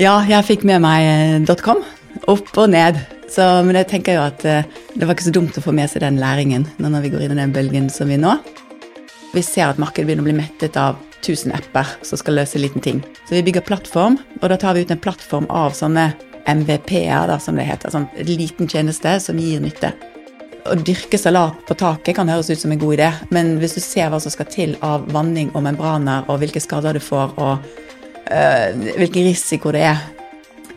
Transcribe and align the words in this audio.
Ja, 0.00 0.18
jeg 0.26 0.46
fikk 0.48 0.64
med 0.66 0.82
meg 0.82 1.06
eh, 1.06 1.54
.com. 1.62 1.84
Opp 2.30 2.50
og 2.58 2.70
ned. 2.72 2.98
Så, 3.30 3.44
men 3.66 3.78
jeg 3.78 3.88
tenker 3.90 4.18
jo 4.18 4.24
at 4.26 4.44
eh, 4.46 4.66
det 4.94 5.06
var 5.06 5.16
ikke 5.16 5.28
så 5.28 5.34
dumt 5.34 5.56
å 5.58 5.62
få 5.64 5.74
med 5.74 5.90
seg 5.90 6.04
den 6.04 6.20
læringen 6.22 6.66
når 6.82 7.06
vi 7.06 7.12
går 7.14 7.24
inn 7.24 7.36
i 7.36 7.40
den 7.40 7.54
bølgen 7.54 7.88
som 7.90 8.10
vi 8.10 8.18
nå. 8.20 8.36
Vi 9.34 9.42
ser 9.42 9.72
at 9.72 9.80
markedet 9.82 10.06
begynner 10.06 10.22
å 10.22 10.28
bli 10.28 10.36
mettet 10.38 10.76
av 10.78 11.00
1000 11.24 11.54
apper 11.56 11.94
som 12.06 12.20
skal 12.20 12.38
løse 12.38 12.58
en 12.58 12.62
liten 12.62 12.84
ting. 12.84 13.00
Så 13.24 13.34
vi 13.34 13.42
bygger 13.46 13.64
plattform, 13.66 14.18
og 14.40 14.48
da 14.50 14.58
tar 14.60 14.76
vi 14.76 14.84
ut 14.84 14.92
en 14.92 15.00
plattform 15.02 15.48
av 15.50 15.74
sånne 15.74 16.10
MVP-er, 16.50 17.32
som 17.40 17.56
det 17.58 17.66
heter. 17.66 17.94
Sånn 17.94 18.06
en 18.12 18.28
liten 18.28 18.68
tjeneste 18.70 19.16
som 19.22 19.38
gir 19.40 19.62
nytte. 19.64 19.94
Å 20.64 20.76
dyrke 20.80 21.18
salat 21.20 21.58
på 21.68 21.76
taket 21.76 22.16
kan 22.16 22.30
høres 22.30 22.50
ut 22.52 22.60
som 22.60 22.72
en 22.72 22.80
god 22.80 22.96
idé, 22.96 23.08
men 23.34 23.56
hvis 23.60 23.76
du 23.76 23.82
ser 23.84 24.12
hva 24.12 24.20
som 24.22 24.32
skal 24.32 24.48
til 24.52 24.76
av 24.84 25.08
vanning 25.12 25.50
og 25.52 25.64
membraner, 25.66 26.24
og 26.28 26.40
hvilke 26.40 26.62
skader 26.62 26.96
du 26.96 27.02
får, 27.04 27.34
og 27.36 27.93
hvilken 28.24 29.26
risiko 29.28 29.72
det 29.74 29.84
er, 29.88 30.00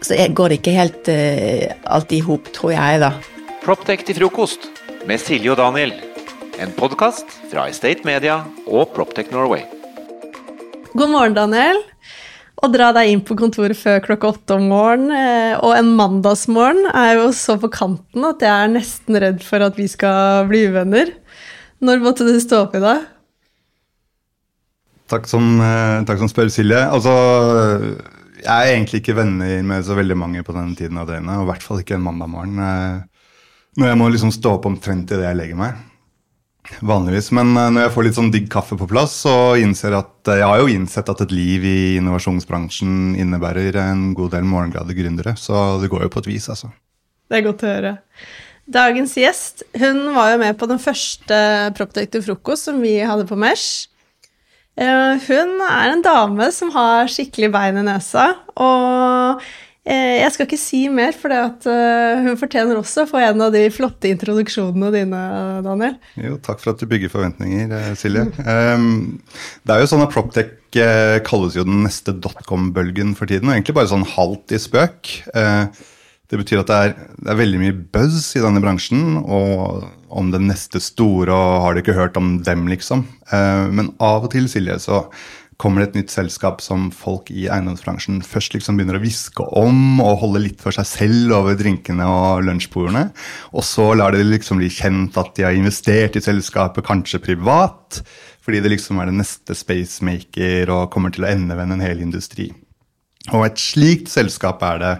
så 0.03 0.17
går 0.35 0.51
det 0.51 0.59
ikke 0.59 0.75
helt 0.75 1.09
alt 1.09 1.87
alltid 1.97 2.17
i 2.19 2.25
hop, 2.27 2.51
tror 2.53 2.73
jeg, 2.75 2.99
da. 3.01 3.13
Proptech 3.63 4.03
til 4.07 4.19
frokost 4.19 4.67
med 5.07 5.19
Silje 5.23 5.53
og 5.53 5.57
Daniel. 5.59 5.95
En 6.59 6.71
podkast 6.73 7.29
fra 7.51 7.67
Estate 7.69 8.05
Media 8.07 8.41
og 8.65 8.93
Proptech 8.95 9.29
Norway. 9.33 9.63
God 10.97 11.11
morgen, 11.13 11.35
Daniel. 11.37 11.83
Å 12.57 12.69
dra 12.73 12.89
deg 12.95 13.11
inn 13.11 13.21
på 13.21 13.35
kontoret 13.37 13.77
før 13.77 13.99
klokka 14.01 14.31
åtte 14.31 14.55
om 14.57 14.65
morgenen 14.71 15.11
eh, 15.13 15.59
og 15.61 15.75
en 15.77 15.91
mandagsmorgen 15.99 16.87
er 16.89 17.19
jo 17.19 17.27
så 17.37 17.53
på 17.61 17.69
kanten 17.69 18.25
at 18.25 18.41
jeg 18.41 18.49
er 18.49 18.71
nesten 18.73 19.19
redd 19.21 19.43
for 19.45 19.61
at 19.61 19.77
vi 19.77 19.85
skal 19.91 20.47
bli 20.49 20.63
uvenner. 20.71 21.11
Når 21.85 22.01
måtte 22.01 22.25
du 22.25 22.33
stå 22.41 22.63
opp 22.65 22.73
i 22.79 22.81
dag? 22.81 23.05
Takk 25.07 25.27
som, 25.29 25.43
eh, 25.61 26.03
takk 26.07 26.19
som 26.19 26.27
spør, 26.27 26.49
Silje. 26.51 26.79
Altså, 26.91 27.11
jeg 28.43 28.47
er 28.51 28.73
egentlig 28.73 29.01
ikke 29.01 29.15
venner 29.15 29.61
med 29.63 29.85
så 29.87 29.95
veldig 29.95 30.17
mange 30.19 30.43
på 30.43 30.55
denne 30.55 30.75
tiden 30.75 30.99
av 30.99 31.07
døgnet. 31.07 31.37
Og 31.39 31.47
i 31.47 31.51
hvert 31.51 31.63
fall 31.63 31.79
ikke 31.83 31.95
en 31.95 32.03
mandag 32.03 32.29
morgen. 32.29 32.59
eh, 32.59 33.03
Når 33.77 33.87
jeg 33.87 33.97
må 33.97 34.09
liksom 34.11 34.31
stå 34.33 34.55
opp 34.57 34.65
omtrent 34.65 35.11
idet 35.11 35.23
jeg 35.27 35.37
legger 35.37 35.55
meg. 35.55 35.75
Vanligvis. 36.81 37.31
Men 37.31 37.55
eh, 37.55 37.69
når 37.71 37.85
jeg 37.85 37.93
får 37.95 38.03
litt 38.07 38.17
sånn 38.17 38.31
digg 38.33 38.49
kaffe 38.51 38.75
på 38.77 38.87
plass, 38.89 39.13
så 39.23 39.55
innser 39.61 39.95
at 39.95 40.31
jeg 40.33 40.43
har 40.43 40.59
jo 40.59 40.67
innsett 40.67 41.07
at 41.09 41.21
et 41.23 41.31
liv 41.31 41.63
i 41.63 41.77
innovasjonsbransjen 42.01 43.15
innebærer 43.15 43.79
en 43.85 44.13
god 44.17 44.31
del 44.35 44.43
morgenglade 44.43 44.97
gründere. 44.97 45.37
Så 45.39 45.79
det 45.81 45.89
går 45.93 46.03
jo 46.07 46.09
på 46.09 46.19
et 46.25 46.31
vis, 46.33 46.49
altså. 46.51 46.71
Det 47.29 47.39
er 47.39 47.47
godt 47.47 47.63
å 47.63 47.71
høre. 47.71 47.97
Dagens 48.67 49.13
gjest 49.15 49.63
hun 49.79 50.13
var 50.15 50.33
jo 50.33 50.39
med 50.41 50.57
på 50.59 50.67
den 50.67 50.79
første 50.83 51.37
Proptech 51.77 52.11
frokost 52.25 52.67
som 52.67 52.81
vi 52.83 52.97
hadde 52.99 53.27
på 53.29 53.37
Mesh. 53.39 53.87
Eh, 54.77 55.21
Hun 55.27 55.55
er 55.65 55.93
en 55.95 56.03
dame 56.05 56.51
som 56.53 56.69
har 56.75 57.09
skikkelig 57.09 57.49
bein 57.55 57.79
i 57.81 57.85
nesa, 57.87 58.27
og 58.61 59.41
eh, 59.87 60.19
jeg 60.21 60.33
skal 60.35 60.45
ikke 60.45 60.59
si 60.61 60.83
mer, 60.93 61.15
for 61.17 61.33
hun 61.33 62.37
fortjener 62.37 62.77
også 62.77 63.05
å 63.05 63.09
få 63.09 63.21
en 63.23 63.41
av 63.47 63.55
de 63.55 63.63
flotte 63.73 64.11
introduksjonene 64.11 64.91
dine, 64.93 65.23
Daniel. 65.65 65.97
Jo, 66.21 66.37
takk 66.45 66.61
for 66.61 66.75
at 66.75 66.83
du 66.83 66.85
bygger 66.91 67.09
forventninger, 67.13 67.73
eh, 67.73 67.91
Silje. 67.97 68.27
Ehm, 68.45 69.17
det 69.65 69.75
er 69.77 69.81
jo 69.81 69.89
sånn 69.95 70.05
at 70.05 70.13
Proptech 70.13 70.53
eh, 70.77 71.17
kalles 71.25 71.57
jo 71.57 71.65
den 71.65 71.81
neste 71.87 72.13
dotcom-bølgen 72.13 73.15
for 73.17 73.25
tiden, 73.29 73.49
og 73.49 73.57
egentlig 73.57 73.79
bare 73.79 73.89
sånn 73.95 74.05
halvt 74.13 74.53
i 74.53 74.61
spøk. 74.61 75.13
Eh, 75.33 75.85
det 76.27 76.41
betyr 76.41 76.59
at 76.61 76.67
det 76.69 76.77
er, 76.83 76.95
det 77.23 77.31
er 77.31 77.39
veldig 77.39 77.59
mye 77.61 77.75
buzz 77.95 78.33
i 78.35 78.41
denne 78.43 78.59
bransjen 78.61 79.15
og 79.23 79.85
om 80.07 80.31
den 80.31 80.47
neste 80.49 80.81
store, 80.83 81.33
og 81.33 81.63
har 81.63 81.73
du 81.73 81.81
ikke 81.81 81.97
hørt 81.97 82.17
om 82.19 82.37
dem, 82.45 82.67
liksom. 82.71 83.05
Eh, 83.31 83.65
men 83.71 83.91
av 84.03 84.27
og 84.27 84.31
til, 84.33 84.47
Silje, 84.51 84.79
så 84.83 85.05
kommer 85.57 85.81
det 85.81 85.87
et 85.87 85.97
nytt 86.03 86.13
selskap 86.13 86.61
som 86.61 86.89
folk 86.93 87.31
i 87.33 87.47
eiendomsbransjen 87.49 88.19
først 88.25 88.53
liksom 88.53 88.77
begynner 88.77 88.99
å 88.99 89.01
hviske 89.01 89.45
om 89.57 89.97
og 90.03 90.19
holde 90.21 90.43
litt 90.43 90.61
for 90.61 90.75
seg 90.75 90.85
selv 90.85 91.33
over 91.39 91.57
drinkene 91.57 92.05
og 92.05 92.45
lunsjbordene. 92.45 93.07
Og 93.57 93.65
så 93.65 93.89
lar 93.97 94.13
det 94.13 94.27
liksom 94.27 94.61
bli 94.61 94.69
kjent 94.73 95.17
at 95.17 95.33
de 95.37 95.47
har 95.47 95.57
investert 95.57 96.19
i 96.19 96.23
selskapet, 96.23 96.85
kanskje 96.85 97.23
privat, 97.25 98.03
fordi 98.45 98.61
det 98.63 98.75
liksom 98.75 99.01
er 99.01 99.09
det 99.09 99.17
neste 99.17 99.57
spacemaker 99.57 100.69
og 100.75 100.91
kommer 100.93 101.13
til 101.13 101.25
å 101.25 101.31
endevende 101.33 101.79
en 101.79 101.87
hel 101.87 102.05
industri. 102.05 102.51
Og 103.33 103.43
et 103.49 103.59
slikt 103.59 104.13
selskap 104.13 104.61
er 104.63 104.83
det 104.83 104.93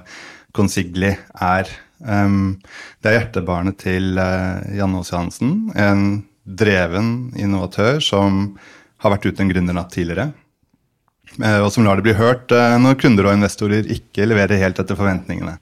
Consigli 0.58 1.14
er. 1.14 1.70
Det 1.98 3.10
er 3.10 3.16
hjertebarnet 3.16 3.80
til 3.82 4.18
uh, 4.22 4.62
Janne 4.78 5.00
Aas 5.02 5.14
Johansen, 5.14 5.54
en 5.74 6.04
dreven 6.46 7.32
innovatør 7.38 8.02
som 8.04 8.58
har 9.02 9.16
vært 9.16 9.26
ute 9.28 9.42
en 9.44 9.50
gründernatt 9.50 9.90
tidligere. 9.96 10.30
Uh, 11.42 11.60
og 11.66 11.72
som 11.74 11.86
lar 11.86 12.00
det 12.00 12.06
bli 12.06 12.16
hørt 12.18 12.54
uh, 12.54 12.78
når 12.82 13.00
kunder 13.02 13.28
og 13.28 13.36
investorer 13.38 13.90
ikke 13.94 14.30
leverer 14.30 14.62
helt 14.62 14.80
etter 14.82 14.98
forventningene. 14.98 15.58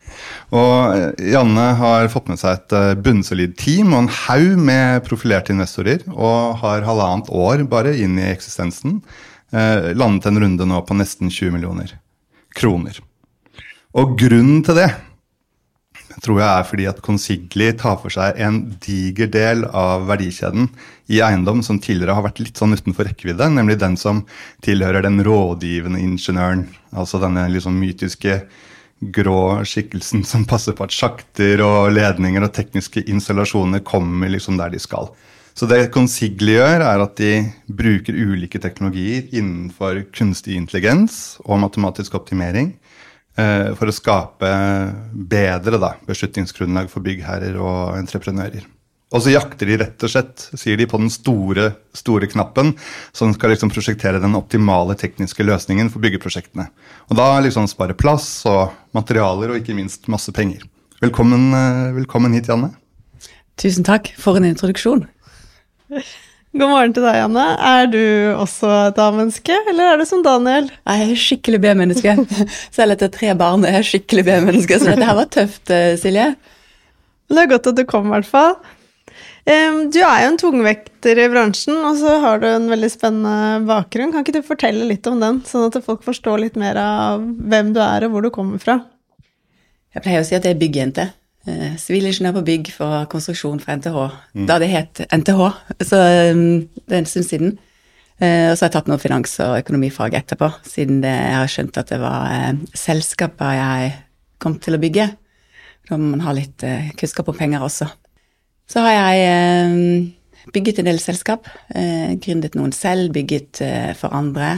Og 0.56 1.16
Janne 1.24 1.70
har 1.80 2.12
fått 2.12 2.30
med 2.32 2.42
seg 2.42 2.60
et 2.60 3.02
bunnsolid 3.06 3.56
team 3.60 3.96
og 3.96 4.04
en 4.04 4.14
haug 4.28 4.60
med 4.60 5.08
profilerte 5.08 5.56
investorer, 5.56 6.04
og 6.12 6.60
har 6.62 6.86
halvannet 6.88 7.32
år 7.32 7.66
bare 7.72 7.96
inn 7.96 8.20
i 8.20 8.28
eksistensen. 8.28 9.02
landet 9.96 10.26
en 10.26 10.40
runde 10.42 10.66
nå 10.68 10.82
på 10.84 10.96
nesten 10.98 11.30
20 11.32 11.54
millioner 11.56 11.96
kroner. 12.56 12.98
Og 13.96 14.18
grunnen 14.20 14.64
til 14.66 14.76
det 14.76 14.90
tror 16.24 16.40
jeg 16.40 16.48
er 16.48 16.68
fordi 16.70 16.86
at 16.90 17.02
Consigli 17.04 17.72
tar 17.80 17.98
for 18.02 18.14
seg 18.14 18.38
en 18.42 18.62
diger 18.84 19.28
del 19.32 19.66
av 19.68 20.06
verdikjeden 20.10 20.70
i 21.12 21.20
eiendom 21.26 21.62
som 21.66 21.80
tidligere 21.82 22.16
har 22.18 22.26
vært 22.26 22.40
litt 22.42 22.60
sånn 22.62 22.76
utenfor 22.76 23.10
rekkevidde, 23.10 23.50
nemlig 23.52 23.78
den 23.82 23.98
som 24.00 24.24
tilhører 24.66 25.06
den 25.06 25.20
rådgivende 25.26 26.02
ingeniøren. 26.02 26.66
Altså 26.96 27.20
denne 27.22 27.46
liksom 27.52 27.78
mytiske 27.82 28.40
grå 29.16 29.66
skikkelsen 29.68 30.24
som 30.26 30.46
passer 30.48 30.76
på 30.78 30.88
at 30.88 30.96
sjakter 30.96 31.62
og 31.66 31.92
ledninger 31.94 32.46
og 32.48 32.54
tekniske 32.56 33.04
installasjoner 33.12 33.84
kommer 33.86 34.32
liksom 34.32 34.60
der 34.62 34.72
de 34.74 34.82
skal. 34.82 35.12
Så 35.56 35.68
det 35.72 35.92
Consigli 35.96 36.58
gjør, 36.58 36.82
er 36.84 37.00
at 37.00 37.14
de 37.16 37.46
bruker 37.72 38.16
ulike 38.16 38.60
teknologier 38.60 39.30
innenfor 39.32 40.02
kunstig 40.16 40.58
intelligens 40.60 41.38
og 41.46 41.62
matematisk 41.64 42.18
optimering 42.20 42.74
for 43.36 43.92
å 43.92 43.94
skape 43.96 44.50
bedre 45.12 45.80
da, 45.82 45.90
beslutningsgrunnlag 46.08 46.88
for 46.88 47.04
byggherrer 47.04 47.58
og 47.60 47.98
entreprenører. 47.98 48.64
Og 49.14 49.22
så 49.22 49.32
jakter 49.32 49.70
de 49.70 49.78
rett 49.80 50.04
og 50.04 50.12
slett, 50.12 50.48
sier 50.58 50.80
de, 50.80 50.88
på 50.90 50.98
den 51.00 51.12
store, 51.14 51.70
store 51.96 52.28
knappen 52.32 52.74
som 53.16 53.32
skal 53.36 53.54
liksom 53.54 53.72
prosjektere 53.72 54.20
den 54.24 54.36
optimale 54.36 54.98
tekniske 55.00 55.46
løsningen 55.46 55.92
for 55.94 56.04
byggeprosjektene. 56.04 56.66
Og 57.12 57.20
da 57.20 57.30
liksom 57.46 57.70
spare 57.72 57.96
plass 57.98 58.28
og 58.50 58.74
materialer 58.98 59.54
og 59.54 59.62
ikke 59.62 59.78
minst 59.78 60.10
masse 60.12 60.34
penger. 60.36 60.66
Velkommen, 61.04 61.48
eh, 61.54 61.94
velkommen 62.00 62.34
hit, 62.34 62.50
Janne. 62.50 62.74
Tusen 63.62 63.86
takk 63.88 64.12
for 64.20 64.36
en 64.36 64.48
introduksjon. 64.48 65.06
God 66.56 66.70
morgen 66.72 66.94
til 66.96 67.04
deg, 67.04 67.18
Anne. 67.20 67.46
Er 67.68 67.90
du 67.92 68.02
også 68.40 68.70
et 68.86 69.00
A-menneske, 69.04 69.56
eller 69.68 69.90
er 69.92 69.98
du 70.00 70.06
som 70.08 70.22
Daniel? 70.24 70.70
Jeg 70.88 71.02
er 71.04 71.18
skikkelig 71.20 71.60
B-menneske. 71.66 72.14
Selv 72.78 72.96
etter 72.96 73.12
tre 73.12 73.34
barn 73.36 73.66
er 73.68 73.82
jeg 73.82 73.90
skikkelig 73.90 74.24
B-menneske, 74.30 74.78
så 74.80 74.94
dette 74.94 75.10
her 75.10 75.18
var 75.18 75.28
tøft, 75.36 75.74
eh, 75.76 75.98
Silje. 76.00 76.30
Det 77.28 77.42
er 77.42 77.50
godt 77.52 77.68
at 77.74 77.76
du 77.76 77.84
kom, 77.90 78.08
i 78.08 78.14
hvert 78.14 78.30
fall. 78.30 78.56
Du 79.46 80.00
er 80.00 80.22
jo 80.24 80.30
en 80.30 80.40
tungvekter 80.40 81.20
i 81.22 81.28
bransjen, 81.30 81.76
og 81.86 82.00
så 82.00 82.16
har 82.24 82.40
du 82.40 82.48
en 82.48 82.72
veldig 82.72 82.92
spennende 82.94 83.68
bakgrunn. 83.68 84.16
Kan 84.16 84.24
ikke 84.24 84.40
du 84.40 84.48
fortelle 84.48 84.88
litt 84.88 85.06
om 85.12 85.20
den, 85.22 85.44
sånn 85.46 85.68
at 85.68 85.78
folk 85.84 86.08
forstår 86.08 86.40
litt 86.42 86.56
mer 86.62 86.80
av 86.80 87.20
hvem 87.20 87.76
du 87.76 87.84
er 87.84 88.08
og 88.08 88.16
hvor 88.16 88.26
du 88.26 88.32
kommer 88.34 88.64
fra? 88.64 88.80
Jeg 89.92 90.08
pleier 90.08 90.24
å 90.24 90.28
si 90.28 90.40
at 90.40 90.48
jeg 90.48 90.56
er 90.56 90.64
byggjente. 90.64 91.10
Eh, 91.46 91.76
sivilingeniør 91.78 92.40
på 92.40 92.42
bygg 92.48 92.70
for 92.74 93.06
konstruksjon 93.12 93.60
for 93.62 93.78
NTH. 93.78 93.98
Mm. 94.34 94.46
Da 94.50 94.58
det 94.62 94.70
het 94.72 95.02
NTH, 95.14 95.42
så 95.86 96.00
um, 96.34 96.64
det 96.88 96.96
er 96.96 97.04
en 97.04 97.10
stund 97.10 97.28
siden. 97.28 97.54
Uh, 98.18 98.50
og 98.50 98.56
så 98.56 98.64
har 98.64 98.70
jeg 98.72 98.76
tatt 98.80 98.90
noe 98.90 99.02
finans- 99.02 99.36
og 99.44 99.60
økonomifag 99.60 100.16
etterpå, 100.18 100.50
siden 100.66 101.04
det, 101.04 101.12
jeg 101.12 101.38
har 101.38 101.52
skjønt 101.52 101.78
at 101.78 101.94
det 101.94 102.00
var 102.02 102.32
uh, 102.32 102.64
selskaper 102.74 103.60
jeg 103.60 103.94
kom 104.42 104.58
til 104.64 104.78
å 104.78 104.82
bygge. 104.82 105.08
Da 105.86 106.00
må 106.00 106.16
man 106.16 106.26
ha 106.26 106.34
litt 106.34 106.66
uh, 106.66 106.90
kunnskap 106.98 107.30
om 107.30 107.38
penger 107.38 107.68
også. 107.68 107.92
Så 108.66 108.82
har 108.82 108.96
jeg 108.96 110.14
bygget 110.50 110.80
en 110.82 110.88
del 110.88 110.98
selskap. 110.98 111.46
gründet 111.70 112.56
noen 112.58 112.72
selv, 112.74 113.12
bygget 113.14 113.62
for 114.00 114.10
andre. 114.10 114.56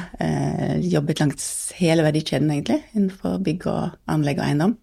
jobbet 0.79 1.19
langs 1.19 1.73
hele 1.75 2.05
verdikjeden, 2.05 2.47
egentlig, 2.53 2.85
innenfor 2.93 3.41
bygg 3.43 3.67
og 3.67 3.97
anlegg 4.07 4.39
og 4.39 4.45
eiendom. 4.45 4.77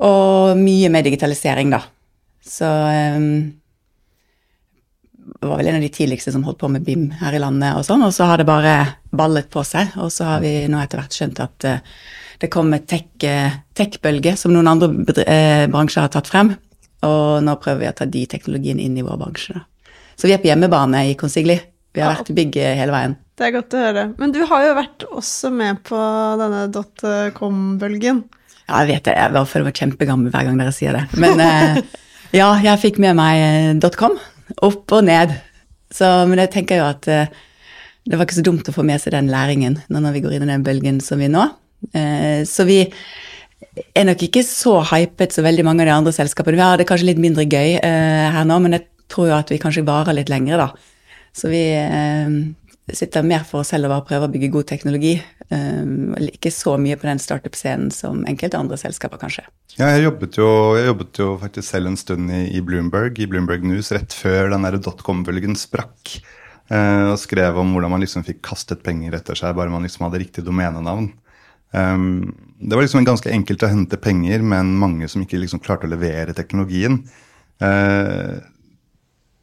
Og 0.00 0.56
mye 0.56 0.90
med 0.92 1.04
digitalisering, 1.04 1.72
da. 1.74 1.82
Så 2.40 2.66
um, 2.66 3.50
det 5.40 5.48
var 5.48 5.60
vel 5.60 5.70
en 5.70 5.76
av 5.76 5.84
de 5.84 5.92
tidligste 5.92 6.32
som 6.32 6.44
holdt 6.44 6.60
på 6.62 6.70
med 6.72 6.84
BIM 6.84 7.10
her 7.20 7.36
i 7.36 7.42
landet, 7.42 7.76
og 7.76 7.84
sånn, 7.86 8.02
og 8.06 8.14
så 8.16 8.30
har 8.30 8.40
det 8.40 8.48
bare 8.48 8.74
ballet 9.16 9.50
på 9.52 9.64
seg. 9.66 9.92
Og 10.00 10.12
så 10.12 10.32
har 10.32 10.42
vi 10.44 10.54
nå 10.72 10.80
etter 10.80 11.02
hvert 11.02 11.16
skjønt 11.16 11.42
at 11.44 11.68
uh, 11.68 12.00
det 12.40 12.48
kommer 12.52 12.80
eh, 12.80 13.58
tech-bølge, 13.76 14.32
som 14.40 14.54
noen 14.54 14.70
andre 14.70 14.88
uh, 14.88 15.66
bransjer 15.70 16.06
har 16.06 16.12
tatt 16.14 16.30
frem. 16.30 16.54
Og 17.04 17.44
nå 17.44 17.56
prøver 17.60 17.84
vi 17.84 17.90
å 17.90 17.96
ta 17.96 18.08
de 18.08 18.24
teknologiene 18.28 18.84
inn 18.84 18.96
i 18.96 19.04
vår 19.04 19.20
bransje. 19.20 19.58
Da. 19.58 19.92
Så 20.16 20.28
vi 20.28 20.34
er 20.36 20.40
på 20.40 20.48
hjemmebane 20.48 21.06
i 21.10 21.16
Consigli. 21.20 21.56
vi 21.92 22.00
har 22.00 22.12
vært 22.14 22.32
i 22.32 22.36
bygg 22.36 22.56
hele 22.60 22.92
veien. 22.92 23.16
Det 23.40 23.46
er 23.46 23.54
godt 23.54 23.72
å 23.72 23.80
høre. 23.80 24.02
Men 24.20 24.32
du 24.36 24.42
har 24.48 24.64
jo 24.66 24.74
vært 24.76 25.04
også 25.08 25.48
med 25.52 25.80
på 25.88 26.00
denne 26.40 26.66
dotcom-bølgen. 26.72 28.20
Ja, 28.70 28.84
jeg 28.84 28.94
vet 28.94 29.08
det. 29.08 29.16
Jeg 29.18 29.46
føler 29.50 29.66
meg 29.66 29.78
kjempegammel 29.82 30.30
hver 30.30 30.46
gang 30.46 30.60
dere 30.60 30.74
sier 30.74 30.94
det. 30.94 31.04
Men 31.18 31.42
eh, 31.42 31.80
ja, 32.38 32.52
jeg 32.62 32.82
fikk 32.84 33.00
med 33.02 33.18
meg 33.18 33.82
.com. 33.98 34.14
Opp 34.66 34.94
og 34.94 35.06
ned. 35.08 35.34
Så, 35.90 36.06
men 36.30 36.38
jeg 36.38 36.52
tenker 36.54 36.78
jo 36.78 36.86
at 36.86 37.08
eh, 37.10 37.32
det 38.06 38.14
var 38.14 38.28
ikke 38.28 38.38
så 38.38 38.46
dumt 38.46 38.68
å 38.70 38.74
få 38.74 38.84
med 38.86 39.02
seg 39.02 39.16
den 39.16 39.30
læringen 39.30 39.80
nå 39.90 40.00
når 40.02 40.14
vi 40.14 40.22
går 40.24 40.36
inn 40.36 40.46
i 40.46 40.52
den 40.52 40.64
bølgen 40.66 41.02
som 41.02 41.18
vi 41.20 41.28
nå. 41.30 41.48
Eh, 41.96 42.46
så 42.46 42.66
vi 42.68 42.84
er 42.86 44.06
nok 44.06 44.22
ikke 44.24 44.44
så 44.46 44.78
hypet 44.92 45.34
som 45.34 45.46
veldig 45.46 45.66
mange 45.66 45.84
av 45.84 45.90
de 45.90 45.96
andre 45.98 46.14
selskapene. 46.14 46.58
Vi 46.58 46.64
har 46.64 46.78
det 46.80 46.86
kanskje 46.88 47.10
litt 47.10 47.22
mindre 47.22 47.46
gøy 47.48 47.76
eh, 47.78 48.30
her 48.34 48.46
nå, 48.46 48.60
men 48.62 48.78
jeg 48.78 48.86
tror 49.10 49.32
jo 49.32 49.36
at 49.36 49.50
vi 49.50 49.58
kanskje 49.62 49.86
varer 49.88 50.16
litt 50.16 50.30
lengre, 50.30 50.60
da. 50.60 50.89
Så 51.36 51.50
vi 51.52 51.62
eh, 51.76 52.32
sitter 52.96 53.26
mer 53.26 53.44
for 53.46 53.62
oss 53.62 53.70
selv 53.74 53.88
og 53.88 53.94
bare 53.94 54.06
prøver 54.08 54.28
å 54.28 54.32
bygge 54.32 54.50
god 54.54 54.68
teknologi. 54.70 55.14
Um, 55.50 56.14
ikke 56.30 56.52
så 56.54 56.76
mye 56.78 56.94
på 56.98 57.08
den 57.08 57.20
startup-scenen 57.22 57.90
som 57.94 58.22
enkelte 58.30 58.58
andre 58.58 58.78
selskaper, 58.78 59.18
kanskje. 59.18 59.46
Ja, 59.76 59.88
jeg 59.96 60.04
jobbet 60.04 60.38
jo, 60.38 60.50
jeg 60.78 60.86
jobbet 60.86 61.22
jo 61.22 61.30
faktisk 61.40 61.66
selv 61.66 61.90
en 61.90 61.98
stund 61.98 62.30
i, 62.34 62.44
i, 62.54 62.60
Bloomberg, 62.62 63.18
i 63.18 63.26
Bloomberg 63.30 63.66
News 63.66 63.90
rett 63.94 64.14
før 64.14 64.52
den 64.52 64.68
dotcom-bølgen 64.78 65.58
sprakk. 65.58 66.20
Uh, 66.70 67.10
og 67.10 67.18
skrev 67.18 67.58
om 67.58 67.72
hvordan 67.74 67.90
man 67.90 68.02
liksom 68.02 68.22
fikk 68.22 68.44
kastet 68.46 68.84
penger 68.86 69.16
etter 69.18 69.38
seg 69.38 69.56
bare 69.58 69.72
man 69.72 69.82
liksom 69.82 70.06
hadde 70.06 70.20
riktig 70.22 70.44
domenenavn. 70.46 71.08
Um, 71.74 72.30
det 72.60 72.76
var 72.76 72.86
liksom 72.86 73.06
ganske 73.06 73.32
enkelt 73.32 73.64
å 73.66 73.70
hente 73.72 73.98
penger, 73.98 74.44
men 74.46 74.76
mange 74.78 75.08
som 75.10 75.22
ikke 75.24 75.40
liksom 75.42 75.62
klarte 75.64 75.88
å 75.88 75.90
levere 75.90 76.34
teknologien. 76.36 77.00
Uh, 77.58 78.38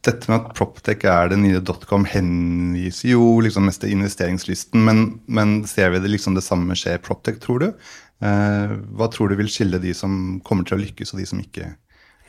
dette 0.08 0.30
med 0.32 0.40
at 0.40 0.54
Proptech 0.58 1.06
er 1.08 1.32
det 1.32 1.40
nye 1.42 1.62
dotcom, 1.64 2.08
henviser 2.10 3.14
jo 3.14 3.38
liksom 3.44 3.68
mest 3.68 3.84
til 3.84 3.94
investeringslysten, 3.96 4.84
men, 4.88 5.08
men, 5.28 5.60
ser 5.70 5.92
vi 5.94 6.02
det 6.04 6.14
liksom 6.14 6.38
det 6.38 6.46
samme 6.46 6.78
skje 6.80 6.98
i 6.98 7.02
Proptech, 7.04 7.42
tror 7.44 7.64
du? 7.64 7.68
Eh, 8.26 8.78
hva 8.98 9.10
tror 9.14 9.30
du 9.30 9.38
vil 9.40 9.52
skille 9.52 9.82
de 9.84 9.94
som 9.98 10.40
kommer 10.48 10.68
til 10.68 10.80
å 10.80 10.82
lykkes, 10.86 11.14
og 11.14 11.22
de 11.22 11.28
som 11.30 11.42
ikke 11.44 11.74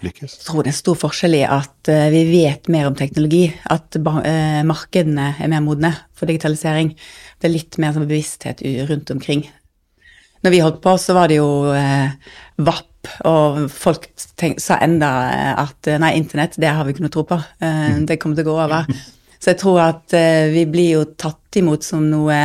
lykkes? 0.05 0.41
Jeg 0.41 0.49
tror 0.51 0.67
det 0.67 0.75
er 0.75 0.79
stor 0.79 0.99
forskjell 1.01 1.39
i 1.39 1.45
at 1.47 1.93
uh, 1.93 2.09
vi 2.15 2.25
vet 2.31 2.69
mer 2.73 2.91
om 2.91 2.99
teknologi, 2.99 3.47
at 3.71 3.99
uh, 3.99 4.63
markedene 4.69 5.33
er 5.39 5.53
mer 5.53 5.65
modne 5.65 5.95
for 6.19 6.31
digitalisering. 6.31 6.93
Det 7.39 7.49
er 7.49 7.57
litt 7.57 7.81
mer 7.81 7.95
sånn 7.97 8.09
bevissthet 8.09 8.63
rundt 8.91 9.15
omkring. 9.15 9.47
Når 10.45 10.55
vi 10.55 10.63
holdt 10.63 10.81
på, 10.85 10.95
så 11.01 11.17
var 11.17 11.31
det 11.31 11.41
jo 11.41 11.49
eh, 11.75 12.15
VAP 12.63 13.11
og 13.27 13.61
folk 13.73 14.09
tenk, 14.39 14.61
sa 14.63 14.79
enda 14.85 15.11
eh, 15.33 15.53
at 15.65 15.91
eh, 15.91 16.01
nei, 16.03 16.15
internett, 16.19 16.59
det 16.61 16.71
har 16.71 16.87
vi 16.87 16.95
ikke 16.95 17.07
noe 17.07 17.15
tro 17.15 17.25
på. 17.29 17.39
Eh, 17.65 18.01
det 18.09 18.19
kommer 18.23 18.39
til 18.39 18.47
å 18.47 18.53
gå 18.53 18.59
over. 18.67 18.91
Så 19.39 19.53
jeg 19.53 19.61
tror 19.61 19.81
at 19.85 20.17
eh, 20.19 20.49
vi 20.55 20.65
blir 20.71 20.99
jo 20.99 21.05
tatt 21.19 21.61
imot 21.61 21.87
som 21.87 22.07
noe 22.11 22.37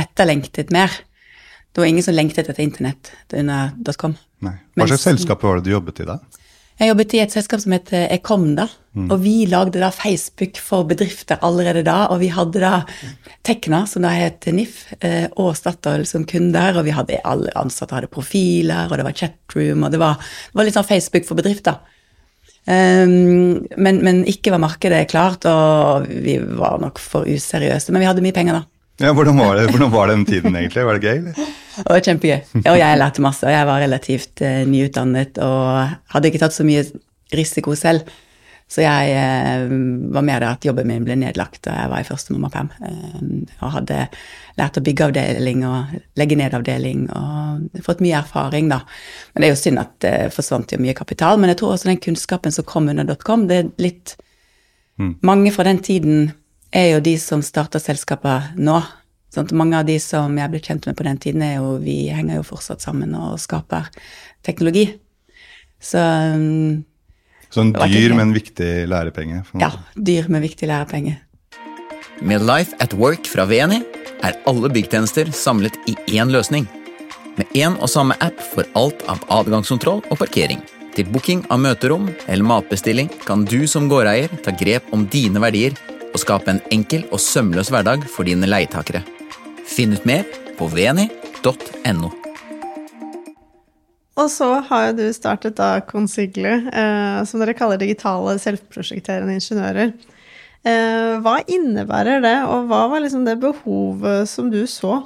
etterlengtet 0.00 0.72
mer. 0.74 0.92
Det 1.70 1.82
var 1.82 1.90
ingen 1.90 2.02
som 2.02 2.16
lengtet 2.16 2.48
etter 2.50 2.64
internett 2.64 3.12
under 3.38 3.70
dotcom. 3.78 4.16
Hva 4.42 4.86
slags 4.88 5.06
selskap 5.06 5.42
var 5.46 5.58
det 5.60 5.68
du 5.68 5.74
jobbet 5.76 6.02
i 6.02 6.08
da? 6.08 6.18
Jeg 6.80 6.94
jobbet 6.94 7.12
i 7.12 7.18
et 7.20 7.34
selskap 7.34 7.60
som 7.60 7.74
het 7.76 7.90
Ekomda. 7.92 8.64
Mm. 8.96 9.10
Og 9.12 9.20
vi 9.22 9.34
lagde 9.46 9.82
da 9.82 9.90
Facebook 9.94 10.56
for 10.58 10.86
bedrifter 10.88 11.38
allerede 11.44 11.82
da. 11.84 12.06
Og 12.10 12.22
vi 12.22 12.30
hadde 12.32 12.62
da 12.62 12.80
Tekna, 13.46 13.82
som 13.86 14.06
da 14.06 14.14
het 14.16 14.48
NIF, 14.48 14.86
eh, 15.04 15.28
og 15.36 15.52
Statoil 15.58 16.06
som 16.08 16.24
kunder. 16.24 16.80
Og 16.80 16.88
vi 16.88 16.96
hadde 16.96 17.20
alle 17.28 17.52
ansatte 17.60 17.98
hadde 17.98 18.08
profiler, 18.08 18.88
og 18.88 18.96
det 18.96 19.06
var 19.06 19.18
chatroom, 19.20 19.84
og 19.84 19.92
det 19.92 20.00
var, 20.00 20.16
det 20.16 20.56
var 20.56 20.68
litt 20.70 20.78
sånn 20.78 20.88
Facebook 20.88 21.28
for 21.28 21.38
bedrifter. 21.38 21.78
Um, 22.64 23.66
men, 23.80 24.02
men, 24.04 24.24
ikke 24.28 24.52
var 24.52 24.60
markedet 24.62 25.06
klart, 25.10 25.46
og 25.48 26.08
vi 26.08 26.38
var 26.40 26.80
nok 26.80 27.00
for 27.00 27.28
useriøse. 27.28 27.92
Men 27.92 28.04
vi 28.04 28.08
hadde 28.08 28.24
mye 28.24 28.36
penger, 28.36 28.60
da. 28.60 28.79
Ja, 29.00 29.14
hvordan 29.16 29.38
var, 29.40 29.56
det, 29.56 29.70
hvordan 29.72 29.92
var 29.92 30.10
den 30.10 30.24
tiden 30.28 30.56
egentlig? 30.56 30.82
Var 30.84 30.98
det 30.98 31.08
gøy? 31.08 31.18
Eller? 31.22 31.52
Det 31.76 31.86
var 31.88 32.02
kjempegøy. 32.04 32.40
Og 32.68 32.74
jeg 32.76 32.98
lærte 33.00 33.22
masse. 33.24 33.46
Og 33.48 33.54
jeg 33.54 33.68
var 33.70 33.80
relativt 33.80 34.42
uh, 34.44 34.64
nyutdannet 34.68 35.38
og 35.40 35.94
hadde 36.12 36.28
ikke 36.28 36.40
tatt 36.42 36.56
så 36.56 36.66
mye 36.68 36.82
risiko 37.32 37.72
selv. 37.78 38.10
Så 38.70 38.84
jeg 38.84 39.14
uh, 39.16 39.72
var 40.12 40.26
med 40.26 40.42
der 40.42 40.50
at 40.50 40.66
jobben 40.68 40.90
min 40.90 41.06
ble 41.06 41.16
nedlagt 41.16 41.62
da 41.64 41.78
jeg 41.78 41.92
var 41.94 42.04
i 42.04 42.08
første 42.10 42.36
mammaperm. 42.36 42.68
Uh, 42.84 43.54
og 43.62 43.72
hadde 43.78 44.02
lært 44.60 44.76
å 44.76 44.84
bygge 44.84 45.06
avdeling 45.08 45.64
og 45.64 45.94
legge 46.20 46.36
ned 46.36 46.58
avdeling 46.58 47.06
og 47.08 47.80
fått 47.86 48.02
mye 48.04 48.18
erfaring, 48.20 48.68
da. 48.68 48.82
Men 49.32 49.40
det 49.40 49.48
er 49.48 49.54
jo 49.54 49.62
synd 49.62 49.80
at 49.80 49.94
det 50.04 50.14
forsvant 50.36 50.76
jo 50.76 50.82
mye 50.82 50.98
kapital. 50.98 51.40
Men 51.40 51.54
jeg 51.54 51.62
tror 51.62 51.78
også 51.78 51.88
den 51.88 52.02
kunnskapen 52.04 52.52
som 52.52 52.68
kom 52.68 52.92
under 52.92 53.16
.com, 53.24 53.48
det 53.48 53.62
er 53.62 53.72
litt 53.80 54.18
mm. 55.00 55.16
Mange 55.24 55.54
fra 55.56 55.64
den 55.70 55.80
tiden 55.80 56.28
er 56.72 56.94
jo 56.94 57.04
de 57.04 57.16
som 57.20 57.42
starter 57.44 57.82
selskaper 57.82 58.52
nå. 58.58 58.78
Sånn 59.30 59.50
mange 59.54 59.78
av 59.78 59.86
de 59.86 59.96
som 60.02 60.34
jeg 60.38 60.50
ble 60.50 60.60
kjent 60.62 60.88
med 60.88 60.96
på 60.98 61.06
den 61.06 61.18
tiden, 61.22 61.42
er 61.46 61.60
jo 61.60 61.78
Vi 61.82 62.10
henger 62.10 62.40
jo 62.40 62.46
fortsatt 62.46 62.82
sammen 62.82 63.14
og 63.14 63.38
skaper 63.38 63.90
teknologi. 64.46 64.88
Så 65.80 65.98
um, 65.98 66.84
Så 67.50 67.62
en 67.62 67.72
dyr, 67.72 68.14
men 68.14 68.34
viktig 68.34 68.88
lærepenge? 68.90 69.44
Ja. 69.58 69.72
Dyr, 69.94 70.28
men 70.28 70.42
viktig 70.42 70.68
lærepenge. 70.68 71.20
Med 72.20 72.42
Life 72.44 72.76
at 72.80 72.92
Work 72.94 73.26
fra 73.26 73.46
VNI 73.48 73.80
er 74.26 74.36
alle 74.46 74.68
byggtjenester 74.68 75.30
samlet 75.32 75.78
i 75.88 75.96
én 76.18 76.30
løsning. 76.30 76.66
Med 77.38 77.46
én 77.56 77.78
og 77.80 77.88
samme 77.88 78.18
app 78.20 78.42
for 78.52 78.66
alt 78.76 79.02
av 79.08 79.22
adgangskontroll 79.30 80.02
og 80.10 80.18
parkering. 80.20 80.60
Til 80.94 81.06
booking 81.08 81.46
av 81.54 81.62
møterom 81.62 82.10
eller 82.26 82.44
matbestilling 82.44 83.08
kan 83.24 83.46
du 83.46 83.62
som 83.70 83.88
gårdeier 83.88 84.34
ta 84.44 84.52
grep 84.52 84.90
om 84.92 85.06
dine 85.08 85.40
verdier 85.40 85.78
og 86.10 86.22
skape 86.22 86.52
en 86.52 86.62
enkel 86.74 87.06
og 87.10 87.22
sømløs 87.22 87.70
hverdag 87.72 88.06
for 88.10 88.28
dine 88.28 88.48
leietakere. 88.48 89.02
Finn 89.68 89.94
ut 89.94 90.06
mer 90.08 90.26
på 90.58 90.68
veni.no. 90.72 92.10
Og 94.20 94.26
så 94.28 94.48
har 94.68 94.88
jo 94.88 94.96
du 94.98 95.06
startet 95.16 95.56
da 95.56 95.78
Consigli, 95.86 96.50
eh, 96.50 97.20
som 97.24 97.40
dere 97.40 97.56
kaller 97.56 97.80
digitale 97.80 98.36
selvprosjekterende 98.42 99.38
ingeniører. 99.38 99.94
Eh, 100.60 101.14
hva 101.24 101.38
innebærer 101.48 102.20
det, 102.20 102.36
og 102.44 102.68
hva 102.68 102.82
var 102.92 103.00
liksom 103.00 103.24
det 103.24 103.38
behovet 103.40 104.28
som 104.28 104.50
du 104.52 104.60
så? 104.68 104.98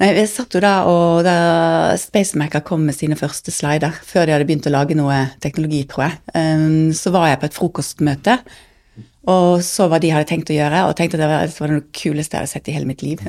Nei, 0.00 0.14
Vi 0.16 0.24
satt 0.24 0.54
jo 0.56 0.62
da, 0.64 0.86
og 0.88 1.26
da 1.26 1.92
Spacemaker 2.00 2.62
kom 2.64 2.86
med 2.88 2.96
sine 2.96 3.18
første 3.20 3.52
slider, 3.52 3.92
før 3.92 4.24
de 4.24 4.32
hadde 4.32 4.46
begynt 4.48 4.68
å 4.70 4.72
lage 4.72 4.96
noe 4.96 5.18
teknologi, 5.44 5.82
tror 5.84 6.06
jeg, 6.06 6.16
um, 6.32 6.88
så 6.96 7.12
var 7.12 7.28
jeg 7.28 7.40
på 7.42 7.50
et 7.50 7.58
frokostmøte 7.58 8.38
og 9.28 9.60
så 9.64 9.88
hva 9.90 9.98
de 10.00 10.12
hadde 10.14 10.28
tenkt 10.30 10.52
å 10.52 10.56
gjøre, 10.56 10.84
og 10.88 10.94
tenkte 10.96 11.18
at 11.18 11.24
det 11.24 11.30
var, 11.30 11.48
det 11.48 11.60
var 11.60 11.74
det 11.74 11.80
kuleste 11.96 12.36
jeg 12.36 12.44
hadde 12.44 12.52
sett 12.54 12.70
i 12.70 12.76
hele 12.76 12.88
mitt 12.88 13.02
liv. 13.04 13.20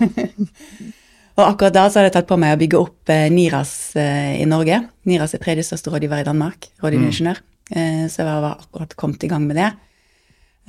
og 1.38 1.44
akkurat 1.46 1.76
da 1.76 1.86
så 1.88 2.00
hadde 2.00 2.10
jeg 2.10 2.16
tatt 2.18 2.28
på 2.28 2.40
meg 2.40 2.56
å 2.56 2.60
bygge 2.60 2.80
opp 2.80 3.12
eh, 3.12 3.28
NIRAS 3.32 3.74
eh, 4.00 4.34
i 4.42 4.48
Norge. 4.48 4.82
NIRAS 5.08 5.36
er 5.36 5.44
tredje 5.44 5.64
største 5.70 5.94
rådgiver 5.94 6.20
i 6.20 6.28
Danmark, 6.28 6.68
rådgivningsingeniør. 6.84 7.40
Mm. 7.40 7.46
Eh, 7.70 8.08
så 8.10 8.24
jeg 8.24 8.42
var 8.42 8.58
akkurat 8.58 8.96
kommet 8.98 9.24
i 9.24 9.30
gang 9.30 9.46
med 9.46 9.56
det. 9.56 9.70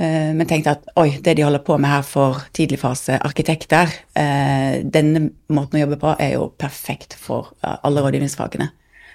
Eh, 0.02 0.32
men 0.38 0.48
tenkte 0.48 0.76
at 0.78 0.92
oi, 1.02 1.18
det 1.24 1.36
de 1.38 1.46
holder 1.46 1.64
på 1.66 1.78
med 1.82 1.92
her 1.92 2.06
for 2.06 2.44
tidligfasearkitekter, 2.56 3.96
eh, 4.16 4.82
denne 4.86 5.28
måten 5.52 5.80
å 5.80 5.84
jobbe 5.84 6.00
på 6.02 6.16
er 6.16 6.38
jo 6.38 6.52
perfekt 6.58 7.18
for 7.20 7.52
alle 7.62 8.06
rådgivningsfagene. 8.06 8.70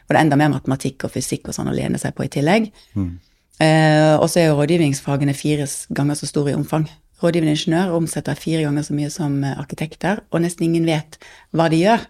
Og 0.07 0.13
det 0.13 0.19
er 0.19 0.25
enda 0.25 0.39
mer 0.39 0.53
matematikk 0.53 1.07
og 1.07 1.15
fysikk 1.17 1.49
og 1.49 1.57
sånn 1.57 1.71
å 1.73 1.75
lene 1.75 1.99
seg 1.99 2.15
på 2.15 2.27
i 2.27 2.31
tillegg. 2.31 2.69
Mm. 2.95 3.17
Eh, 3.63 4.15
og 4.21 4.29
så 4.29 4.43
er 4.43 4.51
jo 4.51 4.59
rådgivningsfagene 4.59 5.35
fire 5.37 5.67
ganger 5.97 6.19
så 6.19 6.29
store 6.29 6.53
i 6.53 6.59
omfang. 6.59 6.85
Rådgivende 7.23 7.55
ingeniør 7.57 7.95
omsetter 7.97 8.37
fire 8.37 8.67
ganger 8.67 8.85
så 8.85 8.97
mye 8.97 9.13
som 9.13 9.39
eh, 9.45 9.57
arkitekter, 9.57 10.21
og 10.31 10.45
nesten 10.45 10.69
ingen 10.69 10.89
vet 10.89 11.17
hva 11.57 11.71
de 11.73 11.81
gjør. 11.81 12.05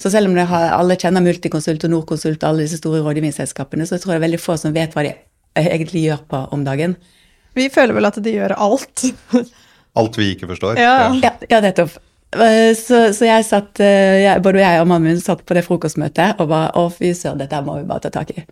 Så 0.00 0.10
selv 0.10 0.30
om 0.30 0.38
har, 0.38 0.70
alle 0.74 0.96
kjenner 0.98 1.22
Multiconsult 1.22 1.84
og 1.86 1.92
Norconsult 1.92 2.42
og 2.42 2.48
alle 2.48 2.64
disse 2.64 2.80
store 2.80 3.02
rådgivningsselskapene, 3.04 3.86
så 3.86 4.00
tror 4.00 4.14
jeg 4.14 4.18
det 4.18 4.22
er 4.22 4.26
veldig 4.28 4.42
få 4.42 4.56
som 4.60 4.74
vet 4.74 4.96
hva 4.96 5.04
de 5.06 5.12
egentlig 5.60 6.08
gjør 6.08 6.24
på 6.30 6.40
om 6.56 6.64
dagen. 6.66 6.96
Vi 7.54 7.68
føler 7.70 7.94
vel 7.94 8.08
at 8.08 8.18
de 8.24 8.34
gjør 8.34 8.56
alt. 8.58 9.04
alt 10.00 10.18
vi 10.18 10.32
ikke 10.34 10.50
forstår? 10.50 10.80
Ja, 10.80 11.12
ja, 11.22 11.36
ja 11.50 11.62
nettopp. 11.62 11.94
Eh, 12.34 12.72
så, 12.74 13.06
så, 13.14 13.28
jeg 13.28 13.46
satt, 13.46 13.78
eh, 13.84 14.24
jeg, 14.24 14.42
både 14.42 14.64
jeg 14.64 14.82
og 14.82 14.88
mannen 14.90 15.12
min 15.12 15.22
satt 15.22 15.44
på 15.46 15.54
det 15.54 15.62
frokostmøtet 15.68 16.40
og 16.42 16.50
bare 16.50 16.72
Å, 16.80 16.88
fy 16.90 17.12
søren, 17.14 17.38
dette 17.38 17.60
må 17.62 17.78
vi 17.78 17.86
bare 17.86 18.08
ta 18.08 18.10
tak 18.16 18.32
i. 18.34 18.42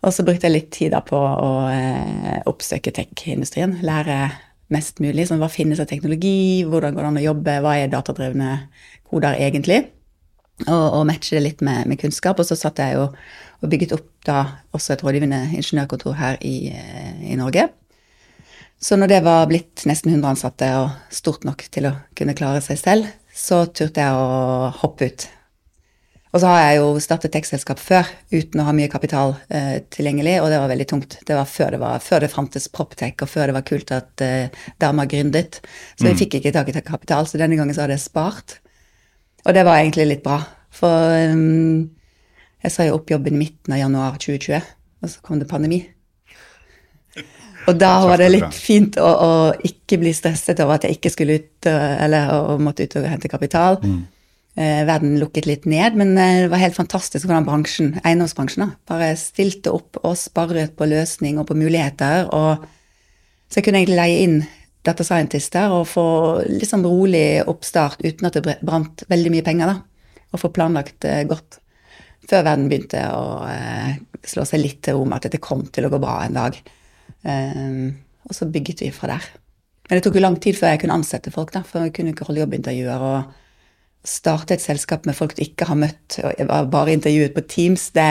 Og 0.00 0.14
så 0.16 0.24
brukte 0.24 0.48
jeg 0.48 0.54
litt 0.54 0.70
tid 0.72 0.94
da 0.94 1.02
på 1.04 1.18
å 1.18 1.50
eh, 1.68 2.40
oppsøke 2.48 2.92
tech-industrien. 2.96 3.78
Lære 3.84 4.30
mest 4.72 5.02
mulig. 5.02 5.26
Sånn, 5.28 5.40
hva 5.42 5.50
finnes 5.52 5.80
av 5.82 5.90
teknologi, 5.90 6.62
hvordan 6.64 6.94
går 6.96 7.04
det 7.04 7.10
an 7.10 7.20
å 7.20 7.24
jobbe, 7.24 7.56
hva 7.64 7.74
er 7.76 7.90
datadrevne 7.92 8.52
koder 9.10 9.36
egentlig? 9.36 9.82
Og, 10.66 10.86
og 11.00 11.04
matche 11.08 11.36
det 11.36 11.44
litt 11.44 11.64
med, 11.64 11.84
med, 11.90 12.00
kunnskap. 12.00 12.40
Og 12.40 12.48
så 12.48 12.56
satt 12.58 12.80
jeg 12.80 12.96
jo 12.96 13.10
og 13.60 13.68
bygget 13.68 13.92
opp 13.92 14.08
da 14.24 14.38
også 14.76 14.94
et 14.94 15.02
rådgivende 15.04 15.42
ingeniørkontor 15.58 16.16
her 16.16 16.38
i, 16.40 16.70
eh, 16.72 17.32
i 17.32 17.36
Norge. 17.36 17.66
Så 18.80 18.96
når 18.96 19.10
det 19.12 19.18
var 19.26 19.44
blitt 19.50 19.84
nesten 19.84 20.14
100 20.14 20.30
ansatte 20.30 20.70
og 20.80 21.12
stort 21.12 21.44
nok 21.44 21.66
til 21.68 21.90
å 21.90 21.98
kunne 22.16 22.32
klare 22.38 22.62
seg 22.64 22.80
selv, 22.80 23.10
så 23.28 23.66
turte 23.68 24.00
jeg 24.00 24.16
å 24.16 24.70
hoppe 24.80 25.10
ut 25.10 25.26
Og 26.30 26.38
så 26.38 26.46
har 26.46 26.60
jeg 26.62 26.78
jo 26.78 26.90
startet 27.02 27.32
tekstselskap 27.34 27.80
før 27.82 28.06
uten 28.30 28.62
å 28.62 28.66
ha 28.68 28.74
mye 28.76 28.90
kapital 28.90 29.34
eh, 29.50 29.80
tilgjengelig, 29.90 30.36
og 30.38 30.52
det 30.52 30.60
var 30.62 30.70
veldig 30.70 30.86
tungt. 30.92 31.16
Det 31.26 31.34
var 31.34 31.48
før 31.50 31.74
det, 31.74 31.80
var, 31.82 32.02
før 32.04 32.22
det 32.22 32.30
fantes 32.30 32.68
Proptech, 32.70 33.16
og 33.18 33.32
før 33.32 33.50
det 33.50 33.56
var 33.56 33.66
kult 33.66 33.90
at 33.96 34.22
eh, 34.22 34.60
damer 34.82 35.10
gründet. 35.10 35.58
Så 35.98 36.06
jeg 36.06 36.20
fikk 36.20 36.38
ikke 36.38 36.54
tak 36.54 36.70
i 36.70 36.76
kapital, 36.78 37.26
så 37.26 37.40
denne 37.40 37.58
gangen 37.58 37.74
så 37.74 37.82
hadde 37.82 37.98
jeg 37.98 38.06
spart. 38.06 38.60
Og 39.42 39.56
det 39.56 39.64
var 39.66 39.80
egentlig 39.80 40.06
litt 40.06 40.22
bra, 40.22 40.38
for 40.70 41.16
um, 41.32 41.88
jeg 42.62 42.74
sa 42.76 42.86
jo 42.86 43.00
opp 43.00 43.10
jobben 43.10 43.34
i 43.34 43.40
midten 43.40 43.74
av 43.74 43.80
januar 43.80 44.20
2020, 44.20 44.70
og 45.00 45.10
så 45.10 45.24
kom 45.26 45.40
det 45.40 45.50
pandemi. 45.50 45.80
Og 47.68 47.76
da 47.76 47.90
var 48.06 48.20
det 48.22 48.30
litt 48.30 48.56
fint 48.56 48.96
å, 49.00 49.08
å 49.10 49.32
ikke 49.66 49.98
bli 50.00 50.12
stresset 50.16 50.62
over 50.62 50.78
at 50.78 50.86
jeg 50.86 50.96
ikke 50.96 51.12
skulle 51.12 51.40
ut, 51.40 51.68
eh, 51.68 51.92
eller 52.06 52.30
å 52.32 52.56
måtte 52.62 52.86
ut 52.86 52.96
og 53.00 53.10
hente 53.10 53.30
kapital. 53.32 53.80
Mm. 53.82 54.00
Eh, 54.58 54.82
verden 54.82 55.14
lukket 55.20 55.46
litt 55.46 55.66
ned, 55.70 55.94
men 55.94 56.16
eh, 56.18 56.42
det 56.42 56.48
var 56.50 56.58
helt 56.58 56.74
fantastisk 56.74 57.28
hvordan 57.28 57.44
bransjen, 57.46 57.92
eiendomsbransjen 58.02 58.64
da, 58.64 58.72
bare 58.90 59.12
stilte 59.18 59.70
opp 59.70 60.00
og 60.02 60.16
sparret 60.18 60.72
på 60.74 60.88
løsning 60.90 61.38
og 61.38 61.46
på 61.46 61.54
muligheter. 61.54 62.26
Og, 62.34 62.64
så 63.46 63.60
jeg 63.60 63.68
kunne 63.68 63.84
egentlig 63.84 64.00
leie 64.00 64.24
inn 64.24 64.40
data 64.86 65.04
scientister 65.06 65.70
og 65.70 65.86
få 65.86 66.06
litt 66.48 66.66
sånn 66.66 66.82
rolig 66.82 67.44
oppstart 67.46 68.02
uten 68.02 68.26
at 68.26 68.40
det 68.40 68.56
brant 68.66 69.04
veldig 69.12 69.32
mye 69.36 69.46
penger. 69.46 69.70
da, 69.70 70.24
Og 70.34 70.42
få 70.42 70.50
planlagt 70.56 71.06
eh, 71.06 71.22
godt. 71.30 71.60
Før 72.26 72.42
verden 72.48 72.66
begynte 72.70 73.04
å 73.14 73.46
slå 74.26 74.42
seg 74.46 74.60
litt 74.62 74.82
til 74.86 74.98
ro 74.98 75.06
med 75.06 75.18
at 75.18 75.28
dette 75.28 75.40
kom 75.42 75.62
til 75.70 75.86
å 75.86 75.90
gå 75.90 75.98
bra 75.98 76.20
en 76.22 76.36
dag. 76.36 76.58
Og 77.26 78.36
så 78.36 78.46
bygget 78.46 78.84
vi 78.84 78.90
fra 78.94 79.08
der. 79.16 79.24
Men 79.88 79.98
det 79.98 80.04
tok 80.04 80.18
jo 80.20 80.22
lang 80.22 80.36
tid 80.38 80.54
før 80.54 80.74
jeg 80.74 80.82
kunne 80.84 80.98
ansette 81.00 81.32
folk, 81.34 81.50
da, 81.56 81.64
for 81.66 81.88
jeg 81.88 81.94
kunne 81.96 82.12
ikke 82.12 82.28
holde 82.28 82.44
jobbintervjuer. 82.44 83.02
og 83.08 83.49
starte 84.06 84.56
et 84.56 84.64
selskap 84.64 85.06
med 85.08 85.16
folk 85.16 85.36
du 85.36 85.42
ikke 85.44 85.68
har 85.68 85.78
møtt, 85.78 86.20
og 86.22 86.32
jeg 86.32 86.48
var 86.48 86.68
bare 86.72 86.94
intervjuet 86.96 87.34
på 87.36 87.44
Teams, 87.50 87.90
det 87.96 88.06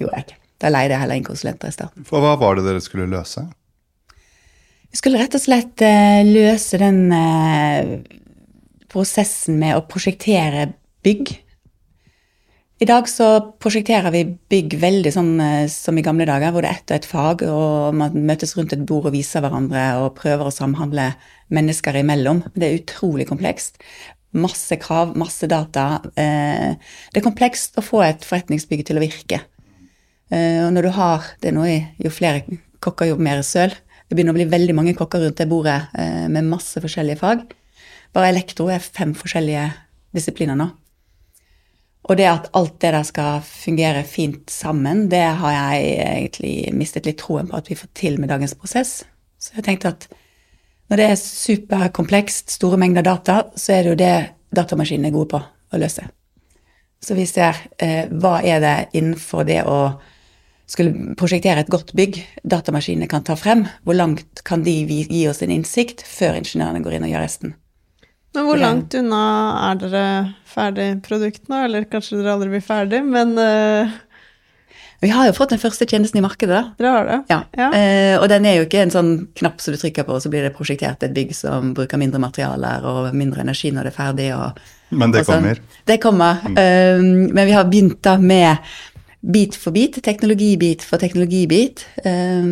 gjorde 0.00 0.14
jeg 0.14 0.26
ikke. 0.26 0.38
Da 0.60 0.70
leide 0.72 0.94
jeg 0.94 1.02
heller 1.02 1.20
inn 1.20 1.26
konsulenter 1.26 1.72
i 1.72 1.76
starten. 1.76 2.06
For 2.08 2.22
hva 2.24 2.36
var 2.40 2.58
det 2.58 2.66
dere 2.66 2.82
skulle 2.84 3.08
løse? 3.08 3.46
Vi 4.90 4.98
skulle 4.98 5.20
rett 5.20 5.36
og 5.38 5.42
slett 5.42 5.84
uh, 5.86 6.20
løse 6.26 6.80
den 6.80 7.04
uh, 7.14 8.00
prosessen 8.90 9.60
med 9.60 9.76
å 9.78 9.86
prosjektere 9.88 10.72
bygg. 11.06 11.30
I 12.80 12.88
dag 12.88 13.08
så 13.12 13.28
prosjekterer 13.60 14.12
vi 14.12 14.24
bygg 14.50 14.74
veldig 14.82 15.12
sånn 15.14 15.32
uh, 15.38 15.64
som 15.70 15.96
i 16.00 16.04
gamle 16.04 16.26
dager, 16.28 16.52
hvor 16.52 16.66
det 16.66 16.72
er 16.72 16.80
ett 16.80 16.90
og 16.90 16.98
ett 16.98 17.08
fag, 17.08 17.44
og 17.48 17.96
man 18.02 18.18
møtes 18.28 18.56
rundt 18.58 18.74
et 18.76 18.84
bord 18.88 19.08
og 19.08 19.14
viser 19.14 19.44
hverandre 19.44 19.86
og 20.02 20.16
prøver 20.18 20.50
å 20.50 20.54
samhandle 20.54 21.12
mennesker 21.54 22.00
imellom. 22.02 22.42
Det 22.56 22.66
er 22.66 22.80
utrolig 22.82 23.30
komplekst. 23.30 23.78
Masse 24.30 24.76
krav, 24.78 25.16
masse 25.18 25.48
data. 25.50 26.00
Eh, 26.14 26.76
det 27.10 27.18
er 27.18 27.26
komplekst 27.26 27.78
å 27.80 27.84
få 27.84 28.04
et 28.06 28.26
forretningsbygg 28.26 28.84
til 28.86 29.00
å 29.00 29.02
virke. 29.02 29.40
Eh, 30.30 30.60
og 30.66 30.74
når 30.76 30.86
du 30.86 30.90
har 30.94 31.30
det 31.42 31.54
noe 31.56 31.72
Jo 31.98 32.12
flere 32.14 32.44
kokker, 32.80 33.10
jo 33.10 33.16
mer 33.18 33.42
søl. 33.42 33.74
Det 34.08 34.16
begynner 34.16 34.34
å 34.34 34.38
bli 34.38 34.50
veldig 34.50 34.74
mange 34.74 34.94
kokker 34.98 35.24
rundt 35.24 35.38
det 35.38 35.48
bordet 35.50 35.80
eh, 35.98 36.28
med 36.30 36.48
masse 36.48 36.80
forskjellige 36.82 37.20
fag. 37.20 37.42
Bare 38.14 38.30
elektro 38.32 38.68
er 38.70 38.82
fem 38.82 39.14
forskjellige 39.14 39.68
disipliner 40.14 40.58
nå. 40.58 40.70
Og 42.08 42.16
det 42.18 42.26
at 42.26 42.48
alt 42.56 42.78
det 42.82 42.94
der 42.94 43.04
skal 43.06 43.42
fungere 43.44 44.02
fint 44.08 44.50
sammen, 44.50 45.04
det 45.12 45.26
har 45.42 45.52
jeg 45.52 45.90
egentlig 46.06 46.54
mistet 46.74 47.06
litt 47.06 47.20
troen 47.20 47.50
på 47.50 47.58
at 47.58 47.68
vi 47.70 47.78
får 47.78 47.90
til 47.94 48.16
med 48.18 48.32
dagens 48.32 48.56
prosess. 48.58 49.02
Så 49.38 49.54
jeg 49.58 49.66
tenkte 49.68 49.92
at 49.92 50.08
når 50.90 50.98
det 50.98 51.06
er 51.06 51.18
superkomplekst, 51.20 52.56
store 52.56 52.78
mengder 52.80 53.06
data, 53.06 53.44
så 53.54 53.76
er 53.76 53.84
det 53.84 53.92
jo 53.92 53.98
det 54.00 54.14
datamaskinene 54.56 55.10
er 55.10 55.14
gode 55.14 55.30
på 55.30 55.40
å 55.40 55.78
løse. 55.78 56.08
Så 57.00 57.14
vi 57.16 57.24
ser 57.30 57.56
eh, 57.78 58.10
hva 58.10 58.40
er 58.42 58.58
det 58.60 58.74
innenfor 58.98 59.46
det 59.48 59.62
å 59.70 59.78
skulle 60.70 61.14
prosjektere 61.18 61.64
et 61.64 61.70
godt 61.70 61.94
bygg 61.98 62.18
datamaskinene 62.46 63.08
kan 63.10 63.24
ta 63.26 63.34
frem. 63.38 63.64
Hvor 63.86 63.96
langt 63.96 64.42
kan 64.46 64.66
de 64.66 64.74
gi 65.00 65.24
oss 65.30 65.42
en 65.42 65.54
innsikt 65.54 66.04
før 66.06 66.38
ingeniørene 66.38 66.82
går 66.84 66.98
inn 66.98 67.06
og 67.08 67.14
gjør 67.14 67.24
resten? 67.26 67.56
Men 68.34 68.46
hvor 68.46 68.60
langt 68.60 68.94
unna 68.94 69.22
er 69.70 69.80
dere 69.80 70.04
ferdig 70.46 70.90
produkt 71.06 71.48
nå? 71.50 71.64
Eller 71.66 71.88
kanskje 71.90 72.20
dere 72.20 72.36
aldri 72.36 72.52
blir 72.52 72.66
ferdig, 72.66 73.02
men 73.06 73.34
uh 73.38 73.98
vi 75.00 75.08
har 75.08 75.30
jo 75.30 75.32
fått 75.32 75.54
den 75.54 75.60
første 75.62 75.86
tjenesten 75.88 76.20
i 76.20 76.24
markedet. 76.24 76.52
da. 76.52 76.74
Dere 76.78 76.92
har 76.92 77.06
det? 77.08 77.18
Ja. 77.30 77.38
ja. 77.56 77.68
Eh, 77.76 78.16
og 78.20 78.28
den 78.28 78.44
er 78.44 78.58
jo 78.58 78.66
ikke 78.66 78.82
en 78.84 78.92
sånn 78.92 79.12
knapp 79.38 79.62
som 79.64 79.72
du 79.72 79.80
trykker 79.80 80.04
på, 80.04 80.18
og 80.18 80.20
så 80.20 80.32
blir 80.32 80.44
det 80.44 80.52
prosjektert 80.56 81.06
et 81.06 81.14
bygg 81.16 81.32
som 81.36 81.72
bruker 81.76 82.00
mindre 82.00 82.20
materialer 82.20 82.84
og 82.84 83.16
mindre 83.16 83.40
energi 83.46 83.72
når 83.72 83.88
det 83.88 83.92
er 83.94 83.96
ferdig. 83.96 84.28
Og, 84.36 84.60
men 85.00 85.14
det 85.14 85.24
sånn. 85.24 85.40
kommer? 85.40 85.62
Det 85.88 85.98
kommer. 86.04 86.44
Mm. 86.44 86.60
Eh, 86.60 87.04
men 87.32 87.48
vi 87.48 87.56
har 87.56 87.70
begynt 87.70 88.02
da 88.04 88.18
med 88.20 88.74
bit 89.20 89.56
for 89.60 89.72
bit, 89.76 90.02
teknologibit 90.04 90.84
for 90.84 91.00
teknologibit. 91.00 91.86
Eh, 92.04 92.44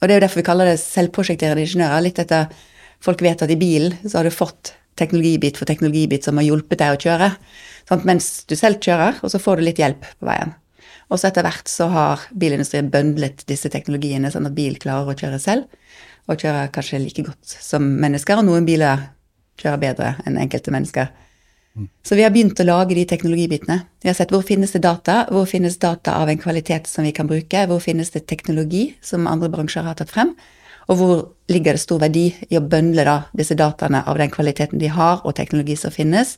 og 0.00 0.04
det 0.04 0.12
er 0.12 0.18
jo 0.20 0.26
derfor 0.26 0.42
vi 0.42 0.48
kaller 0.50 0.68
det 0.68 0.76
selvprosjekterende 0.84 1.64
ingeniører. 1.64 2.04
Litt 2.04 2.20
etter 2.20 2.52
folk 3.00 3.24
vet 3.24 3.40
at 3.44 3.52
i 3.52 3.60
bilen 3.60 3.96
så 4.04 4.18
har 4.20 4.28
du 4.28 4.36
fått 4.36 4.74
teknologibit 5.00 5.56
for 5.56 5.68
teknologibit 5.68 6.28
som 6.28 6.36
har 6.36 6.44
hjulpet 6.44 6.80
deg 6.82 6.96
å 6.96 7.00
kjøre. 7.08 7.34
Sant? 7.88 8.04
mens 8.06 8.44
du 8.46 8.52
selv 8.58 8.84
kjører, 8.84 9.16
og 9.24 9.32
så 9.32 9.40
får 9.42 9.58
du 9.58 9.66
litt 9.66 9.80
hjelp 9.80 10.04
på 10.20 10.28
veien. 10.28 10.52
Og 11.10 11.18
så 11.18 11.30
etter 11.30 11.46
hvert 11.46 11.70
så 11.70 11.88
har 11.90 12.26
bilindustrien 12.38 12.90
bøndlet 12.90 13.42
disse 13.50 13.70
teknologiene 13.72 14.30
sånn 14.30 14.46
at 14.46 14.54
bil 14.54 14.78
klarer 14.78 15.10
å 15.10 15.18
kjøre 15.18 15.40
selv, 15.42 15.66
og 16.30 16.38
kjører 16.38 16.70
kanskje 16.74 17.00
like 17.02 17.24
godt 17.26 17.56
som 17.56 17.86
mennesker, 18.02 18.38
og 18.38 18.46
noen 18.46 18.68
biler 18.68 19.08
kjører 19.60 19.82
bedre 19.82 20.12
enn 20.26 20.38
enkelte 20.38 20.72
mennesker. 20.74 21.10
Så 22.02 22.16
vi 22.18 22.22
har 22.22 22.32
begynt 22.34 22.60
å 22.60 22.66
lage 22.66 22.96
de 22.98 23.04
teknologibitene. 23.08 23.76
Vi 24.02 24.10
har 24.10 24.16
sett 24.18 24.32
hvor 24.34 24.42
finnes 24.46 24.72
det 24.74 24.82
data, 24.84 25.22
hvor 25.30 25.46
finnes 25.48 25.78
data 25.80 26.16
av 26.18 26.30
en 26.30 26.40
kvalitet 26.40 26.88
som 26.90 27.06
vi 27.06 27.12
kan 27.16 27.30
bruke, 27.30 27.66
hvor 27.70 27.82
finnes 27.82 28.10
det 28.10 28.26
teknologi 28.30 28.90
som 29.02 29.28
andre 29.30 29.50
bransjer 29.52 29.86
har 29.86 29.98
tatt 29.98 30.10
frem, 30.10 30.34
og 30.90 30.98
hvor 30.98 31.14
ligger 31.52 31.76
det 31.76 31.82
stor 31.84 32.00
verdi 32.02 32.26
i 32.50 32.58
å 32.58 32.64
bøndle 32.66 33.06
da 33.06 33.16
disse 33.36 33.54
dataene 33.54 34.02
av 34.10 34.18
den 34.18 34.32
kvaliteten 34.34 34.82
de 34.82 34.90
har, 34.90 35.22
og 35.22 35.36
teknologi 35.38 35.78
som 35.78 35.94
finnes, 35.94 36.36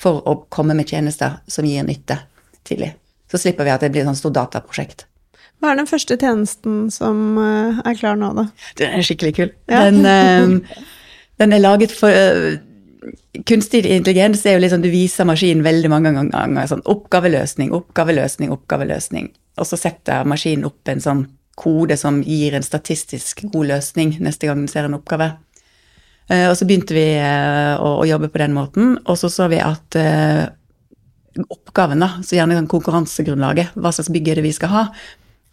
for 0.00 0.24
å 0.24 0.40
komme 0.48 0.76
med 0.76 0.88
tjenester 0.88 1.38
som 1.46 1.68
gir 1.68 1.84
nytte 1.84 2.22
tidlig. 2.64 2.94
Så 3.30 3.38
slipper 3.38 3.66
vi 3.66 3.72
at 3.72 3.84
det 3.84 3.92
blir 3.94 4.02
et 4.02 4.10
sånt 4.10 4.18
stort 4.18 4.36
dataprosjekt. 4.38 5.06
Hva 5.60 5.74
er 5.74 5.80
den 5.82 5.88
første 5.88 6.16
tjenesten 6.16 6.88
som 6.92 7.36
eh, 7.40 7.80
er 7.84 7.98
klar 7.98 8.16
nå, 8.18 8.32
da? 8.36 8.46
Den 8.80 8.96
er 8.96 9.04
skikkelig 9.04 9.34
kul. 9.36 9.50
Ja. 9.68 9.84
Den, 9.90 10.00
uh, 10.08 10.84
den, 11.42 11.54
er 11.54 11.62
laget 11.62 11.92
for 11.94 12.08
uh, 12.08 12.56
Kunstig 13.46 13.84
intelligens 13.88 14.42
er 14.44 14.56
jo 14.56 14.62
liksom, 14.64 14.82
du 14.82 14.90
viser 14.92 15.28
maskinen 15.28 15.62
veldig 15.64 15.88
mange 15.92 16.10
ganger 16.12 16.66
sånn 16.68 16.82
oppgaveløsning, 16.90 17.70
oppgaveløsning, 17.72 18.50
oppgaveløsning. 18.52 19.30
Og 19.60 19.68
så 19.68 19.78
setter 19.80 20.26
maskinen 20.28 20.66
opp 20.68 20.90
en 20.90 21.00
sånn 21.00 21.22
kode 21.60 21.96
som 22.00 22.18
gir 22.24 22.56
en 22.56 22.66
statistisk 22.66 23.44
god 23.52 23.70
løsning 23.70 24.16
neste 24.24 24.48
gang 24.48 24.60
den 24.60 24.68
ser 24.72 24.88
en 24.88 24.98
oppgave. 24.98 25.30
Og 26.30 26.52
så 26.58 26.66
begynte 26.68 26.94
vi 26.94 27.06
å, 27.16 27.94
jobbe 28.06 28.28
på 28.30 28.42
den 28.42 28.54
måten, 28.54 28.92
og 29.02 29.18
så 29.18 29.30
så 29.32 29.48
vi 29.50 29.62
at 29.64 29.96
oppgaven, 31.48 32.02
da, 32.02 32.12
så 32.26 32.36
gjerne 32.36 32.66
konkurransegrunnlaget, 32.70 33.74
hva 33.78 33.92
slags 33.94 34.10
bygg 34.12 34.30
er 34.32 34.40
det 34.40 34.46
vi 34.48 34.54
skal 34.56 34.72
ha, 34.74 34.84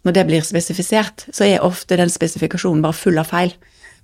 når 0.08 0.16
det 0.16 0.28
blir 0.30 0.46
spesifisert, 0.46 1.26
så 1.36 1.46
er 1.48 1.66
ofte 1.66 1.98
den 2.00 2.12
spesifikasjonen 2.12 2.84
bare 2.86 2.96
full 2.96 3.20
av 3.20 3.28
feil. 3.32 3.52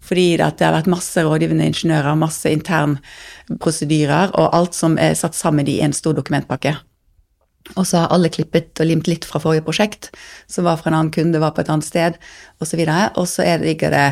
Fordi 0.04 0.34
det 0.36 0.66
har 0.66 0.76
vært 0.76 0.90
masse 0.92 1.22
rådgivende 1.24 1.64
ingeniører, 1.70 2.18
masse 2.20 2.52
internprosedyrer, 2.52 4.34
og 4.36 4.50
alt 4.58 4.76
som 4.76 4.98
er 5.00 5.16
satt 5.16 5.38
sammen 5.38 5.70
i 5.72 5.78
en 5.86 5.96
stor 5.96 6.18
dokumentpakke. 6.18 6.76
Og 7.78 7.88
så 7.88 8.02
har 8.02 8.12
alle 8.12 8.32
klippet 8.34 8.82
og 8.84 8.90
limt 8.90 9.08
litt 9.08 9.24
fra 9.24 9.40
forrige 9.40 9.64
prosjekt, 9.64 10.10
som 10.52 10.68
var 10.68 10.82
fra 10.82 10.92
en 10.92 10.98
annen 10.98 11.14
kunde, 11.16 11.40
var 11.40 11.56
på 11.56 11.64
et 11.64 11.72
annet 11.72 11.88
sted, 11.88 12.20
osv. 12.60 12.84
Og 13.16 13.24
så 13.32 13.48
ligger 13.64 13.96
det 13.96 14.08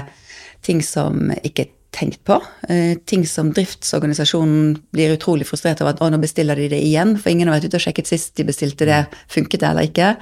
ting 0.63 0.79
som 0.85 1.33
ikke 1.43 1.67
tenkt 1.91 2.23
på. 2.27 2.37
Eh, 2.69 2.97
ting 3.05 3.25
som 3.27 3.51
driftsorganisasjonen 3.55 4.77
blir 4.95 5.15
utrolig 5.15 5.47
frustrert 5.49 5.81
over 5.83 5.93
at 5.93 6.03
å, 6.03 6.09
nå 6.11 6.19
bestiller 6.21 6.59
de 6.59 6.69
det 6.71 6.79
igjen, 6.85 7.17
for 7.19 7.31
ingen 7.31 7.51
har 7.51 7.59
vært 7.59 7.71
ute 7.71 7.81
og 7.81 7.85
sjekket 7.85 8.11
sist 8.11 8.35
de 8.39 8.47
bestilte 8.47 8.87
det, 8.87 9.01
funket 9.31 9.63
det 9.63 9.71
eller 9.71 9.89
ikke. 9.89 10.13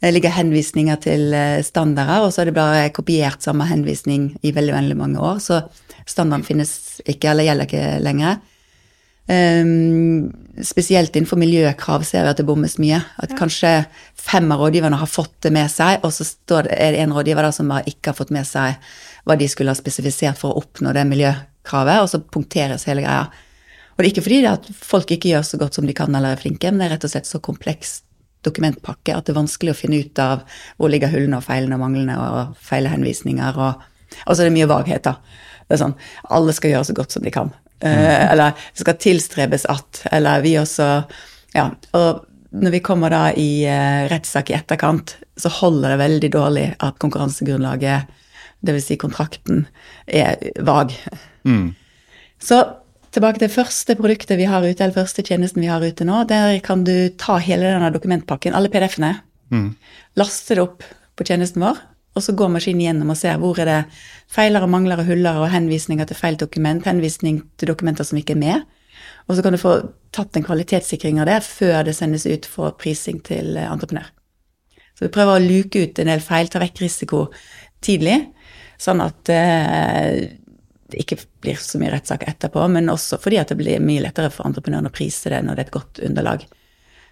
Det 0.00 0.12
ligger 0.14 0.32
henvisninger 0.32 1.00
til 1.02 1.34
eh, 1.36 1.64
standarder, 1.66 2.24
og 2.24 2.32
så 2.32 2.42
er 2.42 2.50
det 2.50 2.56
bare 2.56 2.86
kopiert 2.96 3.42
samme 3.44 3.66
henvisning 3.68 4.30
i 4.46 4.54
veldig, 4.56 4.76
veldig 4.78 4.98
mange 5.00 5.20
år, 5.20 5.42
så 5.42 5.64
standarden 6.06 6.46
finnes 6.46 6.72
ikke, 7.04 7.32
eller 7.32 7.48
gjelder 7.48 7.68
ikke 7.68 7.90
lenger. 8.06 8.40
Um, 9.30 10.32
spesielt 10.66 11.14
innenfor 11.14 11.38
miljøkrav 11.38 12.02
ser 12.02 12.24
vi 12.24 12.32
at 12.32 12.40
det 12.40 12.46
bommes 12.48 12.74
mye. 12.82 12.98
At 13.22 13.30
ja. 13.30 13.36
kanskje 13.38 13.70
fem 14.18 14.48
av 14.50 14.64
rådgiverne 14.64 14.98
har 14.98 15.10
fått 15.10 15.36
det 15.46 15.52
med 15.54 15.70
seg, 15.70 16.00
og 16.02 16.10
så 16.14 16.26
det, 16.50 16.74
er 16.74 16.96
det 16.96 17.04
en 17.04 17.14
rådgiver 17.14 17.46
da 17.46 17.52
som 17.54 17.70
bare 17.70 17.86
ikke 17.90 18.10
har 18.10 18.18
fått 18.18 18.32
med 18.34 18.48
seg 18.48 18.80
hva 19.28 19.36
de 19.38 19.48
skulle 19.50 19.72
ha 19.72 19.78
spesifisert 19.78 20.38
for 20.40 20.52
å 20.52 20.62
oppnå 20.64 20.92
det 20.96 21.06
miljøkravet, 21.08 22.02
og 22.02 22.10
så 22.12 22.22
punkteres 22.22 22.86
hele 22.88 23.04
greia. 23.04 23.26
Og 23.94 24.00
det 24.00 24.06
er 24.06 24.12
ikke 24.14 24.26
fordi 24.26 24.42
det 24.44 24.52
at 24.52 24.70
folk 24.72 25.10
ikke 25.12 25.34
gjør 25.34 25.44
så 25.46 25.60
godt 25.60 25.76
som 25.76 25.88
de 25.88 25.96
kan 25.96 26.14
eller 26.14 26.36
er 26.36 26.40
flinke, 26.40 26.70
men 26.70 26.80
det 26.80 26.88
er 26.88 26.96
rett 26.96 27.08
og 27.08 27.12
slett 27.12 27.28
så 27.28 27.42
kompleks 27.44 28.00
dokumentpakke 28.46 29.12
at 29.12 29.26
det 29.26 29.34
er 29.34 29.40
vanskelig 29.42 29.74
å 29.74 29.76
finne 29.76 30.00
ut 30.00 30.20
av 30.22 30.44
hvor 30.78 30.92
ligger 30.92 31.12
hullene 31.12 31.40
og 31.40 31.44
feilene 31.44 31.76
og 31.76 31.82
manglene 31.82 32.16
og 32.16 32.60
feilhenvisninger 32.70 33.60
og 33.60 33.86
Og 34.26 34.34
så 34.34 34.42
er 34.42 34.48
det 34.48 34.56
mye 34.56 34.66
da. 34.66 35.12
Det 35.68 35.76
er 35.76 35.78
sånn 35.78 35.92
alle 36.34 36.52
skal 36.52 36.72
gjøre 36.72 36.88
så 36.88 36.94
godt 36.98 37.12
som 37.14 37.22
de 37.22 37.30
kan. 37.30 37.52
Uh, 37.78 38.32
eller 38.32 38.56
det 38.58 38.82
skal 38.82 38.96
tilstrebes 39.00 39.62
at 39.70 40.02
Eller 40.12 40.42
vi 40.44 40.58
også 40.58 40.88
Ja, 41.54 41.70
og 41.96 42.26
når 42.50 42.74
vi 42.74 42.80
kommer 42.82 43.10
da 43.14 43.30
i 43.32 43.62
uh, 43.70 44.10
rettssak 44.10 44.50
i 44.50 44.56
etterkant, 44.58 45.14
så 45.38 45.52
holder 45.60 45.94
det 45.94 46.00
veldig 46.02 46.30
dårlig 46.34 46.66
at 46.82 46.98
konkurransegrunnlaget, 46.98 48.10
dvs. 48.66 48.86
Si 48.90 48.96
kontrakten, 49.00 49.66
er 50.06 50.36
vag. 50.66 50.94
Mm. 51.48 51.74
Så 52.40 52.60
tilbake 53.14 53.42
til 53.42 53.52
første 53.52 53.96
produktet 53.98 54.38
vi 54.38 54.48
har 54.48 54.64
ute, 54.64 54.78
eller 54.78 54.96
første 54.96 55.24
tjenesten 55.26 55.62
vi 55.64 55.70
har 55.70 55.82
ute 55.82 56.06
nå. 56.06 56.22
Der 56.30 56.58
kan 56.64 56.84
du 56.86 57.10
ta 57.18 57.38
hele 57.42 57.72
denne 57.72 57.92
dokumentpakken, 57.94 58.54
alle 58.54 58.72
PDF-ene, 58.72 59.20
Mm. 59.50 59.74
laste 60.14 60.54
det 60.54 60.62
opp 60.62 60.84
på 61.18 61.24
tjenesten 61.26 61.58
vår, 61.58 61.78
og 62.14 62.22
så 62.22 62.32
går 62.38 62.52
maskinen 62.54 62.84
gjennom 62.84 63.10
og 63.10 63.16
ser 63.18 63.38
hvor 63.42 63.58
er 63.58 63.66
det 63.66 63.78
feiler 64.30 64.62
og 64.62 64.70
mangler 64.70 65.00
og 65.02 65.08
huller 65.10 65.40
og 65.42 65.50
henvisninger 65.50 66.06
til 66.06 66.16
feil 66.16 66.36
dokument, 66.38 66.84
henvisning 66.86 67.42
til 67.58 67.72
dokumenter 67.72 68.06
som 68.06 68.18
ikke 68.18 68.36
er 68.36 68.38
med. 68.38 68.62
Og 69.28 69.36
så 69.36 69.42
kan 69.42 69.52
du 69.52 69.58
få 69.58 69.74
tatt 70.12 70.36
en 70.36 70.46
kvalitetssikring 70.46 71.18
av 71.18 71.26
det 71.26 71.40
før 71.42 71.82
det 71.86 71.96
sendes 71.96 72.26
ut 72.26 72.46
for 72.46 72.70
prising 72.78 73.20
til 73.26 73.58
entreprenør. 73.58 74.06
Så 74.94 75.06
vi 75.06 75.14
prøver 75.14 75.38
å 75.38 75.42
luke 75.42 75.82
ut 75.82 75.98
en 75.98 76.10
del 76.12 76.20
feil, 76.20 76.46
ta 76.46 76.60
vekk 76.62 76.82
risiko 76.82 77.24
tidlig, 77.82 78.20
sånn 78.80 79.02
at 79.04 79.32
eh, 79.32 80.30
det 80.90 81.04
ikke 81.04 81.20
blir 81.44 81.60
så 81.60 81.78
mye 81.80 81.92
rettssak 81.92 82.24
etterpå, 82.28 82.64
men 82.72 82.90
også 82.90 83.20
fordi 83.22 83.38
at 83.40 83.52
det 83.52 83.58
blir 83.60 83.84
mye 83.84 84.02
lettere 84.02 84.32
for 84.34 84.48
entreprenøren 84.48 84.90
å 84.90 84.94
prise 84.94 85.30
det 85.32 85.42
når 85.46 85.56
det 85.58 85.64
er 85.64 85.68
et 85.68 85.76
godt 85.76 86.02
underlag. 86.08 86.46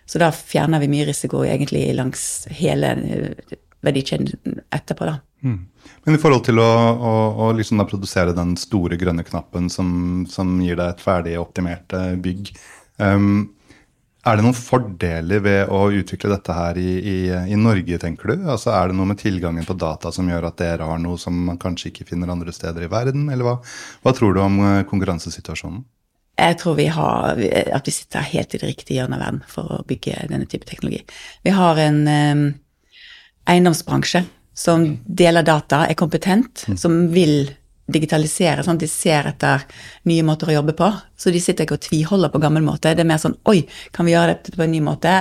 Så 0.08 0.20
da 0.20 0.30
fjerner 0.32 0.80
vi 0.80 0.90
mye 0.90 1.06
risiko 1.08 1.44
egentlig 1.44 1.84
langs 1.96 2.22
hele 2.58 2.94
eh, 2.96 3.56
verdikjeden 3.84 4.62
etterpå, 4.74 5.06
da. 5.06 5.20
Men 6.04 6.16
i 6.16 6.18
forhold 6.18 6.42
til 6.48 6.58
å, 6.58 6.66
å, 6.66 7.12
å 7.44 7.50
liksom 7.54 7.84
produsere 7.86 8.34
den 8.36 8.56
store 8.58 8.98
grønne 8.98 9.22
knappen 9.26 9.68
som, 9.70 10.26
som 10.30 10.56
gir 10.64 10.78
deg 10.80 10.94
et 10.94 11.04
ferdig 11.04 11.36
optimert 11.38 11.94
eh, 11.94 12.16
bygg, 12.18 12.50
ehm, 13.04 13.44
er 14.26 14.38
det 14.38 14.44
noen 14.44 14.56
fordeler 14.56 15.42
ved 15.44 15.70
å 15.70 15.84
utvikle 15.94 16.32
dette 16.32 16.54
her 16.54 16.78
i, 16.80 16.88
i, 16.98 17.18
i 17.54 17.58
Norge, 17.58 18.00
tenker 18.02 18.32
du? 18.32 18.48
Altså 18.50 18.72
Er 18.74 18.90
det 18.90 18.96
noe 18.98 19.08
med 19.12 19.20
tilgangen 19.20 19.66
på 19.66 19.76
data 19.78 20.10
som 20.14 20.28
gjør 20.28 20.48
at 20.50 20.58
dere 20.58 20.88
har 20.88 20.98
noe 21.02 21.20
som 21.22 21.36
man 21.46 21.60
kanskje 21.60 21.92
ikke 21.92 22.08
finner 22.10 22.32
andre 22.32 22.54
steder 22.54 22.84
i 22.84 22.90
verden? 22.90 23.28
Eller 23.30 23.46
hva, 23.46 23.54
hva 24.02 24.14
tror 24.16 24.34
du 24.34 24.42
om 24.42 24.58
eh, 24.64 24.82
konkurransesituasjonen? 24.90 25.84
Jeg 26.38 26.58
tror 26.60 26.76
vi 26.78 26.86
har, 26.94 27.38
at 27.74 27.88
vi 27.88 27.94
sitter 27.94 28.26
helt 28.30 28.52
i 28.54 28.60
det 28.60 28.68
riktige 28.68 29.00
hjørnet 29.00 29.18
av 29.18 29.24
verden 29.24 29.40
for 29.50 29.72
å 29.74 29.84
bygge 29.88 30.28
denne 30.30 30.46
type 30.46 30.68
teknologi. 30.68 31.00
Vi 31.42 31.50
har 31.50 31.80
en 31.82 32.04
um, 32.06 32.44
eiendomsbransje 33.50 34.22
som 34.58 34.84
deler 35.06 35.46
data, 35.46 35.84
er 35.86 35.98
kompetent, 35.98 36.62
som 36.78 37.08
vil 37.10 37.50
digitalisere, 37.88 38.62
sånn 38.64 38.76
at 38.76 38.84
de 38.84 38.90
ser 38.90 39.28
etter 39.30 39.64
nye 40.08 40.24
måter 40.26 40.50
å 40.50 40.58
jobbe 40.58 40.74
på. 40.76 40.90
Så 41.16 41.32
de 41.34 41.40
sitter 41.42 41.64
ikke 41.64 41.78
og 41.78 41.84
tviholder 41.86 42.32
på 42.32 42.40
gammel 42.42 42.64
måte. 42.66 42.92
Det 42.94 43.04
er 43.04 43.08
mer 43.08 43.20
sånn 43.22 43.38
oi, 43.48 43.62
kan 43.96 44.08
vi 44.08 44.14
gjøre 44.14 44.34
dette 44.34 44.56
på 44.56 44.64
en 44.66 44.74
ny 44.74 44.82
måte 44.84 45.14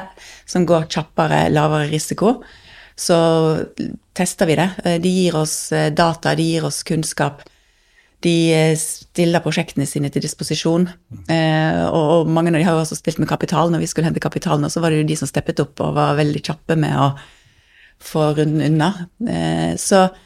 som 0.46 0.68
går 0.68 0.90
kjappere, 0.92 1.48
lavere 1.54 1.90
risiko? 1.92 2.38
Så 2.98 3.18
tester 4.18 4.50
vi 4.50 4.58
det. 4.58 4.72
De 5.04 5.12
gir 5.12 5.38
oss 5.38 5.72
eh, 5.72 5.92
data, 5.94 6.34
de 6.36 6.44
gir 6.44 6.66
oss 6.66 6.82
kunnskap. 6.88 7.46
De 8.26 8.34
eh, 8.54 8.74
stiller 8.80 9.44
prosjektene 9.46 9.86
sine 9.86 10.10
til 10.14 10.26
disposisjon. 10.26 10.88
Eh, 11.30 11.84
og, 11.86 12.30
mange 12.30 12.52
av 12.52 12.58
de 12.58 12.66
har 12.66 12.78
jo 12.78 12.84
også 12.84 12.98
spilt 12.98 13.22
med 13.22 13.30
kapital. 13.30 13.70
Når 13.72 13.86
vi 13.86 13.90
skulle 13.92 14.10
hente 14.10 14.24
kapital 14.24 14.60
nå, 14.60 14.72
så 14.74 14.82
var 14.82 14.92
det 14.92 15.04
jo 15.04 15.10
de 15.12 15.20
som 15.20 15.30
steppet 15.30 15.62
opp 15.64 15.86
og 15.86 15.94
var 16.00 16.18
veldig 16.18 16.42
kjappe 16.50 16.80
med 16.80 16.98
å 16.98 17.12
få 18.02 18.32
runden 18.38 18.66
unna. 18.66 18.90
Eh, 19.30 19.76
så 19.78 20.08
eh, 20.08 20.24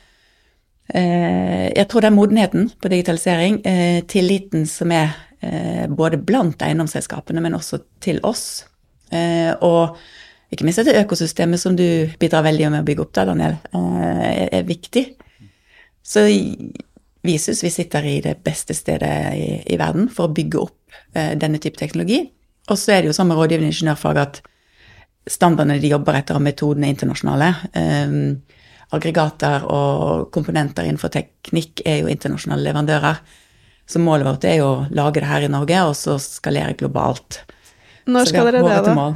jeg 0.91 1.87
tror 1.87 2.03
det 2.03 2.09
er 2.09 2.15
modenheten 2.15 2.65
på 2.81 2.89
digitalisering, 2.91 3.61
eh, 3.65 4.01
tilliten 4.11 4.65
som 4.67 4.91
er 4.91 5.13
eh, 5.39 5.85
både 5.87 6.19
blant 6.19 6.61
eiendomsselskapene, 6.65 7.41
men 7.43 7.55
også 7.55 7.79
til 8.03 8.19
oss, 8.27 8.65
eh, 9.11 9.53
og 9.63 9.97
ikke 10.51 10.67
minst 10.67 10.81
dette 10.81 10.99
økosystemet 10.99 11.61
som 11.61 11.77
du 11.79 11.85
bidrar 12.19 12.43
veldig 12.43 12.73
med 12.73 12.83
å 12.83 12.87
bygge 12.87 13.05
opp, 13.05 13.13
da, 13.15 13.25
Daniel, 13.29 13.55
eh, 13.71 14.47
er, 14.51 14.67
viktig. 14.67 15.05
Så 16.03 16.25
vi 16.27 17.37
syns 17.39 17.63
vi 17.63 17.71
sitter 17.71 18.07
i 18.09 18.17
det 18.25 18.35
beste 18.43 18.75
stedet 18.75 19.11
i, 19.37 19.49
i 19.63 19.79
verden 19.79 20.09
for 20.11 20.27
å 20.27 20.35
bygge 20.35 20.59
opp 20.59 20.97
eh, 21.15 21.37
denne 21.39 21.61
type 21.63 21.79
teknologi. 21.79 22.25
Og 22.67 22.79
så 22.79 22.95
er 22.95 23.01
det 23.01 23.11
jo 23.11 23.15
sånn 23.15 23.29
med 23.31 23.39
rådgivende 23.39 23.71
ingeniørfag 23.71 24.19
at 24.21 24.41
standardene 25.29 25.79
de 25.79 25.93
jobber 25.93 26.17
etter 26.17 26.35
og 26.35 26.43
metodene 26.43 26.89
er 26.89 26.95
internasjonale. 26.95 27.49
Um, 27.77 28.41
aggregater 28.95 29.65
og 29.71 30.27
komponenter 30.35 30.87
innenfor 30.87 31.13
teknikk 31.13 31.83
er 31.87 32.01
jo 32.01 32.11
internasjonale 32.11 32.65
leverandører. 32.67 33.21
Så 33.87 33.99
målet 34.03 34.27
vårt 34.27 34.45
er 34.47 34.59
jo 34.59 34.67
å 34.67 34.85
lage 34.95 35.21
det 35.21 35.29
her 35.29 35.47
i 35.47 35.51
Norge, 35.51 35.81
og 35.87 35.95
så 35.99 36.17
skalere 36.21 36.77
globalt. 36.79 37.41
Når 38.11 38.29
skal 38.29 38.49
dere 38.49 38.63
det, 38.65 38.79
da? 38.87 39.07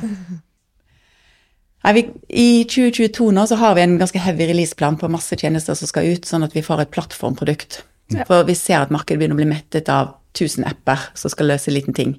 Nei, 1.86 1.94
vi, 1.94 2.04
I 2.34 2.50
2022 2.66 3.30
nå 3.36 3.44
så 3.46 3.60
har 3.62 3.76
vi 3.78 3.84
en 3.84 4.00
ganske 4.02 4.20
heavy 4.20 4.48
releaseplan 4.50 4.98
på 4.98 5.10
masse 5.14 5.38
tjenester 5.38 5.78
som 5.78 5.90
skal 5.90 6.16
ut, 6.16 6.26
sånn 6.26 6.46
at 6.48 6.56
vi 6.56 6.64
får 6.66 6.82
et 6.82 6.94
plattformprodukt. 6.96 7.84
For 8.26 8.46
vi 8.48 8.56
ser 8.58 8.84
at 8.84 8.94
markedet 8.94 9.20
begynner 9.22 9.38
å 9.38 9.42
bli 9.42 9.50
mettet 9.50 9.90
av 9.94 10.16
1000 10.36 10.66
apper 10.68 11.10
som 11.18 11.32
skal 11.34 11.52
løse 11.54 11.70
en 11.70 11.78
liten 11.78 11.96
ting. 11.98 12.16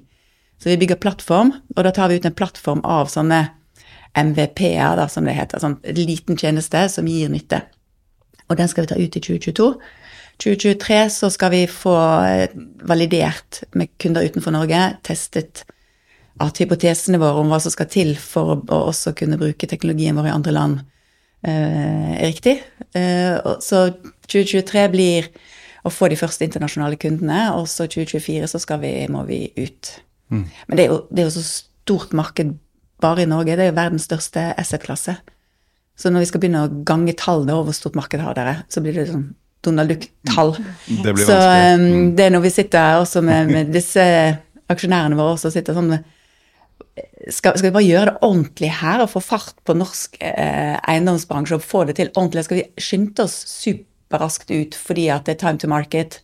Så 0.57 0.71
vi 0.71 0.79
bygger 0.81 0.99
plattform, 1.01 1.51
og 1.75 1.83
da 1.85 1.91
tar 1.93 2.09
vi 2.09 2.17
ut 2.17 2.25
en 2.25 2.35
plattform 2.35 2.81
av 2.87 3.11
sånne 3.11 3.43
MVP-er, 4.17 5.03
som 5.11 5.27
det 5.27 5.37
heter. 5.37 5.61
Sånn 5.61 5.79
liten 5.95 6.39
tjeneste 6.39 6.87
som 6.91 7.07
gir 7.09 7.31
nytte. 7.31 7.61
Og 8.47 8.57
den 8.59 8.69
skal 8.71 8.85
vi 8.85 8.91
ta 8.91 8.99
ut 8.99 9.17
i 9.17 9.23
2022. 9.23 9.71
2023 10.37 10.99
så 11.09 11.29
skal 11.33 11.53
vi 11.53 11.63
få 11.69 11.95
eh, 12.27 12.53
validert 12.87 13.63
med 13.77 13.89
kunder 14.01 14.25
utenfor 14.27 14.53
Norge, 14.53 14.81
testet 15.05 15.63
at 16.43 16.59
hypotesene 16.61 17.17
våre 17.17 17.41
om 17.41 17.49
hva 17.49 17.57
som 17.61 17.73
skal 17.73 17.89
til 17.89 18.13
for 18.21 18.59
å, 18.59 18.81
også 18.91 19.15
kunne 19.17 19.39
bruke 19.41 19.69
teknologien 19.69 20.17
vår 20.17 20.29
i 20.29 20.35
andre 20.35 20.53
land, 20.53 20.83
eh, 21.41 22.13
er 22.19 22.27
riktig. 22.29 22.59
Eh, 22.93 23.33
så 23.65 23.87
2023 24.29 24.85
blir 24.93 25.31
å 25.87 25.93
få 25.93 26.11
de 26.11 26.19
første 26.19 26.45
internasjonale 26.45 26.99
kundene, 27.01 27.47
og 27.57 27.65
så 27.71 27.87
2024 27.89 28.51
så 28.51 28.79
vi, 28.81 28.93
må 29.09 29.23
vi 29.25 29.47
ut. 29.57 29.95
Men 30.29 30.75
det 30.75 30.85
er, 30.85 30.91
jo, 30.91 31.03
det 31.09 31.23
er 31.23 31.29
jo 31.29 31.35
så 31.37 31.45
stort 31.47 32.13
marked 32.17 32.57
bare 33.03 33.23
i 33.23 33.29
Norge. 33.29 33.55
Det 33.57 33.65
er 33.65 33.71
jo 33.71 33.77
verdens 33.77 34.07
største 34.09 34.49
asset-klasse. 34.57 35.17
Så 35.97 36.11
når 36.13 36.25
vi 36.25 36.29
skal 36.29 36.41
begynne 36.43 36.65
å 36.65 36.73
gange 36.85 37.15
tallene 37.17 37.55
over 37.55 37.71
hvor 37.71 37.77
stort 37.77 37.97
marked 37.97 38.21
har 38.21 38.37
dere, 38.37 38.59
så 38.69 38.83
blir 38.85 38.97
det 38.97 39.07
sånn 39.09 39.31
Donald 39.65 39.89
Duck-tall. 39.89 40.53
Det 40.85 41.13
blir 41.15 41.25
Så 41.25 41.37
um, 41.37 42.11
det 42.17 42.27
er 42.27 42.35
når 42.35 42.45
vi 42.45 42.53
sitter 42.53 42.99
også 43.01 43.23
med, 43.25 43.49
med 43.49 43.73
disse 43.73 44.03
aksjonærene 44.69 45.17
våre 45.17 45.35
også 45.37 45.51
sitter 45.53 45.77
sånn 45.77 45.91
med 45.95 46.13
skal, 47.29 47.57
skal 47.57 47.67
vi 47.67 47.73
bare 47.75 47.85
gjøre 47.85 48.11
det 48.11 48.25
ordentlig 48.25 48.69
her 48.79 49.01
og 49.03 49.11
få 49.11 49.21
fart 49.23 49.57
på 49.67 49.75
norsk 49.77 50.17
eh, 50.23 50.77
eiendomsbransje 50.77 51.57
og 51.57 51.65
få 51.65 51.83
det 51.89 51.97
til 51.99 52.11
ordentlig? 52.13 52.45
Skal 52.47 52.59
vi 52.61 52.65
skynde 52.81 53.25
oss 53.25 53.35
superraskt 53.51 54.53
ut 54.53 54.77
fordi 54.77 55.07
at 55.13 55.27
det 55.27 55.35
er 55.35 55.41
time 55.41 55.61
to 55.61 55.69
market? 55.71 56.19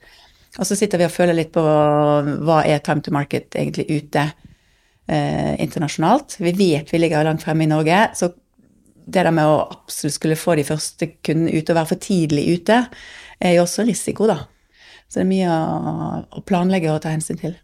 Og 0.59 0.69
så 0.69 0.77
sitter 0.77 1.01
vi 1.01 1.07
og 1.07 1.13
føler 1.13 1.37
litt 1.37 1.51
på 1.53 1.63
hva 1.63 2.61
er 2.69 2.81
time 2.85 3.03
to 3.05 3.13
market 3.13 3.57
egentlig 3.57 3.89
ute 3.89 4.27
eh, 5.07 5.53
internasjonalt. 5.63 6.37
Vi 6.39 6.53
vet 6.57 6.93
vi 6.93 7.01
ligger 7.01 7.25
langt 7.27 7.43
fremme 7.43 7.65
i 7.65 7.71
Norge, 7.71 8.05
så 8.15 8.31
det 9.03 9.25
der 9.25 9.35
med 9.35 9.49
å 9.49 9.65
absolutt 9.65 10.15
skulle 10.15 10.39
få 10.39 10.55
de 10.55 10.65
første 10.67 11.09
kundene 11.25 11.53
ute 11.57 11.73
og 11.73 11.79
være 11.81 11.91
for 11.91 12.03
tidlig 12.03 12.45
ute, 12.59 12.79
er 13.43 13.57
jo 13.57 13.65
også 13.65 13.85
risiko, 13.87 14.29
da. 14.31 14.39
Så 15.09 15.19
det 15.19 15.25
er 15.25 15.31
mye 15.33 15.51
å, 15.51 16.21
å 16.39 16.43
planlegge 16.47 16.91
og 16.93 17.03
ta 17.03 17.11
hensyn 17.13 17.39
til. 17.41 17.57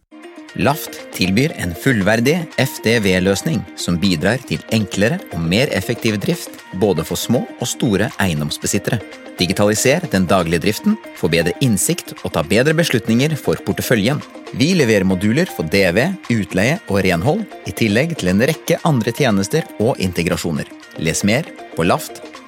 Laft 0.57 0.97
tilbyr 1.13 1.53
en 1.61 1.75
fullverdig 1.77 2.39
FDV-løsning 2.57 3.61
som 3.77 3.99
bidrar 4.01 4.41
til 4.49 4.63
enklere 4.73 5.19
og 5.35 5.43
mer 5.45 5.69
effektiv 5.75 6.17
drift 6.21 6.57
både 6.81 7.05
for 7.05 7.19
små 7.19 7.43
og 7.59 7.67
store 7.69 8.09
eiendomsbesittere. 8.21 8.97
Digitaliser 9.39 10.03
den 10.11 10.25
daglige 10.27 10.63
driften, 10.65 10.97
få 11.15 11.29
bedre 11.31 11.53
innsikt 11.63 12.15
og 12.23 12.33
ta 12.35 12.43
bedre 12.43 12.73
beslutninger 12.75 13.37
for 13.39 13.61
porteføljen. 13.63 14.19
Vi 14.51 14.73
leverer 14.75 15.07
moduler 15.07 15.47
for 15.53 15.69
DV, 15.69 16.09
utleie 16.33 16.79
og 16.89 17.03
renhold, 17.05 17.45
i 17.69 17.71
tillegg 17.71 18.17
til 18.19 18.33
en 18.33 18.43
rekke 18.49 18.81
andre 18.89 19.13
tjenester 19.15 19.69
og 19.79 20.01
integrasjoner. 20.01 20.67
Les 20.99 21.23
mer 21.23 21.47
på 21.77 21.87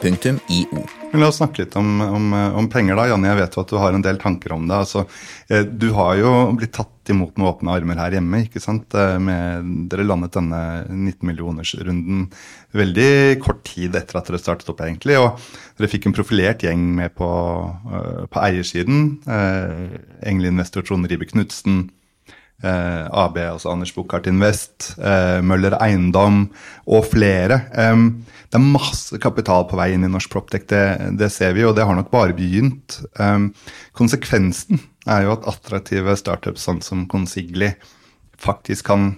laft.io. 0.04 0.88
Men 1.12 1.22
La 1.22 1.28
oss 1.28 1.38
snakke 1.42 1.64
litt 1.64 1.76
om, 1.76 2.02
om, 2.02 2.34
om 2.34 2.70
penger, 2.72 2.96
da. 2.96 3.08
Janne, 3.10 3.28
jeg 3.28 3.40
vet 3.42 3.56
jo 3.56 3.64
at 3.64 3.72
du 3.72 3.78
har 3.82 3.94
en 3.96 4.04
del 4.04 4.18
tanker 4.22 4.54
om 4.56 4.68
det. 4.68 4.78
Altså, 4.78 5.04
eh, 5.50 5.66
du 5.66 5.92
har 5.98 6.16
jo 6.20 6.32
blitt 6.56 6.74
tatt 6.74 7.12
imot 7.12 7.36
med 7.38 7.50
åpne 7.50 7.74
armer 7.74 8.00
her 8.00 8.16
hjemme. 8.16 8.44
ikke 8.46 8.62
sant? 8.64 8.94
Eh, 8.96 9.18
Med, 9.20 9.68
dere 9.92 10.08
landet 10.08 10.38
denne 10.38 10.62
19-millionersrunden 10.88 12.30
veldig 12.78 13.40
kort 13.44 13.64
tid 13.68 13.96
etter 14.00 14.22
at 14.22 14.32
dere 14.32 14.40
startet 14.40 14.72
opp, 14.72 14.82
egentlig. 14.86 15.20
Og 15.20 15.36
dere 15.78 15.92
fikk 15.92 16.08
en 16.08 16.16
profilert 16.16 16.64
gjeng 16.64 16.86
med 17.02 17.14
på, 17.18 17.30
eh, 17.92 18.24
på 18.32 18.46
eiersiden. 18.48 19.20
Engleinvestor 20.24 20.88
Trond 20.88 21.12
Ribe 21.12 21.28
Knutsen. 21.28 21.90
Eh, 22.62 23.06
AB, 23.10 23.40
altså 23.42 23.72
Anders 23.72 23.94
Buchardt 23.96 24.28
Invest, 24.30 24.92
eh, 25.02 25.40
Møller 25.42 25.74
Eiendom 25.82 26.44
og 26.86 27.08
flere. 27.10 27.64
Em, 27.74 28.22
det 28.52 28.60
er 28.60 28.68
masse 28.68 29.18
kapital 29.22 29.66
på 29.66 29.80
vei 29.80 29.92
inn 29.96 30.06
i 30.06 30.12
norsk 30.12 30.30
proptech, 30.30 30.68
det, 30.70 30.84
det 31.18 31.32
ser 31.34 31.56
vi, 31.58 31.66
og 31.66 31.74
det 31.78 31.88
har 31.90 31.98
nok 31.98 32.12
bare 32.14 32.38
begynt. 32.38 33.00
Em, 33.18 33.50
konsekvensen 33.98 34.84
er 35.10 35.26
jo 35.26 35.34
at 35.34 35.48
attraktive 35.50 36.14
startups 36.20 36.68
sånn 36.68 36.84
som 36.86 37.08
Consigli 37.10 37.72
faktisk 38.42 38.92
kan 38.92 39.16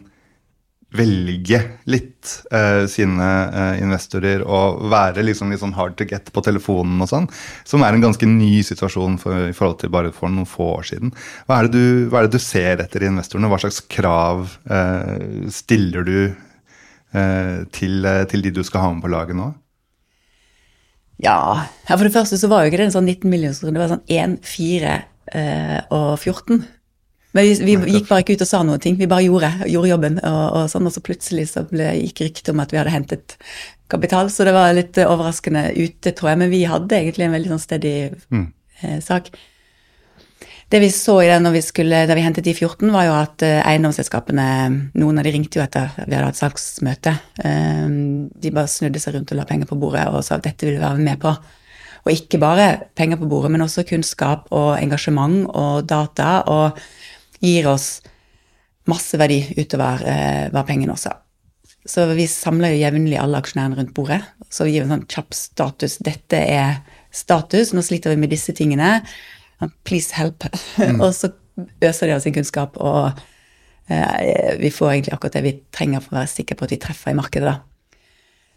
velge 0.93 1.59
litt 1.89 2.31
uh, 2.53 2.85
sine 2.89 3.29
uh, 3.53 3.73
investorer 3.81 4.43
og 4.45 4.83
være 4.91 5.25
liksom 5.25 5.51
litt 5.51 5.61
sånn 5.63 5.75
hard 5.77 5.97
to 5.99 6.07
get 6.09 6.29
på 6.33 6.43
telefonen 6.45 7.01
og 7.03 7.09
sånn, 7.09 7.27
som 7.67 7.83
er 7.85 7.95
en 7.95 8.05
ganske 8.05 8.29
ny 8.29 8.61
situasjon 8.65 9.17
for, 9.21 9.49
i 9.49 9.55
forhold 9.57 9.81
til 9.81 9.93
bare 9.93 10.13
for 10.15 10.31
noen 10.33 10.49
få 10.49 10.69
år 10.77 10.87
siden. 10.93 11.13
Hva 11.47 11.59
er 11.59 11.69
det 11.69 11.81
du, 11.81 12.13
er 12.13 12.27
det 12.27 12.37
du 12.37 12.43
ser 12.43 12.83
etter 12.83 13.03
i 13.03 13.11
investorene? 13.11 13.49
Hva 13.51 13.61
slags 13.63 13.81
krav 13.91 14.57
uh, 14.69 15.49
stiller 15.53 16.09
du 16.09 16.17
til, 17.13 18.07
til, 18.25 18.41
de 18.41 18.49
du 18.49 18.63
skal 18.65 18.81
ha 18.81 18.87
med 18.89 19.03
på 19.03 19.09
laget 19.13 19.37
nå? 19.37 19.51
Ja, 21.21 21.67
for 21.85 22.01
det 22.01 22.13
første 22.15 22.39
så 22.41 22.49
var 22.49 22.63
jo 22.63 22.71
ikke 22.71 22.79
det 22.81 22.87
en 22.87 22.95
sånn 22.95 23.05
19 23.05 23.29
millioner, 23.29 23.75
det 23.75 23.81
var 23.83 23.91
sånn 23.91 24.07
1, 24.09 24.39
4 24.49 24.95
eh, 25.37 25.79
og 25.93 26.15
14. 26.17 26.63
Men 27.33 27.47
vi, 27.49 27.75
vi, 27.81 27.95
gikk 27.95 28.09
bare 28.11 28.21
ikke 28.21 28.35
ut 28.37 28.43
og 28.45 28.49
sa 28.49 28.59
noen 28.65 28.81
ting, 28.81 28.97
vi 28.99 29.09
bare 29.09 29.25
gjorde, 29.25 29.49
gjorde 29.65 29.89
jobben. 29.89 30.19
Og, 30.21 30.43
og, 30.43 30.67
sånn, 30.69 30.89
og 30.89 30.93
så 30.93 31.01
plutselig 31.05 31.47
så 31.49 31.63
ble, 31.69 31.87
gikk 32.03 32.27
ryktet 32.27 32.51
om 32.53 32.61
at 32.61 32.73
vi 32.73 32.77
hadde 32.77 32.93
hentet 32.93 33.37
kapital, 33.93 34.29
så 34.33 34.45
det 34.47 34.53
var 34.55 34.73
litt 34.73 34.97
overraskende 35.01 35.71
ute, 35.73 36.13
tror 36.13 36.33
jeg. 36.33 36.41
Men 36.43 36.53
vi 36.53 36.61
hadde 36.69 36.99
egentlig 36.99 37.25
en 37.25 37.33
veldig 37.33 37.55
sånn 37.55 37.63
steady 37.63 37.95
mm. 38.13 38.45
eh, 38.81 38.99
sak. 39.03 39.31
Det 40.73 40.79
vi 40.81 40.89
så 40.93 41.19
i 41.21 41.27
det 41.29 41.39
når 41.43 41.53
vi 41.53 41.61
skulle, 41.61 42.03
da 42.09 42.15
vi 42.17 42.23
hentet 42.25 42.45
de 42.47 42.53
14, 42.53 42.87
var 42.93 43.05
jo 43.05 43.15
at 43.17 43.43
eh, 43.45 43.59
eiendomsselskapene 43.61 44.45
Noen 44.97 45.21
av 45.21 45.27
de 45.27 45.33
ringte 45.35 45.59
jo 45.59 45.65
etter 45.65 45.91
vi 45.99 46.15
hadde 46.15 46.29
hatt 46.29 46.39
salgsmøte. 46.39 47.13
Eh, 47.45 47.89
de 48.45 48.53
bare 48.53 48.71
snudde 48.71 49.01
seg 49.01 49.17
rundt 49.17 49.33
og 49.33 49.41
la 49.41 49.49
penger 49.49 49.69
på 49.69 49.77
bordet 49.81 50.07
og 50.09 50.21
sa 50.25 50.39
at 50.39 50.47
dette 50.47 50.65
vil 50.65 50.77
vi 50.77 50.85
være 50.85 51.01
med 51.01 51.21
på. 51.21 51.33
Og 52.03 52.11
ikke 52.11 52.39
bare 52.41 52.67
penger 52.97 53.21
på 53.21 53.29
bordet, 53.31 53.53
men 53.53 53.63
også 53.63 53.85
kunnskap 53.87 54.49
og 54.51 54.75
engasjement 54.79 55.45
og 55.49 55.85
data. 55.87 56.41
og 56.51 56.79
gir 57.43 57.67
oss 57.71 57.97
masse 58.89 59.19
verdi 59.19 59.41
utover 59.59 60.03
eh, 60.07 60.47
hva 60.51 60.63
pengene 60.67 60.95
også. 60.95 61.13
Så 61.85 62.05
vi 62.15 62.25
samler 62.31 62.73
jo 62.73 62.81
jevnlig 62.83 63.19
alle 63.19 63.39
aksjonærene 63.43 63.79
rundt 63.79 63.93
bordet. 63.95 64.21
Så 64.51 64.67
vi 64.67 64.75
gir 64.75 64.85
en 64.85 64.93
sånn 64.93 65.07
kjapp 65.11 65.35
status. 65.35 65.97
Dette 66.03 66.39
er 66.39 66.79
status, 67.13 67.73
nå 67.75 67.83
sliter 67.83 68.13
vi 68.13 68.21
med 68.21 68.31
disse 68.31 68.55
tingene. 68.55 69.01
Please 69.87 70.15
help. 70.15 70.47
Mm. 70.79 71.01
og 71.03 71.11
så 71.15 71.33
øser 71.83 72.09
de 72.09 72.15
av 72.15 72.23
sin 72.23 72.35
kunnskap, 72.35 72.79
og 72.81 73.19
eh, 73.91 74.55
vi 74.59 74.71
får 74.73 74.93
egentlig 74.93 75.13
akkurat 75.13 75.37
det 75.37 75.43
vi 75.45 75.53
trenger 75.75 76.01
for 76.01 76.15
å 76.15 76.21
være 76.21 76.31
sikre 76.31 76.57
på 76.57 76.67
at 76.67 76.73
vi 76.73 76.81
treffer 76.81 77.13
i 77.13 77.19
markedet, 77.19 77.51
da. 77.51 77.59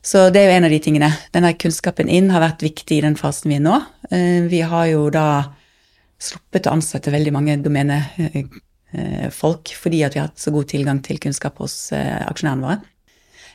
Så 0.06 0.28
det 0.30 0.38
er 0.38 0.52
jo 0.52 0.58
en 0.60 0.68
av 0.68 0.70
de 0.70 0.78
tingene. 0.78 1.08
Denne 1.34 1.50
kunnskapen 1.58 2.06
inn 2.06 2.28
har 2.30 2.44
vært 2.44 2.62
viktig 2.62 3.00
i 3.00 3.02
den 3.02 3.16
fasen 3.18 3.50
vi 3.50 3.58
er 3.58 3.64
nå. 3.64 3.80
Eh, 4.14 4.46
vi 4.46 4.62
har 4.62 4.86
jo 4.92 5.08
da 5.10 5.26
sluppet 6.22 6.68
å 6.70 6.76
ansette 6.76 7.12
veldig 7.12 7.32
mange 7.34 7.58
domene 7.60 7.98
folk 9.34 9.72
fordi 9.76 10.02
at 10.06 10.14
vi 10.14 10.20
har 10.22 10.30
hatt 10.30 10.40
så 10.40 10.52
god 10.54 10.68
tilgang 10.70 11.00
til 11.04 11.18
kunnskap 11.22 11.58
hos 11.62 11.92
eh, 11.96 12.22
aksjonærene 12.26 12.66
våre. 12.66 12.78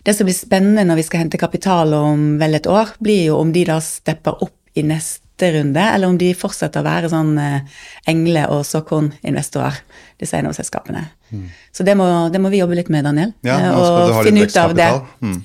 Det 0.05 0.15
som 0.17 0.25
blir 0.25 0.37
spennende 0.37 0.85
når 0.87 1.01
vi 1.01 1.05
skal 1.07 1.23
hente 1.23 1.39
kapital 1.41 1.93
om 1.93 2.23
vel 2.41 2.57
et 2.57 2.69
år, 2.69 2.95
blir 3.03 3.27
jo 3.29 3.37
om 3.41 3.51
de 3.53 3.65
da 3.69 3.77
stepper 3.83 4.41
opp 4.41 4.57
i 4.77 4.83
neste 4.87 5.51
runde, 5.53 5.81
eller 5.81 6.09
om 6.09 6.17
de 6.17 6.31
fortsetter 6.37 6.81
å 6.81 6.87
være 6.87 7.11
sånn 7.11 7.35
eh, 7.41 7.85
engle- 8.09 8.47
og 8.53 8.65
såkorninvestorer, 8.69 9.77
disse 10.21 10.37
eiendomsselskapene. 10.37 11.05
Mm. 11.31 11.47
Så 11.73 11.85
det 11.85 11.95
må, 11.97 12.07
det 12.33 12.41
må, 12.41 12.51
vi 12.53 12.61
jobbe 12.61 12.77
litt 12.77 12.91
med, 12.93 13.05
Daniel. 13.05 13.33
Ja, 13.45 13.57
og 13.77 14.21
finne 14.25 14.45
ut 14.45 14.59
av 14.61 14.75
det. 14.77 14.89
Mm. 15.21 15.39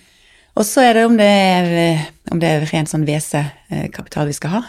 Og 0.56 0.64
så 0.64 0.86
er 0.86 0.96
det 0.96 1.04
om 1.04 1.16
det 1.18 1.28
er, 1.28 2.04
om 2.32 2.40
det 2.40 2.48
er 2.48 2.68
ren 2.70 2.88
sånn 2.88 3.04
WC-kapital 3.04 4.30
vi 4.30 4.36
skal 4.36 4.54
ha, 4.54 4.62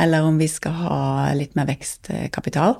eller 0.00 0.24
om 0.24 0.38
vi 0.40 0.48
skal 0.48 0.72
ha 0.80 1.00
litt 1.36 1.52
mer 1.58 1.68
vekstkapital. 1.68 2.78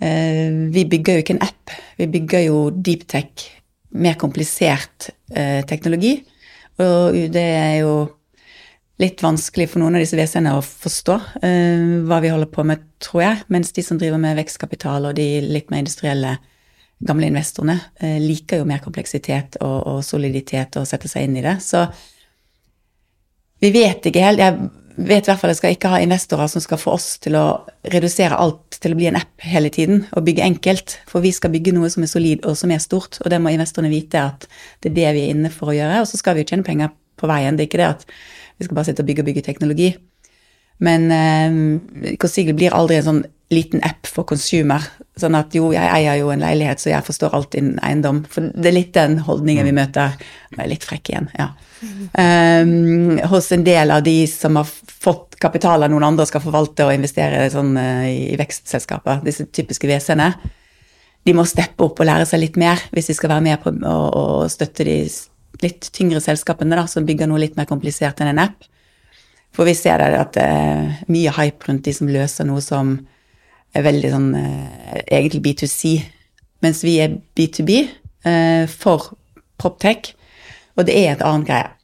Eh, 0.00 0.50
vi 0.74 0.84
bygger 0.88 1.18
jo 1.18 1.24
ikke 1.24 1.36
en 1.36 1.46
app, 1.46 1.72
vi 1.98 2.06
bygger 2.10 2.46
jo 2.46 2.58
deeptech, 2.70 3.48
mer 3.98 4.18
komplisert 4.20 5.10
eh, 5.34 5.64
teknologi. 5.66 6.18
Og 6.78 7.16
det 7.34 7.42
er 7.42 7.74
jo 7.82 7.94
litt 9.02 9.22
vanskelig 9.22 9.68
for 9.70 9.82
noen 9.82 9.96
av 9.98 10.02
disse 10.02 10.18
WC-ene 10.18 10.56
å 10.58 10.62
forstå 10.64 11.16
eh, 11.46 11.82
hva 12.06 12.18
vi 12.22 12.30
holder 12.32 12.50
på 12.50 12.64
med, 12.66 12.82
tror 13.02 13.22
jeg. 13.24 13.42
Mens 13.54 13.74
de 13.74 13.84
som 13.86 13.98
driver 13.98 14.20
med 14.22 14.38
vekstkapital 14.38 15.10
og 15.10 15.18
de 15.18 15.26
litt 15.44 15.70
mer 15.70 15.84
industrielle 15.84 16.36
gamle 16.98 17.28
investorene, 17.30 17.78
eh, 18.02 18.18
liker 18.22 18.62
jo 18.62 18.66
mer 18.66 18.82
kompleksitet 18.82 19.60
og, 19.62 19.76
og, 19.86 20.00
soliditet 20.06 20.80
og 20.80 20.86
sette 20.90 21.10
seg 21.10 21.28
inn 21.28 21.38
i 21.38 21.44
det. 21.44 21.58
Så 21.62 21.84
vi 23.62 23.70
vet 23.74 24.10
ikke 24.10 24.24
helt. 24.24 24.42
Jeg 24.42 24.70
vet 24.98 25.26
i 25.26 25.30
hvert 25.30 25.40
fall 25.40 25.52
at 25.52 25.54
jeg 25.54 25.60
skal 25.60 25.74
ikke 25.76 25.90
ha 25.92 26.00
investorer 26.02 26.50
som 26.50 26.62
skal 26.62 26.80
få 26.80 26.96
oss 26.96 27.06
til 27.22 27.36
å 27.38 27.44
redusere 27.92 28.38
alt 28.38 28.78
til 28.82 28.94
å 28.94 28.98
bli 28.98 29.06
en 29.10 29.18
app 29.20 29.44
hele 29.46 29.70
tiden 29.74 30.02
og 30.10 30.24
bygge 30.26 30.46
enkelt. 30.46 30.96
For 31.10 31.22
vi 31.24 31.30
skal 31.34 31.52
bygge 31.54 31.74
noe 31.76 31.90
som 31.92 32.02
er 32.02 32.10
solid 32.10 32.46
og 32.48 32.58
som 32.58 32.72
er 32.74 32.82
stort, 32.82 33.20
og 33.22 33.30
det 33.32 33.38
må 33.42 33.52
investorene 33.54 33.92
vite 33.92 34.24
at 34.32 34.48
det 34.82 34.90
er 34.90 34.98
det 34.98 35.14
vi 35.16 35.24
er 35.26 35.36
inne 35.36 35.52
for 35.54 35.70
å 35.70 35.76
gjøre. 35.76 36.02
Og 36.02 36.10
så 36.10 36.20
skal 36.20 36.36
vi 36.36 36.44
jo 36.44 36.50
tjene 36.50 36.66
penger 36.66 36.92
på 37.18 37.30
veien. 37.30 37.58
Det 37.58 37.66
er 37.66 37.70
ikke 37.70 37.82
det 37.82 37.90
at 37.94 38.06
vi 38.58 38.66
skal 38.66 38.78
bare 38.78 38.90
sitte 38.90 39.04
og 39.04 39.10
bygge 39.10 39.24
og 39.24 39.30
bygge 39.30 39.46
teknologi. 39.46 39.90
Men 40.82 41.10
eh, 41.14 42.14
Consigle 42.22 42.56
blir 42.58 42.74
aldri 42.74 42.98
en 42.98 43.08
sånn 43.08 43.24
liten 43.52 43.80
app 43.86 44.06
for 44.06 44.28
consumer. 44.28 44.84
Sånn 45.18 45.36
at 45.38 45.54
jo, 45.56 45.70
jeg 45.72 45.88
eier 45.88 46.20
jo 46.20 46.28
en 46.32 46.42
leilighet, 46.42 46.82
så 46.82 46.92
jeg 46.92 47.06
forstår 47.06 47.34
alt 47.36 47.56
innen 47.58 47.78
eiendom. 47.84 48.20
For 48.30 48.50
det 48.52 48.70
er 48.70 48.76
litt 48.76 48.92
den 48.96 49.18
holdningen 49.24 49.66
vi 49.66 49.74
møter. 49.78 50.18
Jeg 50.52 50.60
er 50.64 50.70
litt 50.70 50.86
frekk 50.86 51.12
igjen, 51.12 51.30
ja. 51.38 51.48
Um, 52.18 53.18
hos 53.30 53.52
en 53.54 53.64
del 53.66 53.92
av 53.94 54.02
de 54.02 54.20
som 54.30 54.58
har 54.58 54.68
fått 54.68 55.38
kapital 55.38 55.86
av 55.86 55.92
noen 55.92 56.08
andre 56.10 56.26
skal 56.26 56.42
forvalte 56.42 56.88
og 56.88 56.94
investere 56.96 57.44
sånn, 57.54 57.74
uh, 57.78 58.06
i 58.08 58.36
vekstselskaper, 58.38 59.22
disse 59.26 59.48
typiske 59.54 59.88
WC-ene. 59.90 60.32
De 61.26 61.34
må 61.36 61.44
steppe 61.48 61.84
opp 61.84 62.00
og 62.00 62.08
lære 62.08 62.28
seg 62.28 62.42
litt 62.42 62.56
mer 62.60 62.80
hvis 62.94 63.10
de 63.10 63.16
skal 63.16 63.34
være 63.34 63.46
med 63.48 63.62
på 63.62 63.72
å, 63.84 64.46
støtte 64.50 64.86
de 64.86 65.00
litt 65.62 65.88
tyngre 65.94 66.20
selskapene 66.22 66.76
da, 66.78 66.86
som 66.88 67.06
bygger 67.06 67.28
noe 67.30 67.42
litt 67.42 67.56
mer 67.58 67.66
komplisert 67.68 68.20
enn 68.22 68.32
en 68.32 68.44
app. 68.46 68.66
For 69.56 69.66
vi 69.66 69.74
ser 69.74 69.98
det 70.00 70.18
at 70.20 70.34
det 70.36 70.44
er 70.44 70.98
mye 71.10 71.32
hype 71.34 71.68
rundt 71.68 71.86
de 71.88 71.94
som 71.96 72.10
løser 72.10 72.46
noe 72.46 72.62
som 72.62 72.98
er 73.76 73.86
veldig 73.86 74.12
sånn 74.12 74.28
eh, 74.38 75.00
egentlig 75.06 75.42
B2C, 75.46 75.96
mens 76.64 76.82
vi 76.86 76.98
er 77.02 77.18
B2B 77.38 77.74
eh, 77.78 78.64
for 78.70 79.12
PropTech, 79.60 80.14
og 80.78 80.86
det 80.88 80.96
er 80.96 81.12
et 81.12 81.26
annet 81.26 81.48
greie. 81.48 81.74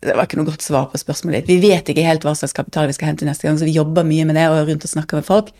Det 0.00 0.14
var 0.16 0.24
ikke 0.24 0.38
noe 0.40 0.48
godt 0.48 0.64
svar 0.64 0.86
på 0.88 1.00
spørsmålet 1.00 1.42
ditt. 1.42 1.50
Vi 1.50 1.68
vet 1.68 1.90
ikke 1.92 2.06
helt 2.06 2.24
hva 2.24 2.32
slags 2.38 2.56
kapital 2.56 2.88
vi 2.88 2.96
skal 2.96 3.10
hente 3.10 3.26
neste 3.28 3.46
gang, 3.46 3.58
så 3.60 3.68
vi 3.68 3.76
jobber 3.76 4.06
mye 4.06 4.24
med 4.28 4.38
det 4.38 4.46
og 4.48 4.62
rundt 4.70 4.86
og 4.86 4.92
snakker 4.94 5.20
med 5.20 5.26
folk. 5.26 5.50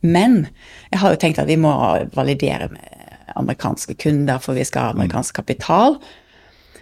Men 0.00 0.44
jeg 0.92 1.00
har 1.02 1.12
jo 1.12 1.20
tenkt 1.20 1.40
at 1.42 1.50
vi 1.50 1.58
må 1.60 1.72
validere 2.14 2.70
med 2.70 3.00
amerikanske 3.36 3.96
kunder, 3.98 4.38
for 4.38 4.54
vi 4.58 4.66
skal 4.68 4.86
ha 4.86 4.94
amerikansk 4.94 5.34
kapital. 5.40 5.98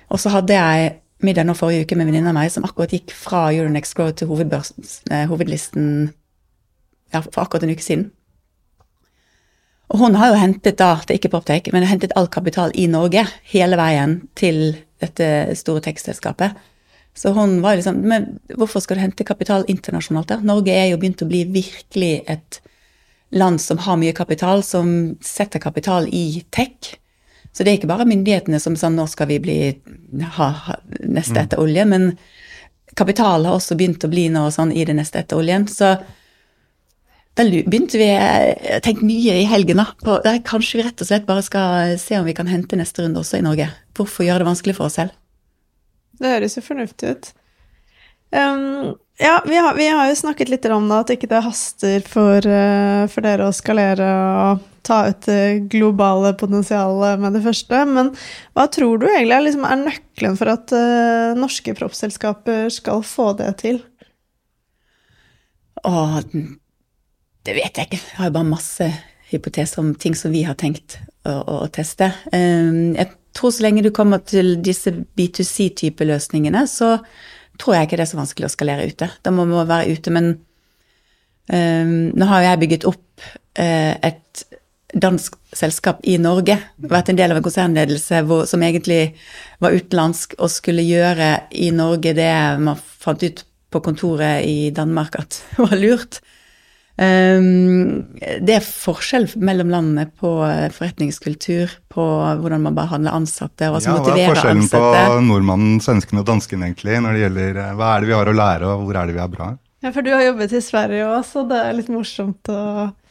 Og 0.08 0.20
så 0.20 0.32
hadde 0.32 0.56
jeg 0.56 0.92
middag 1.24 1.48
nå 1.48 1.56
forrige 1.58 1.86
uke 1.86 1.96
med 1.96 2.06
en 2.06 2.12
venninne 2.12 2.32
av 2.32 2.36
meg 2.38 2.52
som 2.52 2.66
akkurat 2.66 2.92
gikk 2.94 3.14
fra 3.16 3.48
Euronex 3.52 3.94
Grow 3.96 4.12
til 4.14 4.30
eh, 4.30 5.24
hovedlisten 5.30 6.12
ja, 7.14 7.22
for 7.22 7.44
akkurat 7.44 7.66
en 7.66 7.74
uke 7.74 7.84
siden. 7.84 8.08
Og 9.88 10.02
hun 10.02 10.18
har 10.20 10.32
jo 10.32 10.40
hentet 10.40 10.76
da, 10.80 10.98
det 11.00 11.14
er 11.14 11.20
ikke 11.20 11.30
PropTech, 11.32 11.70
men 11.72 11.86
hentet 11.88 12.12
all 12.18 12.28
kapital 12.28 12.74
i 12.76 12.84
Norge 12.90 13.24
hele 13.52 13.78
veien 13.80 14.18
til 14.36 14.76
dette 15.00 15.56
store 15.56 15.80
tekstselskapet. 15.84 16.58
Så 17.18 17.32
hun 17.34 17.60
var 17.64 17.78
liksom 17.78 17.96
Men 18.06 18.38
hvorfor 18.54 18.80
skal 18.80 18.96
du 18.96 19.02
hente 19.02 19.24
kapital 19.24 19.64
internasjonalt, 19.68 20.28
da? 20.28 20.36
Norge 20.44 20.74
er 20.74 20.90
jo 20.90 20.98
begynt 21.00 21.24
å 21.24 21.30
bli 21.30 21.44
virkelig 21.50 22.22
et 22.28 22.60
land 23.34 23.60
som 23.60 23.80
har 23.84 23.96
mye 24.00 24.12
kapital, 24.12 24.62
som 24.62 25.16
setter 25.24 25.58
kapital 25.58 26.06
i 26.12 26.44
tech. 26.50 26.94
Så 27.52 27.64
det 27.64 27.72
er 27.72 27.80
ikke 27.80 27.90
bare 27.90 28.06
myndighetene 28.08 28.60
som 28.60 28.76
sa 28.76 28.90
nå 28.92 29.06
skal 29.10 29.28
vi 29.32 29.40
bli 29.42 29.58
ha, 30.36 30.48
ha 30.52 30.76
neste 31.00 31.34
mm. 31.34 31.42
etter 31.42 31.60
olje, 31.60 31.84
men 31.88 32.12
kapital 32.96 33.44
har 33.48 33.56
også 33.56 33.76
begynt 33.78 34.04
å 34.04 34.12
bli 34.12 34.28
noe 34.32 34.52
sånn 34.54 34.72
i 34.72 34.84
det 34.86 34.96
neste 34.96 35.22
etter 35.22 35.40
oljen. 35.40 35.66
Så 35.68 35.96
da 37.38 37.46
begynte 37.46 38.00
vi 38.00 38.08
å 38.10 38.80
tenke 38.82 39.06
mye 39.06 39.36
i 39.38 39.46
helgen 39.46 39.80
på 40.02 40.18
der 40.24 40.40
kanskje 40.46 40.80
vi 40.80 40.86
rett 40.88 41.02
og 41.04 41.08
slett 41.08 41.26
bare 41.28 41.44
skal 41.46 41.94
se 42.02 42.18
om 42.18 42.26
vi 42.26 42.34
kan 42.34 42.50
hente 42.50 42.78
neste 42.78 43.04
runde 43.04 43.22
også 43.22 43.38
i 43.38 43.44
Norge. 43.46 43.68
Hvorfor 43.94 44.26
gjøre 44.26 44.42
det 44.42 44.48
vanskelig 44.50 44.74
for 44.78 44.90
oss 44.90 44.98
selv? 44.98 45.14
Det 46.18 46.32
høres 46.32 46.58
jo 46.58 46.64
fornuftig 46.66 47.12
ut. 47.14 47.28
Um, 48.34 48.96
ja, 49.22 49.38
vi 49.46 49.56
har, 49.56 49.74
vi 49.78 49.86
har, 49.88 50.08
jo 50.10 50.16
snakket 50.18 50.50
litt 50.50 50.66
om 50.68 50.90
det, 50.90 50.98
at 50.98 51.12
ikke 51.14 51.30
det 51.30 51.44
haster 51.46 52.02
for, 52.04 52.44
uh, 52.44 53.06
for 53.08 53.24
dere 53.24 53.48
å 53.48 53.54
skalere 53.54 54.08
og 54.42 54.66
ta 54.88 55.00
ut 55.08 55.24
det 55.28 55.68
globale 55.72 56.34
potensialet 56.38 57.22
med 57.22 57.38
det 57.38 57.42
første. 57.46 57.80
Men 57.88 58.12
hva 58.56 58.68
tror 58.72 59.00
du 59.00 59.08
egentlig 59.08 59.36
er, 59.38 59.46
liksom, 59.46 59.66
er 59.68 59.82
nøkkelen 59.84 60.38
for 60.40 60.52
at 60.52 60.74
uh, 60.74 61.38
norske 61.38 61.74
proppselskaper 61.78 62.68
skal 62.74 63.04
få 63.06 63.32
det 63.38 63.52
til? 63.62 63.82
Åh, 65.86 66.18
det 67.48 67.56
vet 67.56 67.78
jeg 67.78 67.88
ikke. 67.88 68.02
Jeg 68.02 68.20
har 68.20 68.28
jo 68.28 68.36
bare 68.36 68.50
masse 68.50 68.88
hypoteser 69.30 69.80
om 69.82 69.94
ting 69.96 70.16
som 70.16 70.32
vi 70.32 70.44
har 70.44 70.56
tenkt 70.60 70.98
å, 71.28 71.40
å 71.40 71.56
teste. 71.72 72.10
Um, 72.32 72.94
jeg 72.96 73.10
tror 73.36 73.54
så 73.54 73.64
lenge 73.64 73.84
du 73.84 73.90
kommer 73.94 74.22
til 74.24 74.58
disse 74.64 74.92
B2C-type 74.92 76.04
løsningene, 76.08 76.64
så 76.68 76.96
tror 77.58 77.76
jeg 77.76 77.88
ikke 77.88 77.98
det 77.98 78.06
er 78.06 78.12
så 78.12 78.20
vanskelig 78.20 78.48
å 78.48 78.54
skalere 78.54 78.86
ute. 78.88 79.10
Da 79.24 79.32
må 79.34 79.48
vi 79.48 79.58
være 79.58 79.96
ute, 79.96 80.14
men 80.14 80.30
um, 81.50 81.98
nå 82.12 82.30
har 82.30 82.46
jeg 82.46 82.62
bygget 82.64 82.88
opp 82.88 83.28
uh, 83.58 83.94
et 83.96 84.46
dansk 84.94 85.36
selskap 85.56 86.00
i 86.08 86.16
Norge. 86.20 86.56
Vært 86.80 87.12
en 87.12 87.18
del 87.18 87.32
av 87.32 87.40
en 87.40 87.44
konsernledelse 87.44 88.22
hvor, 88.28 88.46
som 88.48 88.62
egentlig 88.64 89.14
var 89.60 89.76
utenlandsk 89.76 90.38
og 90.38 90.52
skulle 90.52 90.86
gjøre 90.86 91.34
i 91.56 91.68
Norge 91.76 92.14
det 92.16 92.32
man 92.64 92.80
fant 92.80 93.24
ut 93.24 93.44
på 93.68 93.82
kontoret 93.84 94.46
i 94.48 94.70
Danmark 94.72 95.18
at 95.20 95.42
var 95.60 95.76
lurt. 95.76 96.22
Um, 96.98 98.08
det 98.42 98.56
er 98.56 98.64
forskjell 98.64 99.28
mellom 99.38 99.70
landene 99.70 100.08
på 100.18 100.32
forretningskultur, 100.74 101.76
på 101.94 102.06
hvordan 102.40 102.64
man 102.66 102.74
behandler 102.74 103.14
ansatte. 103.14 103.68
og 103.70 103.78
ja, 103.84 103.94
Hva 103.94 104.16
er 104.16 104.32
forskjellen 104.32 104.64
ansatte. 104.64 105.04
på 105.12 105.20
nordmannen, 105.28 105.78
svensken 105.84 106.18
og 106.18 106.26
dansken 106.26 106.66
egentlig, 106.66 106.98
når 107.04 107.14
det 107.14 107.22
gjelder 107.22 107.62
eh, 107.62 107.72
hva 107.78 107.94
er 107.94 108.02
det 108.02 108.10
vi 108.10 108.16
har 108.18 108.32
å 108.32 108.36
lære, 108.40 108.72
og 108.72 108.84
hvor 108.88 108.98
er 108.98 109.10
det 109.10 109.14
vi 109.14 109.22
er 109.22 109.30
bra? 109.36 109.52
Ja, 109.78 109.92
for 109.94 110.02
du 110.02 110.10
har 110.10 110.24
jobbet 110.26 110.56
i 110.58 110.60
Sverige 110.64 111.06
òg, 111.06 111.20
så 111.22 111.44
det 111.46 111.58
er 111.68 111.76
litt 111.78 111.90
morsomt 111.92 112.50
å 112.50 112.62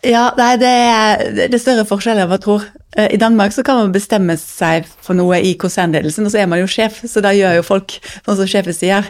Ja, 0.04 0.26
nei, 0.36 0.50
det 0.60 0.67
er, 0.67 1.23
det 1.38 1.47
er 1.56 1.63
større 1.63 1.88
forskjell 1.88 2.19
enn 2.19 2.28
man 2.28 2.43
tror. 2.43 2.67
Eh, 2.91 3.13
I 3.15 3.21
Danmark 3.21 3.56
så 3.56 3.63
kan 3.63 3.80
man 3.80 3.95
bestemme 3.95 4.36
seg 4.41 4.84
for 4.91 5.15
noe 5.15 5.39
i 5.39 5.56
konsernledelsen, 5.60 6.28
og 6.28 6.36
så 6.36 6.43
er 6.43 6.52
man 6.52 6.60
jo 6.60 6.67
sjef, 6.67 7.00
så 7.08 7.23
da 7.23 7.32
gjør 7.36 7.62
jo 7.62 7.65
folk 7.71 7.95
sånn 8.04 8.41
som 8.41 8.52
sjefen 8.52 8.76
sier. 8.76 9.08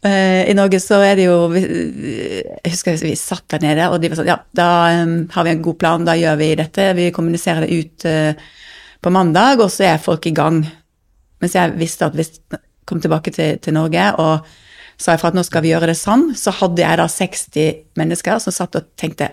Eh, 0.00 0.48
I 0.48 0.54
Norge 0.56 0.78
så 0.80 0.96
er 1.04 1.18
det 1.18 1.26
jo 1.26 1.50
Jeg 1.52 2.70
husker 2.72 2.96
vi 3.02 3.12
satt 3.20 3.44
der 3.52 3.60
nede, 3.66 3.90
og 3.92 4.00
de 4.00 4.08
var 4.08 4.20
sånn 4.20 4.30
Ja, 4.30 4.38
da 4.56 4.68
um, 5.02 5.14
har 5.34 5.44
vi 5.44 5.52
en 5.52 5.62
god 5.64 5.78
plan, 5.82 6.06
da 6.08 6.16
gjør 6.16 6.38
vi 6.40 6.54
dette. 6.56 6.86
Vi 6.96 7.10
kommuniserer 7.12 7.66
det 7.66 7.76
ut 7.76 8.08
uh, 8.08 8.32
på 9.00 9.12
mandag, 9.12 9.60
og 9.60 9.68
så 9.72 9.90
er 9.90 10.02
folk 10.02 10.24
i 10.30 10.34
gang. 10.36 10.62
Mens 11.40 11.56
jeg 11.56 11.76
visste 11.80 12.08
at 12.08 12.16
hvis 12.16 12.38
jeg 12.38 12.62
kom 12.88 13.02
tilbake 13.04 13.32
til, 13.34 13.60
til 13.60 13.76
Norge 13.76 14.06
og 14.20 14.48
sa 15.00 15.14
ifra 15.16 15.30
at 15.30 15.36
nå 15.36 15.44
skal 15.46 15.64
vi 15.64 15.72
gjøre 15.72 15.88
det 15.88 15.98
sånn, 15.98 16.30
så 16.36 16.52
hadde 16.52 16.82
jeg 16.82 17.00
da 17.00 17.06
60 17.08 18.00
mennesker 18.00 18.40
som 18.42 18.56
satt 18.56 18.76
og 18.76 18.88
tenkte 19.00 19.30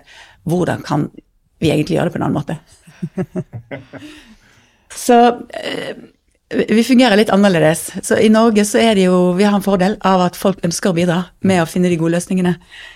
hvordan 0.48 0.84
kan 0.88 1.08
vi 1.60 1.72
egentlig 1.74 1.98
gjøre 1.98 2.08
det 2.08 2.16
på 2.16 2.22
en 2.22 2.28
annen 2.28 2.38
måte? 2.38 2.56
så 5.08 5.18
eh, 5.60 5.98
vi 6.50 6.84
fungerer 6.84 7.20
litt 7.20 7.32
annerledes. 7.34 7.90
Så 8.04 8.18
i 8.24 8.30
Norge 8.32 8.64
så 8.66 8.80
er 8.80 8.96
det 8.96 9.08
jo 9.10 9.34
Vi 9.36 9.44
har 9.44 9.58
en 9.58 9.64
fordel 9.66 9.98
av 10.08 10.22
at 10.30 10.38
folk 10.40 10.62
ønsker 10.64 10.94
å 10.94 10.96
bidra 10.96 11.18
med 11.44 11.60
å 11.60 11.68
finne 11.68 11.92
de 11.92 11.98
gode 12.00 12.16
løsningene. 12.16 12.54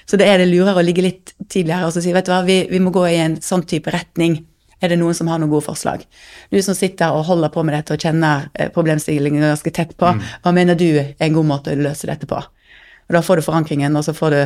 Så 0.07 0.19
det 0.19 0.29
er 0.31 0.39
det 0.39 0.47
lurere 0.47 0.79
å 0.79 0.85
ligge 0.85 1.03
litt 1.03 1.33
tidligere 1.51 1.89
og 1.89 1.97
si 1.97 2.13
vet 2.15 2.29
du 2.29 2.31
hva, 2.31 2.45
vi, 2.47 2.63
vi 2.71 2.79
må 2.79 2.93
gå 2.95 3.03
i 3.09 3.19
en 3.19 3.35
sånn 3.43 3.65
type 3.67 3.91
retning. 3.91 4.39
Er 4.81 4.89
det 4.89 4.97
noen 4.97 5.17
som 5.17 5.27
har 5.29 5.41
noen 5.41 5.51
gode 5.51 5.67
forslag? 5.67 6.07
Du 6.49 6.57
som 6.63 6.77
sitter 6.77 7.13
og 7.13 7.27
holder 7.27 7.51
på 7.53 7.63
med 7.67 7.75
dette 7.75 7.93
og 7.97 8.01
kjenner 8.01 8.47
eh, 8.55 8.71
problemstillingen 8.73 9.43
ganske 9.43 9.75
tett 9.75 9.93
på, 9.99 10.09
mm. 10.15 10.23
hva 10.41 10.55
mener 10.55 10.79
du 10.79 10.87
er 10.95 11.13
en 11.19 11.35
god 11.35 11.51
måte 11.51 11.75
å 11.75 11.83
løse 11.83 12.09
dette 12.09 12.29
på? 12.29 12.39
Og 12.39 13.13
da 13.17 13.21
får 13.21 13.41
du 13.41 13.45
forankringen, 13.45 13.93
og 13.99 14.07
så 14.07 14.15
får 14.15 14.33
du 14.33 14.41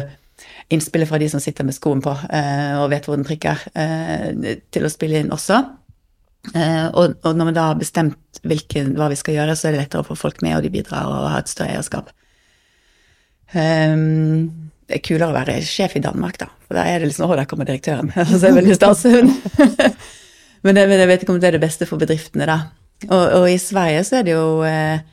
innspillet 0.75 1.07
fra 1.07 1.21
de 1.21 1.29
som 1.31 1.39
sitter 1.39 1.63
med 1.67 1.77
skoen 1.77 2.01
på 2.03 2.11
eh, 2.33 2.73
og 2.81 2.89
vet 2.91 3.07
hvor 3.07 3.15
den 3.15 3.27
trykker, 3.27 3.67
eh, 3.77 4.55
til 4.73 4.87
å 4.87 4.91
spille 4.91 5.21
inn 5.21 5.31
også. 5.31 5.61
Eh, 6.53 6.85
og, 6.91 7.15
og, 7.23 7.31
når 7.33 7.49
vi 7.49 7.55
da 7.57 7.69
har 7.71 7.79
bestemt 7.79 8.41
hvilken, 8.45 8.93
hva 8.99 9.09
vi 9.11 9.17
skal 9.19 9.39
gjøre, 9.39 9.55
så 9.57 9.69
er 9.69 9.75
det 9.75 9.81
lettere 9.85 10.03
å 10.03 10.07
få 10.07 10.17
folk 10.19 10.43
med, 10.45 10.57
og 10.57 10.65
de 10.65 10.73
bidrar 10.73 11.09
og 11.09 11.29
har 11.31 11.41
et 11.41 11.51
større 11.51 11.77
eierskap. 11.77 12.11
Um, 13.55 14.69
det 14.85 14.99
er 14.99 15.03
kulere 15.05 15.31
å 15.31 15.35
være 15.35 15.57
sjef 15.65 15.95
i 15.97 16.03
Danmark, 16.03 16.37
da. 16.41 16.49
For 16.67 16.77
da 16.77 16.85
er 16.89 16.99
det 16.99 17.09
liksom 17.09 17.29
Å, 17.29 17.35
der 17.39 17.49
kommer 17.49 17.67
direktøren. 17.69 18.11
Og 18.11 18.35
så 18.39 18.49
er 18.49 18.57
veldig 18.59 18.77
stas. 18.77 19.05
men, 20.65 20.77
men 20.77 20.97
jeg 20.99 21.11
vet 21.11 21.25
ikke 21.25 21.35
om 21.35 21.41
det 21.41 21.49
er 21.49 21.57
det 21.57 21.65
beste 21.65 21.89
for 21.89 22.01
bedriftene, 22.01 22.49
da. 22.49 22.61
Og, 23.09 23.23
og 23.41 23.49
i 23.51 23.59
Sverige 23.61 24.05
så 24.07 24.19
er 24.19 24.27
det 24.27 24.33
jo 24.35 24.47
eh, 24.65 25.03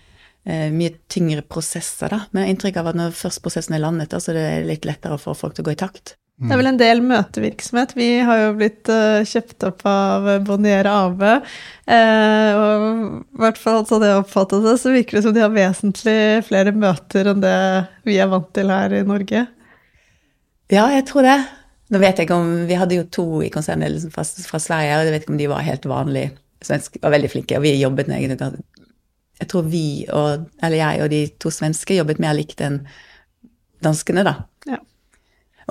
Eh, 0.44 0.72
mye 0.74 0.90
tyngre 1.06 1.42
prosesser, 1.46 2.10
da. 2.10 2.24
Men 2.30 2.42
jeg 2.42 2.48
har 2.48 2.54
inntrykk 2.56 2.78
av 2.80 2.88
at 2.90 2.98
når 2.98 3.14
først 3.14 3.42
prosessen 3.44 3.76
er 3.76 3.84
landet, 3.84 4.10
da, 4.10 4.18
så 4.18 4.32
er 4.32 4.38
det 4.40 4.70
litt 4.72 4.88
lettere 4.88 5.20
få 5.22 5.36
folk 5.38 5.54
til 5.54 5.62
å 5.62 5.68
gå 5.70 5.76
i 5.76 5.82
takt. 5.84 6.16
Det 6.42 6.50
er 6.50 6.58
vel 6.58 6.70
en 6.72 6.78
del 6.80 7.02
møtevirksomhet. 7.06 7.92
Vi 7.94 8.08
har 8.26 8.38
jo 8.40 8.54
blitt 8.56 8.88
uh, 8.90 9.22
kjøpt 9.28 9.66
opp 9.68 9.84
av 9.86 10.26
Bonnier 10.46 10.88
AB. 10.90 11.22
Uh, 11.22 12.50
og 12.56 12.86
i 12.88 13.42
hvert 13.44 13.60
fall 13.60 13.84
sånn 13.86 14.06
jeg 14.06 14.18
oppfattet 14.18 14.64
det, 14.64 14.74
så 14.80 14.94
virker 14.94 15.18
det 15.18 15.24
som 15.26 15.36
de 15.36 15.44
har 15.44 15.52
vesentlig 15.54 16.42
flere 16.48 16.74
møter 16.74 17.30
enn 17.30 17.44
det 17.44 17.58
vi 18.08 18.18
er 18.18 18.32
vant 18.32 18.50
til 18.56 18.72
her 18.74 18.96
i 18.96 19.04
Norge. 19.06 19.44
Ja, 20.72 20.88
jeg 20.96 21.06
tror 21.12 21.28
det. 21.28 21.38
Nå 21.92 22.00
vet 22.00 22.18
jeg 22.18 22.26
ikke 22.26 22.40
om 22.40 22.52
Vi 22.66 22.76
hadde 22.80 22.96
jo 22.96 23.08
to 23.12 23.26
i 23.44 23.52
konsernledelsen 23.52 24.14
fra, 24.14 24.24
fra, 24.24 24.62
Sverige, 24.62 24.98
og 24.98 25.06
jeg 25.06 25.14
vet 25.14 25.26
ikke 25.26 25.36
om 25.36 25.42
de 25.42 25.50
var 25.52 25.66
helt 25.68 25.86
vanlige. 25.90 26.34
Svenske 26.62 27.02
var 27.02 27.14
veldig 27.14 27.30
flinke, 27.30 27.58
og 27.58 27.66
vi 27.66 27.76
jobbet 27.76 28.10
egentlig 28.10 28.64
jeg 29.42 29.50
tror 29.50 29.66
vi, 29.66 29.86
og, 30.14 30.46
eller 30.62 30.78
jeg 30.78 31.02
og 31.02 31.10
de 31.10 31.24
to 31.42 31.50
svenske, 31.50 31.96
jobbet 31.98 32.20
mer 32.22 32.36
likt 32.38 32.62
enn 32.62 32.78
danskene, 33.82 34.22
da. 34.26 34.36
Ja. 34.70 34.78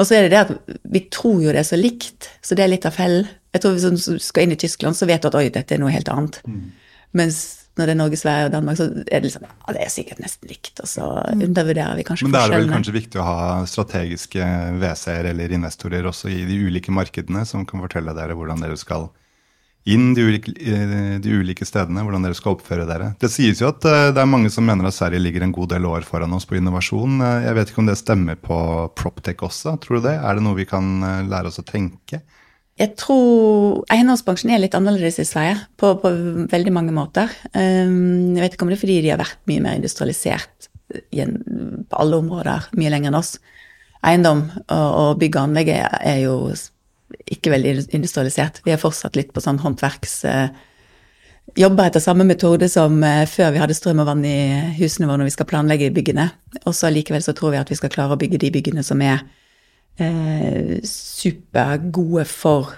Og 0.01 0.07
så 0.09 0.17
er 0.17 0.25
det 0.25 0.33
det 0.33 0.41
at 0.41 0.81
vi 0.89 1.05
tror 1.13 1.39
jo 1.43 1.53
det 1.53 1.61
er 1.61 1.67
så 1.67 1.77
likt, 1.77 2.31
så 2.41 2.57
det 2.57 2.65
er 2.65 2.73
litt 2.73 2.87
av 2.89 2.95
fellen. 2.97 3.29
Jeg 3.53 3.61
tror 3.63 3.75
Hvis 3.75 4.05
du 4.07 4.19
skal 4.23 4.47
inn 4.47 4.55
i 4.55 4.59
Tyskland, 4.59 4.97
så 4.97 5.05
vet 5.05 5.21
du 5.21 5.29
at 5.29 5.37
oi, 5.37 5.49
dette 5.53 5.75
er 5.75 5.81
noe 5.81 5.91
helt 5.93 6.09
annet. 6.09 6.39
Mm. 6.47 6.71
Mens 7.19 7.41
når 7.79 7.87
det 7.87 7.93
er 7.93 7.99
Norge, 7.99 8.17
Sverige 8.19 8.47
og 8.49 8.53
Danmark, 8.55 8.77
så 8.79 8.87
er 8.89 9.21
det 9.21 9.27
liksom 9.29 9.45
ja, 9.47 9.73
det 9.75 9.83
er 9.85 9.91
sikkert 9.91 10.19
nesten 10.23 10.49
likt. 10.51 10.73
Og 10.83 10.89
så 10.89 11.05
mm. 11.05 11.43
undervurderer 11.47 11.99
vi 11.99 12.05
kanskje 12.07 12.27
forskjellene. 12.27 12.31
Men 12.31 12.39
da 12.39 12.43
er 12.47 12.55
det 12.55 12.65
vel 12.65 12.73
kanskje 12.75 12.95
viktig 12.97 13.21
å 13.21 13.27
ha 13.27 13.39
strategiske 13.69 14.49
WC-er 14.81 15.31
eller 15.31 15.55
investorer 15.55 16.09
også 16.09 16.31
i 16.33 16.41
de 16.49 16.59
ulike 16.65 16.95
markedene, 16.95 17.45
som 17.47 17.67
kan 17.67 17.83
fortelle 17.85 18.15
dere 18.17 18.35
hvordan 18.39 18.63
dere 18.65 18.79
skal 18.79 19.09
inn 19.89 20.13
de 20.13 20.21
ulike, 20.21 20.51
eh, 20.61 21.19
de 21.21 21.33
ulike, 21.33 21.65
stedene, 21.65 22.03
hvordan 22.05 22.25
dere 22.25 22.37
skal 22.37 22.55
oppføre 22.55 22.85
dere. 22.89 23.11
Det 23.21 23.31
sies 23.33 23.61
jo 23.61 23.71
at 23.71 23.85
eh, 23.89 24.09
det 24.13 24.21
er 24.21 24.29
mange 24.29 24.51
som 24.53 24.65
mener 24.67 24.87
at 24.87 24.95
Sverige 24.95 25.21
ligger 25.23 25.45
en 25.45 25.55
god 25.55 25.71
del 25.73 25.87
år 25.89 26.05
foran 26.05 26.33
oss 26.37 26.45
på 26.49 26.59
innovasjon. 26.59 27.17
Eh, 27.25 27.47
jeg 27.47 27.57
vet 27.57 27.71
ikke 27.71 27.81
om 27.81 27.89
det 27.89 27.97
stemmer 27.97 28.37
på 28.37 28.59
Proptech 28.97 29.41
også, 29.47 29.77
tror 29.81 29.99
du 29.99 30.09
det? 30.09 30.17
Er 30.19 30.37
det 30.37 30.45
noe 30.45 30.59
vi 30.59 30.69
kan 30.69 31.01
lære 31.29 31.49
oss 31.49 31.61
å 31.61 31.65
tenke? 31.65 32.21
Jeg 32.79 32.95
tror 32.97 33.81
eiendomsbransjen 33.93 34.53
er 34.53 34.61
litt 34.61 34.77
annerledes 34.77 35.19
i 35.21 35.27
Sverige 35.27 35.57
på, 35.77 35.95
på, 36.01 36.11
veldig 36.49 36.73
mange 36.73 36.93
måter. 36.95 37.33
Jeg 37.53 38.39
vet 38.39 38.55
ikke 38.55 38.65
om 38.65 38.71
det 38.71 38.77
er 38.77 38.81
fordi 38.81 39.01
de 39.03 39.11
har 39.11 39.21
vært 39.21 39.41
mye 39.51 39.61
mer 39.61 39.77
industrialisert 39.77 40.69
på 40.89 41.99
alle 41.99 42.21
områder 42.23 42.71
mye 42.79 42.93
lenger 42.93 43.11
enn 43.11 43.19
oss. 43.19 43.35
Eiendom 44.07 44.47
og 44.73 45.19
bygg 45.21 45.35
og 45.35 45.43
anlegg 45.43 45.69
er 45.75 46.23
jo 46.23 46.37
ikke 47.31 47.53
veldig 47.53 47.87
industrialisert. 47.95 48.61
Vi 48.65 48.73
er 48.73 48.81
fortsatt 48.81 49.19
litt 49.19 49.33
på 49.35 49.43
sånn 49.43 49.61
håndverks... 49.63 50.19
Eh, 50.29 50.67
jobber 51.57 51.89
etter 51.89 51.99
samme 51.99 52.23
metode 52.23 52.69
som 52.71 53.01
eh, 53.03 53.25
før 53.27 53.51
vi 53.55 53.59
hadde 53.59 53.75
strøm 53.75 54.03
og 54.03 54.07
vann 54.07 54.23
i 54.27 54.37
husene 54.77 55.09
våre 55.09 55.21
når 55.21 55.31
vi 55.31 55.35
skal 55.35 55.49
planlegge 55.49 55.91
byggene. 55.95 56.29
Og 56.63 56.75
så 56.77 56.91
likevel 56.93 57.23
så 57.25 57.35
tror 57.37 57.55
vi 57.55 57.61
at 57.61 57.71
vi 57.71 57.79
skal 57.79 57.91
klare 57.93 58.15
å 58.15 58.21
bygge 58.21 58.39
de 58.43 58.51
byggene 58.53 58.85
som 58.87 59.01
er 59.03 59.23
eh, 59.99 60.77
supergode 60.87 62.27
for 62.29 62.75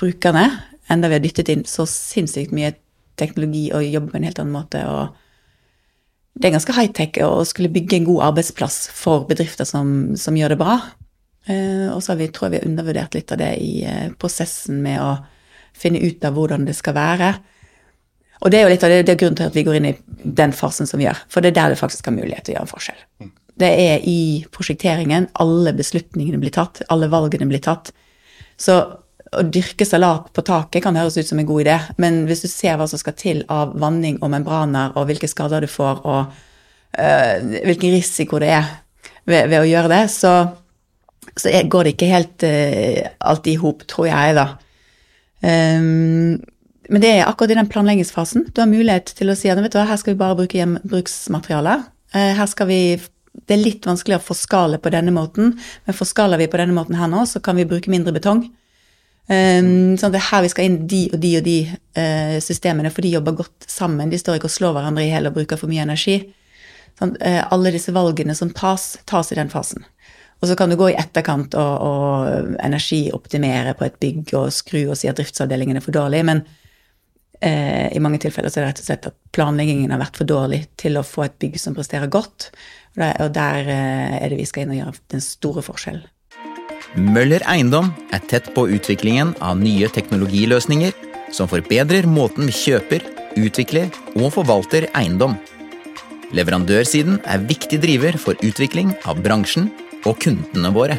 brukerne. 0.00 0.46
Enda 0.92 1.10
vi 1.10 1.18
har 1.18 1.24
dyttet 1.24 1.52
inn 1.52 1.66
så 1.68 1.86
sinnssykt 1.88 2.54
mye 2.56 2.74
teknologi 3.20 3.68
og 3.74 3.84
jobber 3.86 4.14
på 4.14 4.20
en 4.20 4.26
helt 4.28 4.40
annen 4.42 4.56
måte. 4.56 4.82
og 4.88 5.20
det 6.34 6.48
er 6.48 6.56
ganske 6.56 6.74
high-tech 6.74 7.20
å 7.22 7.44
skulle 7.46 7.70
bygge 7.70 8.00
en 8.00 8.06
god 8.08 8.24
arbeidsplass 8.32 8.88
for 8.90 9.22
bedrifter 9.28 9.68
som, 9.68 10.16
som 10.18 10.34
gjør 10.34 10.54
det 10.54 10.58
bra. 10.58 10.80
Eh, 11.46 11.88
og 11.92 12.00
så 12.04 12.16
vi, 12.16 12.30
tror 12.32 12.48
jeg 12.48 12.54
vi 12.54 12.60
har 12.62 12.70
undervurdert 12.70 13.16
litt 13.16 13.32
av 13.34 13.40
det 13.40 13.52
i 13.60 13.72
eh, 13.84 14.12
prosessen 14.18 14.80
med 14.84 15.00
å 15.02 15.10
finne 15.76 16.00
ut 16.00 16.24
av 16.24 16.36
hvordan 16.36 16.64
det 16.68 16.76
skal 16.78 16.96
være. 16.96 17.32
Og 18.44 18.52
det 18.52 18.58
er 18.58 18.66
jo 18.66 18.72
litt 18.72 18.84
av 18.86 18.92
det, 18.92 19.04
det 19.06 19.14
er 19.14 19.20
grunnen 19.20 19.38
til 19.38 19.50
at 19.50 19.56
vi 19.56 19.64
går 19.66 19.78
inn 19.78 19.90
i 19.90 19.96
den 20.24 20.52
fasen 20.56 20.88
som 20.88 21.00
vi 21.00 21.06
gjør. 21.08 21.20
For 21.32 21.44
det 21.44 21.52
er 21.52 21.60
der 21.60 21.74
det 21.74 21.80
faktisk 21.80 22.10
har 22.10 22.16
mulighet 22.16 22.46
til 22.46 22.54
å 22.54 22.58
gjøre 22.58 22.68
en 22.68 22.74
forskjell. 22.74 23.06
Mm. 23.22 23.32
Det 23.64 23.70
er 23.84 24.04
i 24.10 24.20
prosjekteringen 24.50 25.28
alle 25.42 25.72
beslutningene 25.76 26.40
blir 26.42 26.54
tatt, 26.54 26.82
alle 26.90 27.08
valgene 27.12 27.46
blir 27.50 27.62
tatt. 27.62 27.92
Så 28.60 28.80
å 29.34 29.44
dyrke 29.46 29.86
salat 29.86 30.30
på 30.34 30.42
taket 30.46 30.82
kan 30.84 30.96
høres 30.98 31.16
ut 31.18 31.28
som 31.28 31.38
en 31.40 31.48
god 31.48 31.64
idé, 31.64 31.76
men 32.02 32.22
hvis 32.28 32.44
du 32.44 32.48
ser 32.50 32.78
hva 32.78 32.86
som 32.90 33.00
skal 33.00 33.16
til 33.18 33.42
av 33.50 33.74
vanning 33.80 34.18
og 34.22 34.30
membraner, 34.34 34.92
og 34.98 35.08
hvilke 35.08 35.30
skader 35.30 35.64
du 35.64 35.70
får, 35.70 36.02
og 36.04 36.34
øh, 36.98 37.54
hvilken 37.66 37.94
risiko 37.94 38.42
det 38.42 38.52
er 38.54 38.68
ved, 39.24 39.48
ved 39.50 39.58
å 39.60 39.68
gjøre 39.68 39.90
det, 39.90 40.02
så 40.14 40.34
så 41.40 41.50
går 41.68 41.84
det 41.84 41.94
ikke 41.94 42.10
helt 42.10 42.44
uh, 42.46 43.12
alltid 43.30 43.54
i 43.54 43.60
hop, 43.62 43.86
tror 43.90 44.08
jeg, 44.10 44.36
da. 44.38 44.48
Um, 45.44 46.38
men 46.92 47.00
det 47.02 47.10
er 47.10 47.26
akkurat 47.26 47.54
i 47.54 47.58
den 47.58 47.70
planleggingsfasen. 47.70 48.48
Du 48.52 48.60
har 48.60 48.70
mulighet 48.70 49.14
til 49.16 49.32
å 49.32 49.36
si 49.38 49.50
at 49.50 49.60
vet 49.60 49.72
du 49.72 49.78
hva, 49.80 49.88
her 49.88 50.00
skal 50.00 50.14
vi 50.14 50.20
bare 50.20 50.38
bruke 50.38 50.58
gjenbruksmaterialer. 50.58 51.86
Uh, 52.14 52.66
vi 52.68 52.80
Det 53.34 53.56
er 53.56 53.64
litt 53.64 53.86
vanskelig 53.86 54.20
å 54.20 54.22
forskale 54.22 54.78
på 54.78 54.92
denne 54.94 55.10
måten, 55.10 55.56
men 55.84 55.96
forskaler 55.96 56.38
vi 56.38 56.46
på 56.46 56.60
denne 56.60 56.76
måten 56.76 56.94
her 56.94 57.08
nå, 57.10 57.24
så 57.26 57.40
kan 57.40 57.56
vi 57.56 57.66
bruke 57.66 57.90
mindre 57.90 58.14
betong. 58.14 58.44
Um, 59.24 59.96
sånn 59.96 60.12
at 60.12 60.14
det 60.14 60.20
er 60.20 60.28
her 60.28 60.44
vi 60.44 60.52
skal 60.52 60.68
inn 60.68 60.78
de 60.86 61.02
og 61.10 61.18
de 61.18 61.32
og 61.38 61.44
de 61.48 61.58
uh, 61.98 62.38
systemene, 62.44 62.92
for 62.92 63.02
de 63.02 63.16
jobber 63.16 63.40
godt 63.40 63.66
sammen. 63.66 64.12
De 64.12 64.20
står 64.20 64.38
ikke 64.38 64.52
og 64.52 64.54
slår 64.54 64.76
hverandre 64.76 65.02
i 65.02 65.10
hjel 65.10 65.30
og 65.30 65.34
bruker 65.40 65.58
for 65.58 65.72
mye 65.72 65.82
energi. 65.82 66.20
Sånn, 66.94 67.16
alle 67.24 67.72
disse 67.74 67.90
valgene 67.90 68.36
som 68.38 68.52
tas, 68.54 69.00
tas 69.10 69.32
i 69.32 69.38
den 69.40 69.48
fasen. 69.50 69.82
Og 70.44 70.50
så 70.50 70.58
kan 70.60 70.68
du 70.68 70.76
gå 70.76 70.90
i 70.92 70.98
etterkant 71.00 71.54
og, 71.56 71.84
og 71.88 72.56
energioptimere 72.60 73.72
på 73.78 73.86
et 73.86 73.94
bygg 73.96 74.34
og 74.36 74.50
skru 74.52 74.82
og 74.82 74.98
si 75.00 75.08
at 75.08 75.16
driftsavdelingen 75.16 75.80
er 75.80 75.84
for 75.84 75.96
dårlig, 75.96 76.20
men 76.28 76.42
eh, 77.40 77.88
i 77.96 78.02
mange 78.04 78.20
tilfeller 78.20 78.52
så 78.52 78.60
er 78.60 78.66
det 78.66 78.72
rett 78.74 78.82
og 78.82 78.88
slett 78.90 79.06
at 79.08 79.16
planleggingen 79.32 79.94
har 79.94 80.02
vært 80.02 80.18
for 80.20 80.28
dårlig 80.28 80.66
til 80.76 81.00
å 81.00 81.04
få 81.06 81.24
et 81.24 81.38
bygg 81.40 81.56
som 81.62 81.72
presterer 81.72 82.12
godt. 82.12 82.50
Og 82.92 83.00
der, 83.00 83.14
og 83.24 83.30
der 83.38 83.70
eh, 83.72 84.18
er 84.18 84.34
det 84.34 84.42
vi 84.42 84.44
skal 84.50 84.66
inn 84.66 84.74
og 84.74 84.80
gjøre 84.82 85.00
den 85.14 85.24
store 85.24 85.64
forskjellen. 85.64 86.04
Møller 87.00 87.42
Eiendom 87.48 87.88
er 88.12 88.28
tett 88.28 88.52
på 88.52 88.66
utviklingen 88.76 89.32
av 89.40 89.56
nye 89.58 89.88
teknologiløsninger 89.96 90.92
som 91.32 91.48
forbedrer 91.48 92.04
måten 92.04 92.50
vi 92.50 92.54
kjøper, 92.54 93.00
utvikler 93.40 93.88
og 94.12 94.28
forvalter 94.36 94.90
eiendom. 94.92 95.38
Leverandørsiden 96.36 97.16
er 97.24 97.48
viktig 97.48 97.80
driver 97.80 98.20
for 98.20 98.36
utvikling 98.44 98.92
av 99.08 99.24
bransjen 99.24 99.72
og 100.04 100.18
kundene 100.22 100.72
våre. 100.74 100.98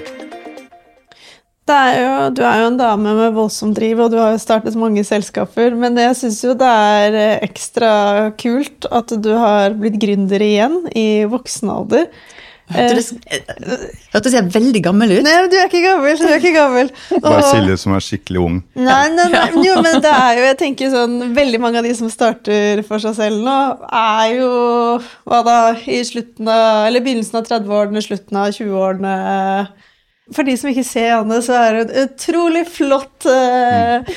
Er 1.66 1.96
jo, 1.98 2.10
du 2.38 2.44
er 2.46 2.60
jo 2.62 2.66
en 2.70 2.78
dame 2.78 3.16
med 3.18 3.34
voldsom 3.34 3.72
driv, 3.74 4.04
og 4.04 4.12
du 4.14 4.20
har 4.22 4.36
jo 4.36 4.42
startet 4.42 4.76
mange 4.78 5.02
selskaper. 5.08 5.74
Men 5.74 5.98
jeg 5.98 6.14
syns 6.20 6.44
jo 6.46 6.54
det 6.58 6.70
er 6.70 7.18
eh, 7.18 7.46
ekstra 7.48 7.90
kult 8.38 8.86
at 8.94 9.10
du 9.18 9.32
har 9.34 9.74
blitt 9.80 9.98
gründer 10.02 10.46
igjen 10.46 10.84
i 10.94 11.26
voksen 11.30 11.72
alder. 11.74 12.06
Hørtes 12.66 13.12
hørtes 14.14 14.34
jeg 14.34 14.48
veldig 14.56 14.82
gammel 14.88 15.12
ut? 15.14 15.22
Nei, 15.26 15.34
du 15.52 15.56
er 15.60 15.68
ikke 15.70 15.84
gammel. 15.84 16.16
Du 16.18 16.26
er 16.26 16.40
ikke 16.40 16.54
gammel. 16.56 16.90
Bare 17.22 17.44
Silje 17.46 17.78
som 17.78 17.94
er 17.94 18.02
skikkelig 18.02 18.42
ung. 18.42 18.56
Nei, 18.74 19.04
nei, 19.14 19.28
nei, 19.30 19.44
men 19.54 19.68
jo, 19.68 19.76
men 19.86 20.00
det 20.02 20.14
er 20.14 20.40
jo, 20.40 20.46
jeg 20.50 20.58
tenker 20.64 20.94
sånn, 20.94 21.18
veldig 21.38 21.60
mange 21.62 21.82
av 21.82 21.86
de 21.86 21.94
som 21.98 22.10
starter 22.10 22.82
for 22.88 23.04
seg 23.04 23.18
selv 23.20 23.44
nå, 23.46 23.58
er 23.86 24.32
jo, 24.40 24.54
hva 25.30 25.42
da, 25.46 25.60
i 25.86 26.00
slutten 26.08 26.50
av, 26.50 26.88
eller 26.88 27.06
begynnelsen 27.06 27.38
av 27.42 27.52
30-årene, 27.52 28.04
slutten 28.06 28.42
av 28.42 28.56
20-årene. 28.58 29.14
For 30.34 30.48
de 30.48 30.56
som 30.58 30.72
ikke 30.72 30.88
ser 30.88 31.12
Anne, 31.20 31.38
så 31.46 31.54
er 31.60 31.78
hun 31.78 31.84
en 31.86 32.08
utrolig 32.08 32.64
flott, 32.74 33.28
eh, 33.30 34.10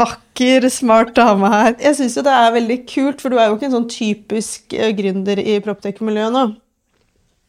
vakker, 0.00 0.70
smart 0.72 1.12
dame 1.18 1.52
her. 1.52 1.74
Jeg 1.84 1.98
synes 1.98 2.16
jo 2.16 2.24
det 2.24 2.32
er 2.32 2.56
veldig 2.56 2.80
kult, 2.88 3.20
for 3.20 3.28
du 3.28 3.36
er 3.36 3.50
jo 3.50 3.58
ikke 3.58 3.68
en 3.68 3.76
sånn 3.76 3.90
typisk 3.92 4.72
eh, 4.72 4.94
gründer 4.96 5.44
i 5.44 5.60
proptech-miljøet 5.60 6.32
nå. 6.32 6.48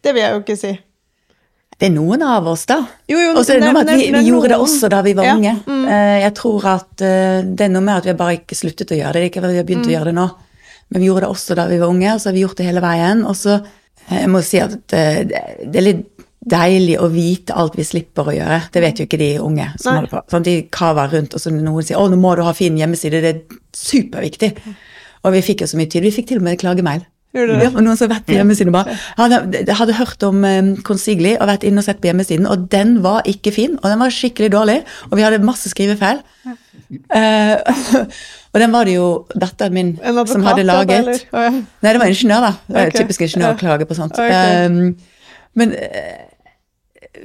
Det 0.03 0.13
vil 0.15 0.21
jeg 0.23 0.33
jo 0.33 0.39
ikke 0.41 0.57
si. 0.57 0.71
Det 1.81 1.87
er 1.89 1.93
noen 1.95 2.21
av 2.21 2.45
oss, 2.51 2.65
da. 2.69 2.75
Jo, 3.09 3.17
jo, 3.17 3.31
og 3.37 3.45
så 3.45 3.55
er 3.55 3.59
det 3.61 3.65
noe 3.65 3.73
med 3.79 3.89
at 3.89 3.97
vi, 3.97 4.11
vi 4.13 4.23
gjorde 4.29 4.49
det 4.53 4.57
også 4.61 4.89
da 4.93 4.99
vi 5.01 5.13
var 5.17 5.25
Ja, 5.25 5.35
unge. 5.35 5.53
mm. 5.65 5.85
Eh, 5.89 6.19
Jeg 6.21 6.33
tror 6.37 6.65
at 6.69 7.01
eh, 7.01 7.41
det 7.41 7.61
er 7.65 7.69
noe 7.73 7.81
med 7.81 7.95
at 7.97 8.03
vi 8.05 8.09
har 8.13 8.17
bare 8.19 8.35
ikke 8.37 8.57
sluttet 8.59 8.91
å 8.93 8.97
gjøre 8.99 9.13
det. 9.13 9.21
Det 9.23 9.31
ikke 9.31 9.41
vi 9.47 9.57
har 9.57 9.63
begynt 9.65 9.85
Mm. 9.85 9.89
å 9.89 9.95
gjøre 9.95 10.05
det 10.11 10.13
nå. 10.19 10.27
Men 10.91 11.01
vi 11.01 11.07
gjorde 11.07 11.21
det 11.25 11.29
også 11.31 11.55
da 11.55 11.65
vi 11.67 11.79
var 11.79 11.87
unge, 11.89 12.13
og 12.13 12.19
så 12.21 12.29
har 12.29 12.33
vi 12.33 12.43
gjort 12.45 12.57
det 12.57 12.65
hele 12.67 12.81
veien. 12.81 13.25
Og 13.25 13.35
så 13.35 13.53
eh, 14.09 14.19
jeg 14.21 14.29
må 14.29 14.41
si 14.43 14.59
at 14.59 14.75
det 14.91 15.75
er 15.75 15.81
litt 15.81 16.05
deilig 16.41 16.97
å 16.99 17.09
vite 17.13 17.53
alt 17.53 17.75
vi 17.77 17.83
slipper 17.85 18.29
å 18.29 18.33
gjøre. 18.35 18.61
Det 18.73 18.81
vet 18.81 18.97
jo 18.99 19.05
ikke 19.05 19.17
de 19.21 19.31
unge 19.39 19.67
som 19.79 19.93
Nei. 19.93 20.01
holder 20.01 20.09
på. 20.13 20.21
Sånn, 20.33 20.43
de 20.43 20.55
kaver 20.73 21.09
rundt, 21.13 21.33
og 21.33 21.39
så 21.41 21.49
noen 21.53 21.83
sier 21.85 21.97
'Å, 21.97 22.09
nå 22.09 22.17
må 22.17 22.35
du 22.35 22.41
ha 22.43 22.51
fin 22.53 22.77
hjemmeside', 22.77 23.21
det 23.21 23.35
er 23.35 23.41
superviktig. 23.73 24.57
Og 25.23 25.33
vi 25.33 25.41
fikk 25.41 25.61
jo 25.61 25.67
så 25.67 25.77
mye 25.77 25.89
tid. 25.89 26.01
Vi 26.03 26.11
fikk 26.11 26.27
til 26.27 26.37
og 26.37 26.43
med 26.43 26.57
klagemail. 26.59 27.05
Det? 27.31 27.45
Ja, 27.63 27.69
og 27.71 27.79
noen 27.79 27.95
som 27.95 28.09
har 28.09 28.17
vært 28.17 28.25
på 28.27 28.35
hjemmesiden 28.35 28.73
og 28.73 28.75
bare 28.75 28.95
hadde, 29.15 29.75
hadde 29.79 29.95
hørt 29.95 30.23
om 30.27 30.41
um, 30.43 30.71
Consigli 30.83 31.37
og 31.37 31.47
vært 31.47 31.63
inne 31.67 31.79
og 31.79 31.87
sett 31.87 32.01
på 32.03 32.09
hjemmesiden, 32.09 32.47
og 32.49 32.65
den 32.73 32.97
var 33.05 33.23
ikke 33.29 33.53
fin, 33.55 33.77
og 33.79 33.87
den 33.87 34.01
var 34.03 34.11
skikkelig 34.11 34.51
dårlig, 34.51 34.81
og 35.07 35.15
vi 35.15 35.23
hadde 35.23 35.39
masse 35.47 35.71
skrivefeil. 35.71 36.19
Eh, 37.15 37.55
og 38.51 38.59
den 38.59 38.75
var 38.75 38.89
det 38.89 38.97
jo 38.97 39.07
datteren 39.31 39.77
min 39.77 39.93
advokat, 40.03 40.33
som 40.33 40.43
hadde 40.49 40.67
laget. 40.67 41.13
ja. 41.31 41.53
Nei, 41.55 41.93
det 41.93 42.01
var 42.01 42.11
ingeniør, 42.11 42.49
da. 42.49 42.51
Det 42.67 42.83
er 42.83 42.93
Typisk 42.99 43.23
ingeniør 43.27 43.55
å 43.55 43.61
klage 43.61 43.87
på 43.87 43.95
sånt. 43.95 44.19
Okay. 44.19 44.67
Um, 44.67 45.31
men 45.55 45.71
uh, 45.75 46.27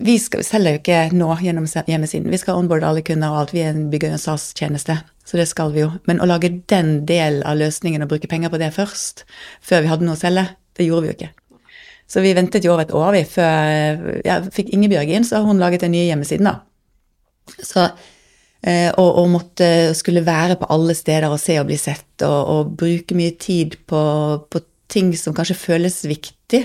vi 0.07 0.17
skal, 0.23 0.45
selger 0.47 0.77
jo 0.77 0.83
ikke 0.83 1.03
nå 1.17 1.29
gjennom 1.43 1.67
hjemmesiden. 1.67 2.31
Vi 2.31 2.41
skal 2.41 2.59
onboarde 2.61 2.89
alle 2.89 3.05
kunder 3.07 3.35
og 3.35 3.43
alt. 3.43 3.55
Vi 3.57 3.65
er 3.65 3.75
en 3.75 3.89
bygger 3.91 4.15
en 4.15 4.23
SAS-tjeneste, 4.23 5.01
så 5.27 5.41
det 5.41 5.49
skal 5.51 5.73
vi 5.75 5.83
jo. 5.83 5.91
Men 6.07 6.23
å 6.23 6.29
lage 6.29 6.53
den 6.71 7.01
delen 7.09 7.43
av 7.47 7.59
løsningen 7.59 8.05
og 8.05 8.13
bruke 8.13 8.31
penger 8.31 8.53
på 8.53 8.61
det 8.63 8.71
først, 8.77 9.25
før 9.65 9.83
vi 9.83 9.91
hadde 9.91 10.07
noe 10.07 10.15
å 10.15 10.21
selge, 10.21 10.47
det 10.79 10.87
gjorde 10.87 11.07
vi 11.07 11.11
jo 11.11 11.17
ikke. 11.17 11.33
Så 12.07 12.23
vi 12.23 12.35
ventet 12.39 12.65
jo 12.65 12.73
over 12.75 12.85
et 12.85 12.95
år 12.95 13.17
vi 13.17 13.25
før 13.27 14.05
jeg 14.23 14.53
fikk 14.55 14.71
Ingebjørg 14.77 15.11
inn, 15.17 15.27
så 15.27 15.41
har 15.41 15.49
hun 15.49 15.59
laget 15.59 15.83
den 15.83 15.97
nye 15.97 16.07
hjemmesiden, 16.07 16.47
da. 16.47 16.61
Så, 17.57 17.89
eh, 18.63 18.93
og, 18.93 19.11
og 19.23 19.33
måtte 19.33 19.71
skulle 19.99 20.23
være 20.27 20.59
på 20.61 20.71
alle 20.71 20.95
steder 20.99 21.27
og 21.31 21.43
se 21.43 21.59
og 21.59 21.67
bli 21.67 21.79
sett, 21.81 22.13
og, 22.23 22.39
og 22.53 22.77
bruke 22.79 23.19
mye 23.19 23.35
tid 23.43 23.81
på, 23.91 24.03
på 24.47 24.63
ting 24.93 25.11
som 25.19 25.35
kanskje 25.35 25.59
føles 25.59 25.99
viktig, 26.07 26.63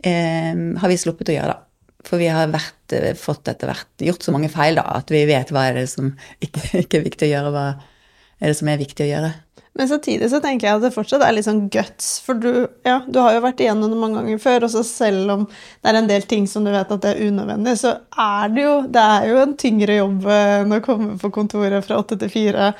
eh, 0.00 0.64
har 0.80 0.92
vi 0.92 1.00
sluppet 1.00 1.34
å 1.34 1.36
gjøre, 1.36 1.52
da. 1.52 1.63
For 2.04 2.20
vi 2.20 2.28
har 2.32 2.52
vært, 2.52 2.96
eh, 2.96 3.14
fått 3.18 3.48
etter 3.48 3.70
hvert 3.70 4.06
gjort 4.08 4.26
så 4.26 4.34
mange 4.34 4.52
feil 4.52 4.76
da, 4.80 4.86
at 5.00 5.10
vi 5.12 5.24
vet 5.28 5.52
hva 5.54 5.68
er 5.70 5.80
det 5.80 5.88
som 5.92 6.12
ikke, 6.44 6.68
ikke 6.84 7.00
er 7.00 7.08
viktig 7.08 7.28
å 7.28 7.32
gjøre, 7.32 7.54
hva 7.54 7.66
er 7.74 8.52
det 8.52 8.58
som 8.60 8.70
er 8.70 8.80
viktig 8.82 9.06
å 9.06 9.12
gjøre. 9.12 9.34
Men 9.74 9.88
samtidig 9.90 10.28
så 10.30 10.38
tenker 10.38 10.68
jeg 10.68 10.78
at 10.78 10.84
det 10.84 10.94
fortsatt 10.94 11.22
er 11.26 11.34
litt 11.34 11.48
sånn 11.48 11.64
guts, 11.72 12.20
for 12.22 12.38
du, 12.38 12.68
ja, 12.86 13.00
du 13.10 13.16
har 13.18 13.34
jo 13.34 13.40
vært 13.42 13.62
igjennom 13.64 13.90
det 13.90 13.98
mange 13.98 14.20
ganger 14.20 14.42
før, 14.42 14.66
og 14.68 14.70
så 14.70 14.84
selv 14.86 15.32
om 15.34 15.46
det 15.48 15.90
er 15.90 15.98
en 15.98 16.10
del 16.10 16.26
ting 16.30 16.46
som 16.50 16.62
du 16.62 16.70
vet 16.70 16.92
at 16.94 17.02
det 17.02 17.10
er 17.10 17.24
unødvendig, 17.26 17.74
så 17.80 17.96
er 18.22 18.52
det 18.54 18.62
jo, 18.62 18.76
det 18.94 19.02
er 19.16 19.26
jo 19.32 19.40
en 19.42 19.56
tyngre 19.58 19.96
jobb 19.98 20.28
eh, 20.30 20.52
enn 20.60 20.76
å 20.76 20.80
komme 20.84 21.16
på 21.18 21.32
kontoret 21.34 21.82
fra 21.86 21.98
åtte 21.98 22.20
til 22.20 22.30
fire 22.30 22.70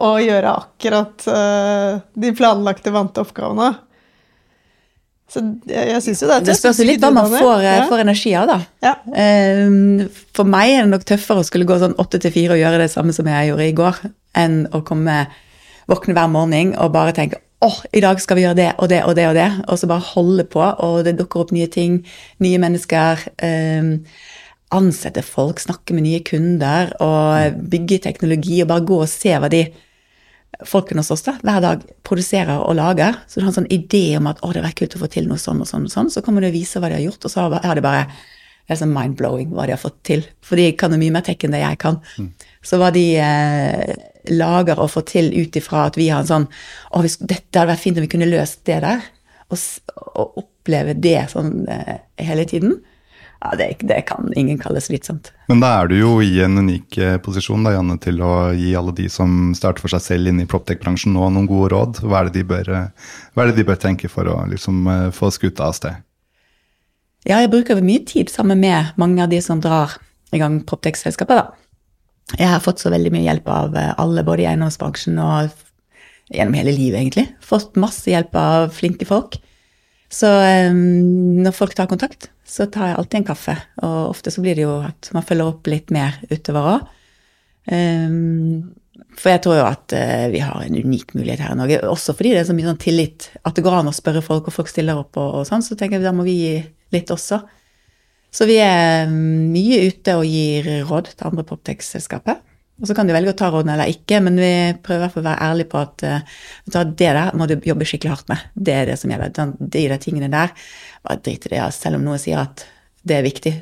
og 0.00 0.24
gjøre 0.24 0.56
akkurat 0.56 1.28
uh, 1.28 2.00
de 2.18 2.30
planlagte, 2.34 2.92
vante 2.94 3.20
oppgavene. 3.22 3.70
Så 5.30 5.42
jeg, 5.70 5.84
jeg 5.92 6.02
syns 6.02 6.22
jo 6.24 6.28
det 6.28 6.34
er 6.34 6.40
tøft. 6.40 6.48
Det 6.50 6.56
spørs 6.58 6.80
jo 6.82 6.86
litt 6.88 7.04
hva 7.04 7.12
man 7.14 7.28
får, 7.30 7.60
ja. 7.62 7.74
får 7.90 8.02
energi 8.02 8.32
av, 8.34 8.48
da. 8.50 8.56
Ja. 8.82 8.94
Eh, 9.14 10.08
For 10.34 10.48
meg 10.48 10.72
er 10.74 10.82
det 10.88 10.90
nok 10.94 11.04
tøffere 11.06 11.44
å 11.44 11.46
skulle 11.46 11.68
gå 11.68 11.76
sånn 11.78 11.94
åtte 12.02 12.18
til 12.22 12.34
fire 12.34 12.56
og 12.56 12.62
gjøre 12.64 12.80
det 12.82 12.90
samme 12.90 13.14
som 13.14 13.28
jeg 13.30 13.52
gjorde 13.52 13.68
i 13.68 13.76
går, 13.78 14.00
enn 14.42 14.58
å 14.74 14.82
komme, 14.86 15.20
våkne 15.90 16.16
hver 16.18 16.32
morgen 16.34 16.74
og 16.78 16.90
bare 16.96 17.14
tenke 17.14 17.38
åh, 17.62 17.76
i 17.92 18.00
dag 18.00 18.16
skal 18.22 18.38
vi 18.38 18.42
gjøre 18.46 18.56
det 18.56 18.68
og 18.80 18.88
det 18.88 19.02
og 19.04 19.14
det 19.18 19.24
og 19.28 19.34
det, 19.36 19.48
og 19.68 19.76
så 19.76 19.88
bare 19.90 20.06
holde 20.14 20.46
på, 20.48 20.62
og 20.64 21.02
det 21.04 21.12
dukker 21.18 21.42
opp 21.42 21.50
nye 21.52 21.68
ting, 21.68 21.98
nye 22.40 22.60
mennesker. 22.62 23.26
eh, 23.44 23.90
Ansette 24.70 25.22
folk, 25.26 25.58
snakke 25.58 25.96
med 25.96 26.04
nye 26.06 26.20
kunder 26.22 26.92
og 27.02 27.56
bygge 27.72 27.96
teknologi 28.04 28.60
og 28.62 28.68
bare 28.70 28.84
gå 28.86 29.00
og 29.02 29.08
se 29.10 29.32
hva 29.34 29.48
de 29.50 29.64
folkene 30.66 31.00
hos 31.00 31.12
oss 31.14 31.24
da, 31.24 31.36
hver 31.46 31.62
dag 31.64 31.84
produserer 32.06 32.60
og 32.64 32.76
lager. 32.76 33.16
Så 33.26 33.38
du 33.38 33.46
har 33.46 33.52
en 33.52 33.60
sånn 33.62 33.72
idé 33.72 34.04
om 34.18 34.28
at 34.30 34.42
å, 34.42 34.50
det 34.50 34.60
hadde 34.60 34.66
vært 34.68 34.82
kult 34.82 34.98
å 34.98 35.02
få 35.04 35.08
til 35.12 35.30
noe 35.30 35.40
sånn 35.40 35.62
og 35.62 35.70
sånn 35.70 35.86
og 35.88 35.94
sånn. 35.94 36.10
Så 36.12 36.22
kommer 36.26 36.44
du 36.44 36.50
og 36.50 36.56
viser 36.56 36.82
hva 36.82 36.90
de 36.90 36.98
har 36.98 37.06
gjort, 37.06 37.24
og 37.24 37.32
så 37.32 37.46
er 37.60 37.78
det 37.78 37.86
bare 37.86 38.04
er 38.70 38.78
sånn 38.78 38.92
mind-blowing 38.94 39.50
hva 39.54 39.66
de 39.66 39.74
har 39.74 39.82
fått 39.82 39.98
til. 40.06 40.24
For 40.46 40.60
de 40.60 40.70
kan 40.78 40.94
jo 40.94 41.00
mye 41.00 41.14
mer 41.14 41.24
tech 41.26 41.42
enn 41.46 41.56
det 41.56 41.62
jeg 41.62 41.80
kan. 41.82 41.98
Så 42.66 42.78
hva 42.80 42.90
de 42.94 43.04
eh, 43.18 43.94
lager 44.36 44.82
og 44.82 44.92
får 44.92 45.06
til 45.10 45.32
ut 45.34 45.56
ifra 45.58 45.88
at 45.88 45.98
vi 45.98 46.10
har 46.12 46.22
en 46.22 46.28
sånn 46.28 46.46
Å, 46.46 47.00
hvis, 47.02 47.18
dette 47.18 47.56
hadde 47.56 47.72
vært 47.72 47.82
fint 47.82 47.98
om 47.98 48.06
vi 48.06 48.12
kunne 48.12 48.30
løst 48.30 48.62
det 48.68 48.80
der. 48.84 49.02
Og, 49.50 49.58
og 50.12 50.42
oppleve 50.44 50.94
det 50.94 51.18
sånn 51.32 51.64
eh, 51.72 51.96
hele 52.22 52.46
tiden. 52.46 52.78
Ja, 53.40 53.54
det, 53.56 53.76
det 53.88 54.02
kan 54.04 54.32
ingen 54.36 54.58
kalle 54.60 54.82
slitsomt. 54.84 55.30
Men 55.48 55.62
da 55.62 55.70
er 55.80 55.88
du 55.88 55.94
jo 55.96 56.10
i 56.20 56.42
en 56.44 56.60
unik 56.60 56.98
eh, 57.00 57.14
posisjon 57.24 57.64
da, 57.64 57.72
Janne, 57.72 57.96
til 58.02 58.20
å 58.20 58.50
gi 58.52 58.74
alle 58.76 58.92
de 58.98 59.06
som 59.08 59.54
starter 59.56 59.80
for 59.80 59.92
seg 59.94 60.04
selv 60.04 60.28
inne 60.28 60.44
i 60.44 60.50
proptech-bransjen 60.50 61.16
nå 61.16 61.30
noen 61.32 61.48
gode 61.48 61.70
råd. 61.72 62.02
Hva 62.04 62.20
er 62.20 62.28
det 62.28 62.36
de 62.36 62.44
bør, 62.50 62.68
eh, 62.76 63.16
hva 63.32 63.46
er 63.46 63.50
det 63.50 63.62
de 63.62 63.66
bør 63.70 63.80
tenke 63.80 64.12
for 64.12 64.28
å 64.28 64.36
liksom, 64.50 64.82
eh, 64.92 65.06
få 65.16 65.32
skuta 65.32 65.70
av 65.70 65.78
sted? 65.78 66.04
Ja, 67.24 67.40
jeg 67.40 67.52
bruker 67.52 67.80
mye 67.80 68.04
tid 68.04 68.28
sammen 68.32 68.60
med 68.60 68.92
mange 69.00 69.24
av 69.24 69.32
de 69.32 69.40
som 69.44 69.60
drar 69.60 69.96
i 70.36 70.40
gang 70.40 70.60
proptech-selskapet, 70.68 71.40
da. 71.40 72.36
Jeg 72.36 72.52
har 72.52 72.60
fått 72.60 72.84
så 72.84 72.92
veldig 72.92 73.10
mye 73.14 73.24
hjelp 73.24 73.48
av 73.48 73.74
alle, 73.74 74.22
både 74.22 74.44
i 74.44 74.50
eiendomsbransjen 74.52 75.16
og 75.18 75.50
gjennom 76.30 76.54
hele 76.60 76.76
livet, 76.76 77.00
egentlig. 77.00 77.26
Fått 77.42 77.80
masse 77.80 78.12
hjelp 78.12 78.36
av 78.38 78.68
flinke 78.76 79.08
folk. 79.08 79.40
Så 80.10 80.26
um, 80.26 80.80
når 81.44 81.54
folk 81.54 81.76
tar 81.78 81.88
kontakt, 81.90 82.30
så 82.46 82.66
tar 82.66 82.90
jeg 82.90 82.98
alltid 82.98 83.20
en 83.20 83.28
kaffe. 83.28 83.54
Og 83.86 84.10
ofte 84.10 84.32
så 84.34 84.42
blir 84.42 84.58
det 84.58 84.66
jo 84.66 84.80
at 84.82 85.12
man 85.14 85.26
følger 85.26 85.52
opp 85.52 85.70
litt 85.70 85.94
mer 85.94 86.18
utover 86.32 86.74
òg. 86.74 86.90
for 89.20 89.30
jeg 89.30 89.42
tror 89.44 89.56
jo 89.60 89.66
at 89.68 89.94
uh, 89.94 90.26
vi 90.32 90.42
har 90.42 90.64
en 90.64 90.80
unik 90.82 91.14
mulighet 91.14 91.44
her 91.44 91.54
i 91.54 91.60
Norge, 91.60 91.78
også 91.86 92.16
fordi 92.18 92.34
det 92.34 92.42
er 92.42 92.50
så 92.50 92.56
mye 92.58 92.66
sånn 92.72 92.82
tillit. 92.82 93.30
At 93.46 93.54
det 93.54 93.64
går 93.66 93.78
an 93.78 93.92
å 93.92 93.94
spørre 93.94 94.24
folk, 94.24 94.50
og 94.50 94.56
folk 94.56 94.72
stiller 94.72 94.98
opp 94.98 95.16
og, 95.20 95.40
og 95.40 95.48
sånn. 95.48 95.62
Så 95.62 95.78
tenker 95.78 96.00
jeg 96.00 96.08
da 96.08 96.16
må 96.16 96.26
vi 96.26 96.38
gi 96.40 96.54
litt 96.90 97.14
også. 97.14 97.42
Så 98.34 98.46
vi 98.46 98.58
er 98.62 99.10
mye 99.10 99.84
ute 99.90 100.14
og 100.18 100.26
gir 100.26 100.86
råd 100.90 101.14
til 101.14 101.30
andre 101.30 101.46
Proptex-selskaper. 101.46 102.42
Og 102.80 102.88
så 102.88 102.96
kan 102.96 103.08
du 103.08 103.12
velge 103.12 103.34
å 103.34 103.36
ta 103.36 103.50
rådene 103.52 103.74
eller 103.76 103.92
ikke, 103.92 104.22
men 104.24 104.38
vi 104.40 104.52
prøver 104.80 105.02
i 105.02 105.04
hvert 105.04 105.16
fall 105.16 105.24
å 105.24 105.28
være 105.28 105.48
ærlige 105.50 105.70
på 105.72 105.80
at 105.80 106.04
hva, 106.06 106.84
det 106.84 107.10
der 107.12 107.34
må 107.36 107.48
du 107.48 107.58
jobbe 107.68 107.88
skikkelig 107.88 108.14
hardt 108.14 108.30
med. 108.32 108.46
Det 108.56 108.76
er 108.76 108.88
det 108.88 108.96
som 109.00 109.12
gjelder. 109.12 109.56
De 109.60 109.82
der 109.92 110.00
tingene 110.00 110.30
der, 110.32 110.54
bare 111.04 111.20
drit 111.20 111.44
i 111.44 111.52
det. 111.52 111.58
ja. 111.58 111.68
Selv 111.74 112.00
om 112.00 112.06
noen 112.08 112.22
sier 112.22 112.40
at 112.40 112.64
det 113.04 113.18
er 113.18 113.26
viktig, 113.26 113.52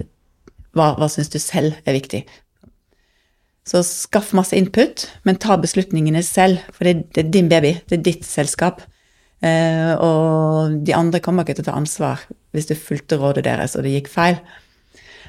hva, 0.79 0.93
hva 0.99 1.09
syns 1.11 1.33
du 1.33 1.41
selv 1.43 1.79
er 1.83 1.99
viktig? 1.99 2.23
Så 3.69 3.83
skaff 3.85 4.31
masse 4.37 4.57
input, 4.57 5.05
men 5.29 5.41
ta 5.41 5.59
beslutningene 5.61 6.23
selv, 6.25 6.63
for 6.73 6.89
det, 6.89 7.11
det 7.13 7.27
er 7.27 7.35
din 7.35 7.51
baby, 7.51 7.75
det 7.91 7.99
er 7.99 8.07
ditt 8.07 8.25
selskap. 8.29 8.81
Uh, 9.39 9.93
og 10.03 10.79
de 10.87 10.95
andre 10.97 11.21
kommer 11.23 11.45
ikke 11.45 11.61
til 11.61 11.69
å 11.69 11.69
ta 11.69 11.77
ansvar 11.79 12.25
hvis 12.57 12.67
du 12.67 12.73
fulgte 12.75 13.21
rådet 13.21 13.45
deres 13.47 13.77
og 13.79 13.85
det 13.87 13.93
gikk 13.95 14.11
feil. 14.11 14.41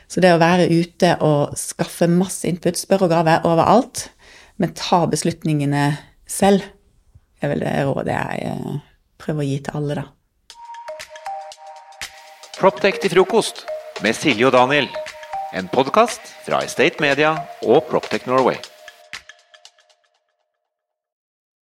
Så 0.09 0.23
det 0.25 0.31
å 0.33 0.41
være 0.41 0.65
ute 0.73 1.13
og 1.21 1.53
skaffe 1.59 2.07
masse 2.09 2.47
input, 2.49 2.77
spørre 2.79 3.05
og 3.05 3.11
grave 3.13 3.35
overalt, 3.45 4.07
men 4.57 4.73
ta 4.73 5.03
beslutningene 5.09 5.91
selv, 6.29 6.65
er 7.39 7.53
vel 7.53 7.61
det 7.61 7.75
rådet 7.85 8.15
jeg 8.15 8.47
eh, 8.49 8.79
prøver 9.21 9.45
å 9.45 9.47
gi 9.47 9.59
til 9.67 9.77
alle, 9.77 9.99
da. 10.01 10.07
Proptech 12.57 12.97
til 12.99 13.13
frokost 13.13 13.63
med 14.03 14.17
Silje 14.17 14.49
og 14.49 14.57
Daniel. 14.57 14.89
En 15.55 15.69
podkast 15.71 16.33
fra 16.43 16.59
Estate 16.65 16.99
Media 16.99 17.37
og 17.63 17.85
Proptech 17.87 18.25
Norway. 18.27 18.57